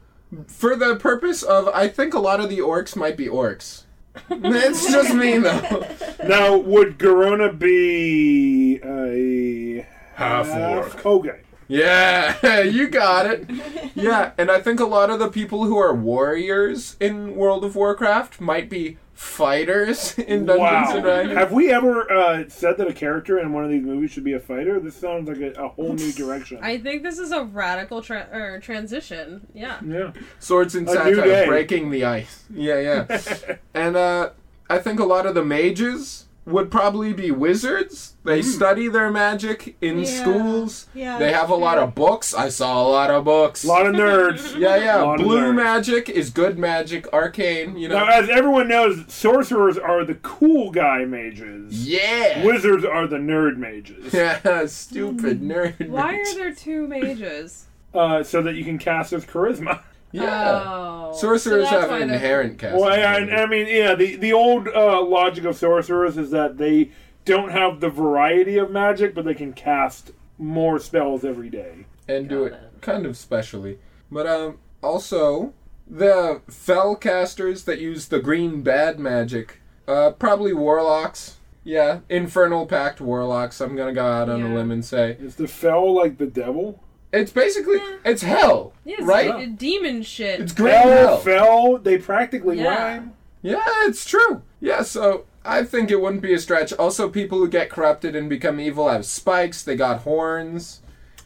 for 0.47 0.77
the 0.77 0.97
purpose 0.97 1.43
of, 1.43 1.69
I 1.69 1.89
think 1.89 2.13
a 2.13 2.19
lot 2.19 2.41
of 2.41 2.51
the 2.51 2.59
orcs 2.59 2.95
might 2.95 3.17
be 3.17 3.27
orcs. 3.27 3.85
it's 4.31 4.91
just 4.93 5.15
me 5.15 5.39
though. 5.39 5.87
Now, 6.29 6.57
would 6.57 6.99
Garona 6.99 7.59
be 7.59 8.81
a 8.85 9.87
Half 10.15 10.49
orc. 10.51 11.05
Okay. 11.07 11.41
Yeah, 11.67 12.61
you 12.61 12.89
got 12.89 13.27
it. 13.27 13.49
Yeah, 13.95 14.33
and 14.37 14.51
I 14.51 14.61
think 14.61 14.79
a 14.79 14.85
lot 14.85 15.11
of 15.11 15.19
the 15.19 15.29
people 15.29 15.65
who 15.65 15.79
are 15.79 15.95
warriors 15.95 16.97
in 17.01 17.35
World 17.35 17.65
of 17.65 17.75
Warcraft 17.75 18.41
might 18.41 18.69
be 18.69 18.99
fighters 19.15 20.19
in 20.19 20.45
Dungeons 20.45 20.59
Wow. 20.61 20.93
and 20.95 21.03
Dragons. 21.03 21.39
Have 21.39 21.53
we 21.53 21.73
ever 21.73 22.11
uh, 22.13 22.45
said 22.49 22.77
that 22.79 22.89
a 22.89 22.93
character 22.93 23.39
in 23.39 23.53
one 23.53 23.65
of 23.65 23.71
these 23.71 23.83
movies 23.83 24.11
should 24.11 24.25
be 24.25 24.33
a 24.35 24.41
fighter? 24.41 24.79
This 24.81 24.97
sounds 24.97 25.29
like 25.29 25.39
a, 25.39 25.53
a 25.63 25.69
whole 25.69 25.95
new 25.95 26.13
direction. 26.25 26.59
I 26.63 26.79
think 26.79 27.03
this 27.03 27.19
is 27.19 27.31
a 27.33 27.45
radical 27.45 28.03
tra- 28.03 28.29
or 28.33 28.61
transition. 28.61 29.47
Yeah. 29.55 29.79
yeah. 29.87 30.13
Swords 30.41 30.75
and 30.75 30.89
A 30.89 31.05
new 31.05 31.15
satire, 31.17 31.47
breaking 31.47 31.91
the 31.91 32.05
ice. 32.05 32.45
Yeah, 32.53 32.81
yeah. 33.09 33.57
and 33.75 33.97
uh, 33.97 34.31
I 34.69 34.79
think 34.79 34.99
a 35.01 35.05
lot 35.05 35.27
of 35.27 35.35
the 35.35 35.45
mages 35.45 36.27
would 36.47 36.71
probably 36.71 37.13
be 37.15 37.31
wizards. 37.31 38.15
They 38.23 38.43
study 38.43 38.89
their 38.89 39.11
magic 39.11 39.77
in 39.81 40.01
Yeah. 40.01 40.05
schools. 40.05 40.87
Yeah, 40.95 41.19
they 41.19 41.33
have 41.33 41.49
a 41.51 41.55
lot 41.55 41.79
of 41.79 41.95
books. 41.95 42.35
I 42.35 42.49
saw 42.51 42.83
a 42.83 42.89
lot 42.89 43.11
of 43.11 43.25
books. 43.25 43.65
A 43.65 43.69
lot 43.69 43.87
of 43.87 43.95
nerds. 43.95 44.59
yeah, 44.59 44.77
yeah. 44.77 45.15
Blue 45.17 45.53
magic 45.53 46.09
is 46.11 46.31
good 46.31 46.59
magic. 46.59 47.07
Arcane, 47.13 47.77
you 47.79 47.89
know. 47.89 47.99
Now, 48.05 48.09
as 48.11 48.29
everyone 48.29 48.69
knows, 48.69 49.05
sorcerers 49.09 49.79
are 49.79 50.05
the 50.05 50.15
cool 50.17 50.71
guy 50.71 51.05
mages. 51.07 51.87
yeah. 51.89 52.45
Wizards 52.45 52.85
are 52.85 53.07
the 53.07 53.17
nerd 53.17 53.57
mages. 53.57 54.13
Yeah, 54.15 54.67
stupid 54.67 55.41
nerd. 55.43 55.89
Why 55.89 56.13
mage. 56.13 56.27
are 56.29 56.35
there 56.35 56.55
two 56.55 56.87
mages? 56.87 57.65
Uh, 57.95 58.23
so 58.23 58.43
that 58.43 58.55
you 58.55 58.65
can 58.65 58.77
cast 58.79 59.13
with 59.13 59.27
charisma. 59.27 59.81
Yeah. 60.23 60.63
Oh. 60.65 61.13
Sorcerers 61.13 61.69
So 61.69 61.81
have 61.81 61.91
an 61.91 62.11
inherent 62.11 62.59
casting. 62.59 62.81
Well, 62.81 62.93
I. 62.93 63.03
I, 63.03 63.43
I 63.43 63.47
mean, 63.47 63.67
yeah, 63.69 63.95
the, 63.95 64.17
the 64.17 64.33
old 64.33 64.69
uh, 64.69 65.03
logic 65.03 65.45
of 65.45 65.57
sorcerers 65.57 66.17
is 66.17 66.31
that 66.31 66.59
they 66.59 66.91
don't 67.25 67.51
have 67.51 67.81
the 67.81 67.89
variety 67.89 68.57
of 68.59 68.71
magic, 68.71 69.15
but 69.15 69.25
they 69.25 69.35
can 69.35 69.53
cast 69.53 70.13
more 70.39 70.79
spells 70.79 71.25
every 71.25 71.49
day. 71.51 71.87
and 72.09 72.29
do 72.29 72.45
it 72.45 72.53
it. 72.53 72.81
kind 72.81 73.07
of 73.07 73.17
specially. 73.17 73.79
But 74.11 74.27
um, 74.27 74.59
also 74.83 75.53
the 75.87 76.43
fell 76.49 76.97
casters 76.97 77.65
that 77.65 77.79
use 77.81 78.09
the 78.09 78.21
green 78.21 78.63
bad 78.63 78.99
magic, 78.99 79.61
uh, 79.89 80.13
probably 80.13 80.53
warlocks. 80.53 81.37
Yeah, 81.63 82.01
infernal 82.11 82.67
pact 82.67 83.01
warlocks. 83.01 83.61
I'm 83.61 83.75
gonna 83.75 83.95
go 83.95 84.05
out 84.07 84.29
on 84.29 84.43
a 84.43 84.55
limb 84.55 84.71
and 84.71 84.85
say 84.85 85.17
Is 85.19 85.37
the 85.37 85.49
fell 85.49 85.95
like 85.95 86.19
the 86.19 86.27
devil? 86.27 86.83
It's 87.15 87.33
basically 87.33 87.79
it's 88.05 88.23
hell, 88.23 88.73
Yeah, 88.85 88.97
it's 88.99 89.05
right? 89.07 89.31
like 89.35 89.57
demon 89.59 90.03
shit. 90.03 90.41
It's 90.41 90.53
green 90.53 90.73
Fell, 90.73 90.89
hell. 90.89 91.17
fell, 91.19 91.79
they 91.79 91.99
practically 91.99 92.59
Yeah. 92.61 92.75
rhyme. 92.75 93.13
Yeah, 93.43 93.63
it's 93.87 94.05
true. 94.05 94.43
Yeah, 94.61 94.83
so 94.83 95.25
I 95.45 95.63
think 95.65 95.91
it 95.91 96.01
wouldn't 96.01 96.23
be 96.23 96.33
a 96.35 96.39
stretch. 96.39 96.73
Also, 96.75 97.09
people 97.11 97.39
who 97.39 97.49
get 97.49 97.69
corrupted 97.71 98.17
and 98.17 98.29
become 98.29 98.59
evil 98.59 98.89
have 98.89 99.05
spikes. 99.05 99.63
They 99.63 99.77
got 99.77 100.01
horns. 100.01 100.81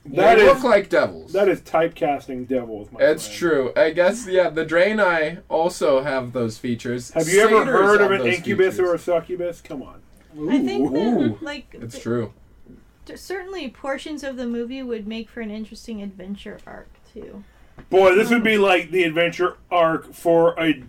That 0.05 0.37
they 0.37 0.43
is- 0.47 0.55
look 0.55 0.65
like 0.65 0.89
devils. 0.89 1.33
That 1.33 1.49
is 1.49 1.61
typecasting 1.61 2.49
devils, 2.49 2.89
my 2.91 2.99
it's 3.01 3.27
friend. 3.27 3.39
true. 3.39 3.73
I 3.77 3.91
guess 3.91 4.27
yeah. 4.27 4.49
The 4.51 4.65
Draenei 4.65 5.39
also 5.49 6.03
have 6.03 6.33
those 6.33 6.57
features. 6.59 7.11
Have 7.13 7.29
you 7.29 7.41
ever 7.43 7.65
heard 7.65 8.01
of 8.01 8.11
an 8.11 8.27
incubus 8.27 8.75
features. 8.77 8.79
or 8.81 8.95
a 8.95 8.99
succubus? 8.99 9.61
Come 9.61 9.83
on. 9.83 10.01
I 10.51 10.59
think 10.65 10.93
that, 10.93 11.37
like, 11.43 11.67
It's 11.73 11.95
th- 11.95 12.03
true. 12.03 12.33
Certainly 13.17 13.69
portions 13.69 14.23
of 14.23 14.37
the 14.37 14.47
movie 14.47 14.83
would 14.83 15.07
make 15.07 15.29
for 15.29 15.41
an 15.41 15.51
interesting 15.51 16.03
adventure 16.03 16.59
arc 16.67 16.89
too. 17.13 17.45
Boy, 17.91 18.15
this 18.15 18.29
would 18.31 18.39
um, 18.39 18.45
be 18.45 18.59
like 18.59 18.91
the 18.91 19.05
adventure 19.05 19.57
arc 19.71 20.13
for 20.13 20.59
a 20.59 20.83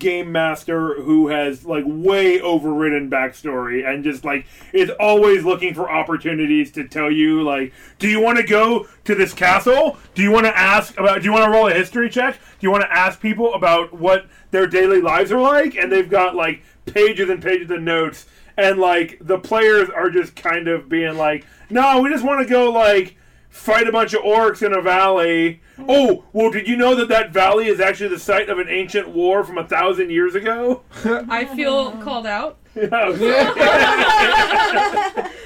game 0.00 0.32
master 0.32 1.00
who 1.02 1.28
has 1.28 1.64
like 1.64 1.84
way 1.86 2.40
overridden 2.40 3.10
backstory 3.10 3.86
and 3.86 4.02
just 4.02 4.24
like 4.24 4.46
is 4.72 4.90
always 4.98 5.44
looking 5.44 5.74
for 5.74 5.90
opportunities 5.90 6.72
to 6.72 6.88
tell 6.88 7.10
you 7.10 7.42
like 7.42 7.72
do 7.98 8.08
you 8.08 8.18
want 8.18 8.38
to 8.38 8.42
go 8.42 8.88
to 9.04 9.14
this 9.14 9.34
castle? 9.34 9.98
Do 10.14 10.22
you 10.22 10.30
want 10.32 10.46
to 10.46 10.58
ask 10.58 10.98
about 10.98 11.20
do 11.20 11.26
you 11.26 11.32
want 11.32 11.44
to 11.44 11.50
roll 11.50 11.68
a 11.68 11.74
history 11.74 12.08
check? 12.08 12.34
Do 12.36 12.66
you 12.66 12.70
want 12.70 12.82
to 12.82 12.92
ask 12.92 13.20
people 13.20 13.54
about 13.54 13.92
what 13.92 14.26
their 14.50 14.66
daily 14.66 15.00
lives 15.00 15.30
are 15.30 15.40
like? 15.40 15.76
And 15.76 15.92
they've 15.92 16.10
got 16.10 16.34
like 16.34 16.62
pages 16.86 17.28
and 17.28 17.42
pages 17.42 17.70
of 17.70 17.82
notes 17.82 18.26
and 18.60 18.78
like 18.78 19.18
the 19.20 19.38
players 19.38 19.88
are 19.90 20.10
just 20.10 20.36
kind 20.36 20.68
of 20.68 20.88
being 20.88 21.16
like 21.16 21.46
no 21.70 22.00
we 22.00 22.10
just 22.10 22.24
want 22.24 22.40
to 22.40 22.52
go 22.52 22.70
like 22.70 23.16
fight 23.50 23.88
a 23.88 23.92
bunch 23.92 24.14
of 24.14 24.22
orcs 24.22 24.64
in 24.64 24.72
a 24.72 24.80
valley. 24.80 25.60
Oh, 25.78 26.24
well, 26.32 26.50
did 26.50 26.68
you 26.68 26.76
know 26.76 26.94
that 26.94 27.08
that 27.08 27.32
valley 27.32 27.66
is 27.66 27.80
actually 27.80 28.08
the 28.08 28.18
site 28.18 28.48
of 28.48 28.58
an 28.58 28.68
ancient 28.68 29.08
war 29.08 29.44
from 29.44 29.58
a 29.58 29.66
thousand 29.66 30.10
years 30.10 30.34
ago? 30.34 30.82
I 31.04 31.44
feel 31.44 31.92
called 31.98 32.26
out. 32.26 32.58
Yeah. 32.74 33.10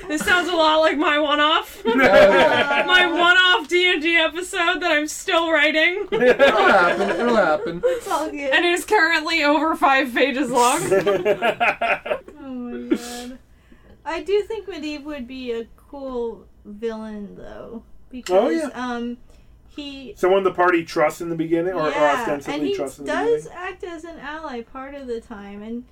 This 0.09 0.23
sounds 0.23 0.49
a 0.51 0.55
lot 0.55 0.77
like 0.81 0.99
my 0.99 1.19
one-off. 1.19 1.83
My 1.87 3.07
one-off 3.11 3.67
D&D 3.69 4.17
episode 4.17 4.81
that 4.81 4.91
I'm 4.93 5.09
still 5.09 5.51
writing. 5.51 6.07
It'll 6.13 6.67
happen. 6.67 7.11
It'll 7.11 7.37
happen. 7.37 7.81
It's 7.85 8.07
all 8.09 8.31
good. 8.31 8.51
and 8.53 8.65
it 8.67 8.73
is 8.73 8.85
currently 8.85 9.43
over 9.43 9.75
five 9.77 10.13
pages 10.15 10.51
long. 10.51 10.81
Oh 12.47 12.53
my 12.55 12.95
god. 12.97 13.39
I 14.05 14.23
do 14.23 14.43
think 14.43 14.69
Medivh 14.69 15.05
would 15.05 15.27
be 15.27 15.53
a 15.53 15.65
cool 15.79 16.47
villain 16.67 17.37
though. 17.37 17.83
Because 18.11 18.31
Oh, 18.65 18.69
yeah. 18.69 18.69
um 18.95 19.17
he 19.69 20.13
Someone 20.17 20.43
the 20.45 20.53
party 20.53 20.85
trusts 20.85 21.23
in 21.23 21.31
the 21.31 21.35
beginning, 21.37 21.73
or, 21.73 21.87
or 21.87 21.91
yeah, 21.91 22.21
ostensibly 22.21 22.55
and 22.55 22.67
he 22.67 22.77
trusts 22.77 22.99
in 22.99 23.07
the 23.07 23.13
does 23.13 23.49
act 23.53 23.83
as 23.83 24.05
an 24.05 24.19
ally 24.21 24.61
part 24.61 24.95
of 24.95 25.07
the 25.07 25.21
time 25.23 25.63
and 25.63 25.85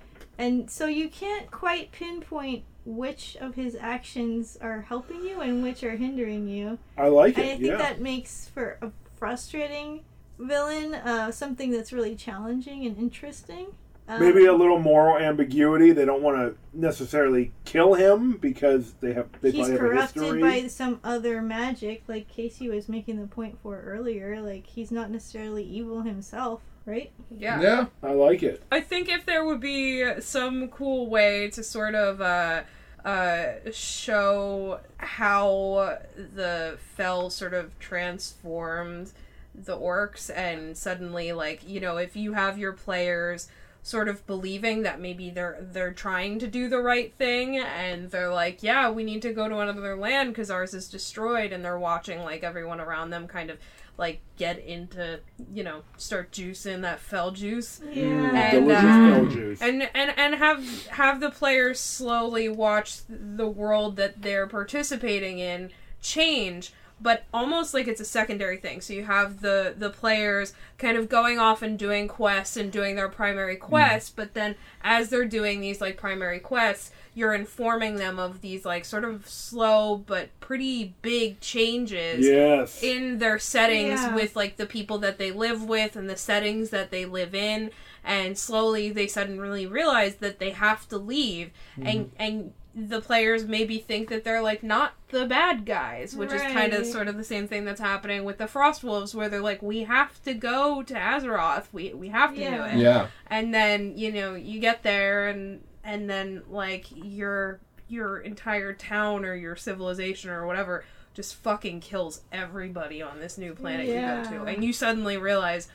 and 0.43 0.69
so 0.70 0.86
you 0.86 1.09
can't 1.09 1.51
quite 1.51 1.93
pinpoint 1.93 2.64
which 2.85 3.36
of 3.40 3.55
his 3.55 3.77
actions 3.78 4.59
are 4.60 4.81
helping 4.82 5.23
you 5.23 5.40
and 5.40 5.62
which 5.62 5.85
are 5.85 5.97
hindering 5.97 6.48
you. 6.48 6.78
I 6.98 7.06
like 7.09 7.39
it. 7.39 7.43
And 7.43 7.47
I 7.47 7.56
think 7.56 7.62
Yeah. 7.69 7.77
that 7.77 8.01
makes 8.01 8.48
for 8.48 8.77
a 8.82 8.90
frustrating 9.14 10.01
villain, 10.39 10.94
uh, 10.94 11.31
something 11.31 11.70
that's 11.70 11.93
really 11.93 12.16
challenging 12.16 12.85
and 12.85 12.98
interesting. 12.98 13.69
Um, 14.09 14.19
Maybe 14.20 14.47
a 14.47 14.52
little 14.52 14.81
moral 14.81 15.16
ambiguity. 15.16 15.93
They 15.93 16.05
don't 16.05 16.23
want 16.23 16.36
to 16.39 16.56
necessarily 16.77 17.52
kill 17.64 17.94
him 17.94 18.32
because 18.36 18.94
they 18.94 19.12
have 19.12 19.28
they 19.40 19.52
he's 19.52 19.69
have 19.69 19.78
corrupted 19.78 20.23
history. 20.23 20.40
by 20.40 20.66
some 20.66 20.98
other 21.05 21.40
magic, 21.40 22.02
like 22.09 22.27
Casey 22.27 22.69
was 22.69 22.89
making 22.89 23.20
the 23.20 23.28
point 23.28 23.59
for 23.62 23.81
earlier. 23.81 24.40
Like 24.40 24.66
he's 24.66 24.90
not 24.90 25.09
necessarily 25.12 25.62
evil 25.62 26.02
himself, 26.02 26.62
right? 26.86 27.10
Yeah. 27.30 27.60
Yeah. 27.60 27.86
I 28.02 28.12
like 28.12 28.42
it. 28.42 28.62
I 28.70 28.80
think 28.80 29.09
if 29.09 29.26
there 29.26 29.44
would 29.44 29.60
be 29.60 30.20
some 30.20 30.68
cool 30.68 31.09
way 31.09 31.50
to 31.50 31.62
sort 31.62 31.94
of 31.94 32.20
uh, 32.20 32.62
uh, 33.04 33.52
show 33.72 34.80
how 34.98 35.98
the 36.16 36.78
Fell 36.96 37.30
sort 37.30 37.54
of 37.54 37.78
transformed 37.78 39.12
the 39.54 39.76
orcs, 39.76 40.34
and 40.34 40.76
suddenly, 40.76 41.32
like 41.32 41.66
you 41.68 41.80
know, 41.80 41.96
if 41.98 42.16
you 42.16 42.32
have 42.32 42.59
your 42.59 42.72
players 42.72 43.48
sort 43.82 44.09
of 44.09 44.24
believing 44.26 44.82
that 44.82 45.00
maybe 45.00 45.28
they're 45.30 45.59
they're 45.60 45.92
trying 45.92 46.38
to 46.38 46.46
do 46.46 46.68
the 46.68 46.78
right 46.78 47.12
thing 47.14 47.59
and 47.59 48.10
they're 48.12 48.32
like 48.32 48.62
yeah 48.62 48.88
we 48.88 49.02
need 49.02 49.20
to 49.20 49.32
go 49.32 49.48
to 49.48 49.59
another 49.59 49.96
land 49.96 50.30
because 50.30 50.52
ours 50.52 50.72
is 50.72 50.88
destroyed 50.88 51.52
and 51.52 51.64
they're 51.64 51.78
watching 51.78 52.20
like 52.20 52.44
everyone 52.44 52.80
around 52.80 53.10
them 53.10 53.26
kind 53.26 53.50
of 53.50 53.59
like 53.98 54.20
get 54.39 54.59
into 54.59 55.20
you 55.52 55.62
know 55.62 55.82
start 55.97 56.32
juicing 56.32 56.81
that 56.82 56.98
fell 56.98 57.31
juice 57.31 57.81
Yeah. 57.93 58.05
And, 58.35 58.66
Delicious 58.66 58.85
uh, 58.85 59.10
bell 59.10 59.27
juice. 59.27 59.62
and 59.62 59.82
and 59.94 60.12
and 60.16 60.35
have 60.36 60.86
have 60.89 61.20
the 61.20 61.31
players 61.31 61.78
slowly 61.78 62.48
watch 62.48 63.01
the 63.09 63.47
world 63.48 63.97
that 63.97 64.23
they're 64.23 64.47
participating 64.47 65.39
in 65.39 65.70
change 66.01 66.73
but 67.01 67.24
almost 67.35 67.74
like 67.74 67.86
it's 67.89 68.01
a 68.01 68.05
secondary 68.05 68.56
thing 68.56 68.81
so 68.81 68.93
you 68.93 69.05
have 69.05 69.40
the 69.40 69.74
the 69.77 69.90
players 69.90 70.52
kind 70.78 70.97
of 70.97 71.09
going 71.09 71.39
off 71.39 71.60
and 71.62 71.78
doing 71.78 72.09
quests 72.09 72.56
and 72.56 72.73
doing 72.73 72.97
their 72.97 73.09
primary 73.09 73.56
quests 73.56 74.10
but 74.10 74.35
then 74.35 74.55
as 74.82 75.10
they're 75.10 75.24
doing 75.27 75.60
these 75.60 75.81
like 75.81 75.97
primary 75.97 76.39
quests 76.39 76.90
you're 77.14 77.34
informing 77.34 77.97
them 77.97 78.18
of 78.18 78.40
these 78.40 78.64
like 78.64 78.84
sort 78.84 79.05
of 79.05 79.28
slow 79.28 79.97
but 79.97 80.28
pretty 80.40 80.94
big 81.02 81.40
changes 81.40 82.26
yes. 82.26 82.82
in 82.82 83.18
their 83.18 83.39
settings 83.39 84.01
Yeah. 84.01 84.14
with 84.14 84.34
like 84.36 84.56
the 84.56 84.66
people 84.66 84.98
that 84.98 85.18
they 85.18 85.30
live 85.30 85.64
with 85.64 85.97
and 85.97 86.09
the 86.09 86.16
settings 86.16 86.70
that 86.70 86.90
they 86.90 87.05
live 87.05 87.34
in 87.34 87.70
and 88.05 88.36
slowly 88.39 88.90
they 88.90 89.06
suddenly 89.06 89.66
realize 89.66 90.16
that 90.16 90.39
they 90.39 90.51
have 90.51 90.89
to 90.89 90.98
leave 90.98 91.51
hmm. 91.76 91.86
and 91.86 92.12
and 92.18 92.52
the 92.74 93.02
players 93.02 93.44
maybe 93.44 93.78
think 93.78 94.09
that 94.09 94.24
they're 94.24 94.40
like 94.40 94.62
not 94.62 94.94
the 95.10 95.26
bad 95.26 95.66
guys 95.66 96.16
which 96.16 96.32
is 96.32 96.40
kind 96.40 96.72
of 96.72 96.86
sort 96.86 97.06
of 97.06 97.18
the 97.18 97.24
same 97.24 97.47
thing 97.47 97.66
that's 97.66 97.80
happening 97.82 98.24
with 98.24 98.39
the 98.39 98.47
frost 98.47 98.82
wolves 98.82 99.14
where 99.14 99.28
they're 99.28 99.43
like 99.43 99.60
we 99.62 99.84
have 99.84 100.22
to 100.22 100.32
go 100.32 100.82
to 100.82 100.94
azeroth 100.94 101.66
we 101.70 101.93
we 101.93 102.09
have 102.09 102.34
to 102.34 102.40
Yeah. 102.40 102.56
do 102.56 102.62
it 102.62 102.82
Yeah. 102.82 103.06
and 103.26 103.52
then 103.52 103.98
you 103.98 104.10
know 104.10 104.34
you 104.34 104.59
get 104.59 104.82
there 104.82 105.28
and 105.28 105.60
and 105.84 106.09
then 106.09 106.42
like 106.48 106.86
your 106.92 107.60
your 107.88 108.18
entire 108.18 108.72
town 108.72 109.24
or 109.24 109.34
your 109.34 109.56
civilization 109.56 110.30
or 110.30 110.46
whatever 110.46 110.84
just 111.14 111.34
fucking 111.34 111.80
kills 111.80 112.22
everybody 112.32 113.02
on 113.02 113.20
this 113.20 113.36
new 113.36 113.54
planet 113.54 113.86
you 113.86 113.94
go 114.00 114.24
to 114.24 114.44
and 114.44 114.64
you 114.64 114.72
suddenly 114.72 115.16
realize 115.18 115.68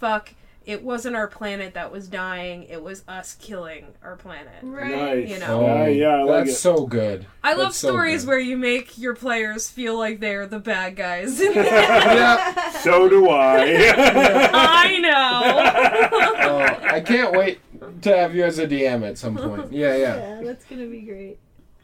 fuck 0.00 0.34
it 0.66 0.82
wasn't 0.82 1.14
our 1.16 1.26
planet 1.28 1.72
that 1.74 1.90
was 1.92 2.06
dying 2.08 2.64
it 2.64 2.82
was 2.82 3.02
us 3.08 3.34
killing 3.40 3.86
our 4.02 4.16
planet 4.16 4.52
Right. 4.62 4.90
Nice. 4.90 5.28
You 5.30 5.38
know. 5.38 5.60
Yeah, 5.64 5.72
oh, 5.72 5.86
yeah, 5.86 6.08
I 6.08 6.22
like 6.24 6.44
that's 6.46 6.56
it. 6.56 6.60
so 6.60 6.86
good. 6.86 7.26
i 7.44 7.52
love 7.54 7.68
That's 7.68 7.78
so 7.78 7.88
stories 7.88 8.22
good. 8.24 8.28
where 8.30 8.38
you 8.40 8.56
make 8.56 8.98
your 8.98 9.14
players 9.14 9.70
feel 9.70 9.96
like 9.96 10.18
they're 10.20 10.46
the 10.46 10.58
bad 10.58 10.96
guys 10.96 11.40
Yeah. 11.54 12.70
so 12.72 13.08
do 13.08 13.28
I. 13.28 13.92
i 14.52 14.98
know 14.98 16.08
Oh, 16.50 16.58
I 16.88 17.00
can't 17.00 17.32
wait 17.32 17.60
to 18.02 18.16
have 18.16 18.34
you 18.34 18.44
as 18.44 18.58
a 18.58 18.66
DM 18.66 19.06
at 19.06 19.18
some 19.18 19.36
point. 19.36 19.72
Yeah, 19.72 19.96
yeah. 19.96 20.16
Yeah, 20.16 20.40
that's 20.42 20.64
gonna 20.64 20.86
be 20.86 21.02
great. 21.02 21.38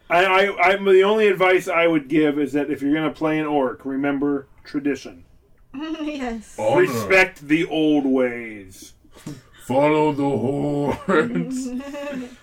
I, 0.09 0.25
I, 0.25 0.71
I'm 0.71 0.85
the 0.85 1.03
only 1.03 1.27
advice 1.27 1.67
I 1.67 1.87
would 1.87 2.07
give 2.07 2.39
is 2.39 2.53
that 2.53 2.69
if 2.69 2.81
you're 2.81 2.93
gonna 2.93 3.11
play 3.11 3.39
an 3.39 3.45
orc, 3.45 3.85
remember 3.85 4.47
tradition. 4.63 5.25
yes. 5.73 6.55
Oh. 6.57 6.79
Respect 6.79 7.47
the 7.47 7.65
old 7.67 8.05
ways. 8.05 8.93
Follow 9.65 10.13
the 10.13 10.23
horns. 10.23 11.67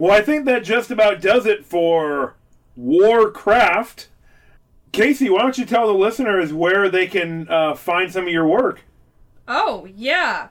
Well, 0.00 0.12
I 0.12 0.22
think 0.22 0.46
that 0.46 0.64
just 0.64 0.90
about 0.90 1.20
does 1.20 1.44
it 1.44 1.66
for 1.66 2.34
Warcraft. 2.74 4.08
Casey, 4.92 5.28
why 5.28 5.42
don't 5.42 5.58
you 5.58 5.66
tell 5.66 5.86
the 5.86 5.92
listeners 5.92 6.54
where 6.54 6.88
they 6.88 7.06
can 7.06 7.46
uh, 7.50 7.74
find 7.74 8.10
some 8.10 8.24
of 8.26 8.32
your 8.32 8.46
work? 8.46 8.80
Oh, 9.46 9.86
yeah. 9.94 10.48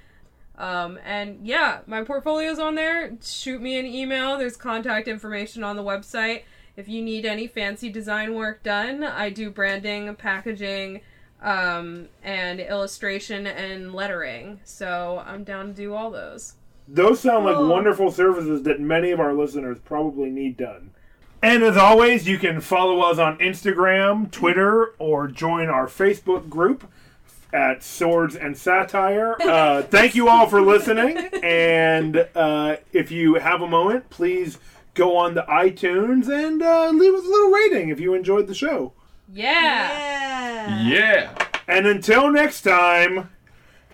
Um, 0.58 0.98
and 1.06 1.46
yeah, 1.46 1.82
my 1.86 2.04
portfolio's 2.04 2.58
on 2.58 2.74
there. 2.74 3.16
Shoot 3.22 3.62
me 3.62 3.78
an 3.78 3.86
email. 3.86 4.40
There's 4.40 4.58
contact 4.58 5.08
information 5.08 5.64
on 5.64 5.76
the 5.76 5.84
website. 5.84 6.42
If 6.76 6.90
you 6.90 7.04
need 7.04 7.26
any 7.26 7.46
fancy 7.46 7.90
design 7.90 8.34
work 8.34 8.64
done, 8.64 9.04
I 9.04 9.30
do 9.30 9.52
branding, 9.52 10.16
packaging, 10.16 11.02
um, 11.46 12.10
and 12.24 12.60
illustration 12.60 13.48
and 13.48 13.94
lettering. 13.94 14.60
So 14.66 15.24
I'm 15.26 15.44
down 15.46 15.68
to 15.68 15.74
do 15.74 15.94
all 15.94 16.12
those. 16.12 16.56
Those 16.88 17.20
sound 17.22 17.46
like 17.46 17.56
Cool. 17.56 17.70
wonderful 17.70 18.12
services 18.12 18.64
that 18.64 18.80
many 18.82 19.12
of 19.12 19.20
our 19.20 19.34
listeners 19.34 19.78
probably 19.86 20.30
need 20.30 20.58
done. 20.58 20.92
And 21.42 21.64
as 21.64 21.78
always, 21.78 22.28
you 22.28 22.38
can 22.40 22.60
follow 22.62 23.02
us 23.02 23.20
on 23.20 23.38
Instagram, 23.38 24.32
Twitter, 24.32 24.94
or 25.00 25.28
join 25.28 25.68
our 25.70 25.86
Facebook 25.88 26.50
group 26.50 26.90
at 27.54 27.84
Swords 27.84 28.36
and 28.36 28.58
Satire. 28.58 29.36
Uh, 29.46 29.84
thank 29.84 30.16
you 30.16 30.28
all 30.28 30.48
for 30.48 30.62
listening. 30.62 31.18
And 31.44 32.28
uh, 32.36 32.78
if 32.92 33.12
you 33.12 33.36
have 33.36 33.62
a 33.62 33.68
moment, 33.68 34.10
please 34.10 34.58
go 34.96 35.16
on 35.18 35.36
to 35.36 35.44
iTunes 35.44 36.28
and 36.30 36.62
uh, 36.64 36.90
leave 36.90 37.14
us 37.14 37.24
a 37.24 37.28
little 37.28 37.52
rating 37.52 37.90
if 37.90 38.00
you 38.00 38.14
enjoyed 38.16 38.48
the 38.48 38.56
show. 38.56 38.94
Yeah. 39.32 40.78
Yeah. 40.78 40.88
Yeah. 40.88 41.36
And 41.68 41.88
until 41.88 42.32
next 42.32 42.62
time, 42.62 43.30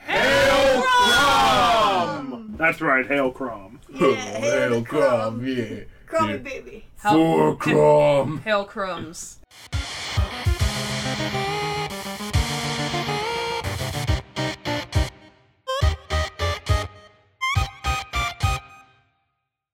Hail 0.05 0.81
Crom! 0.83 2.55
That's 2.57 2.81
right, 2.81 3.05
Hail 3.07 3.31
Crom. 3.31 3.79
Yeah. 3.93 4.15
Hail 4.15 4.79
the 4.79 4.85
crumb. 4.85 5.45
yeah. 5.45 5.79
Crummy 6.07 6.31
Yeah. 6.33 6.37
baby. 6.37 6.85
For 6.95 7.55
Crom. 7.57 8.37
Hail 8.43 8.63
crumbs. 8.63 9.39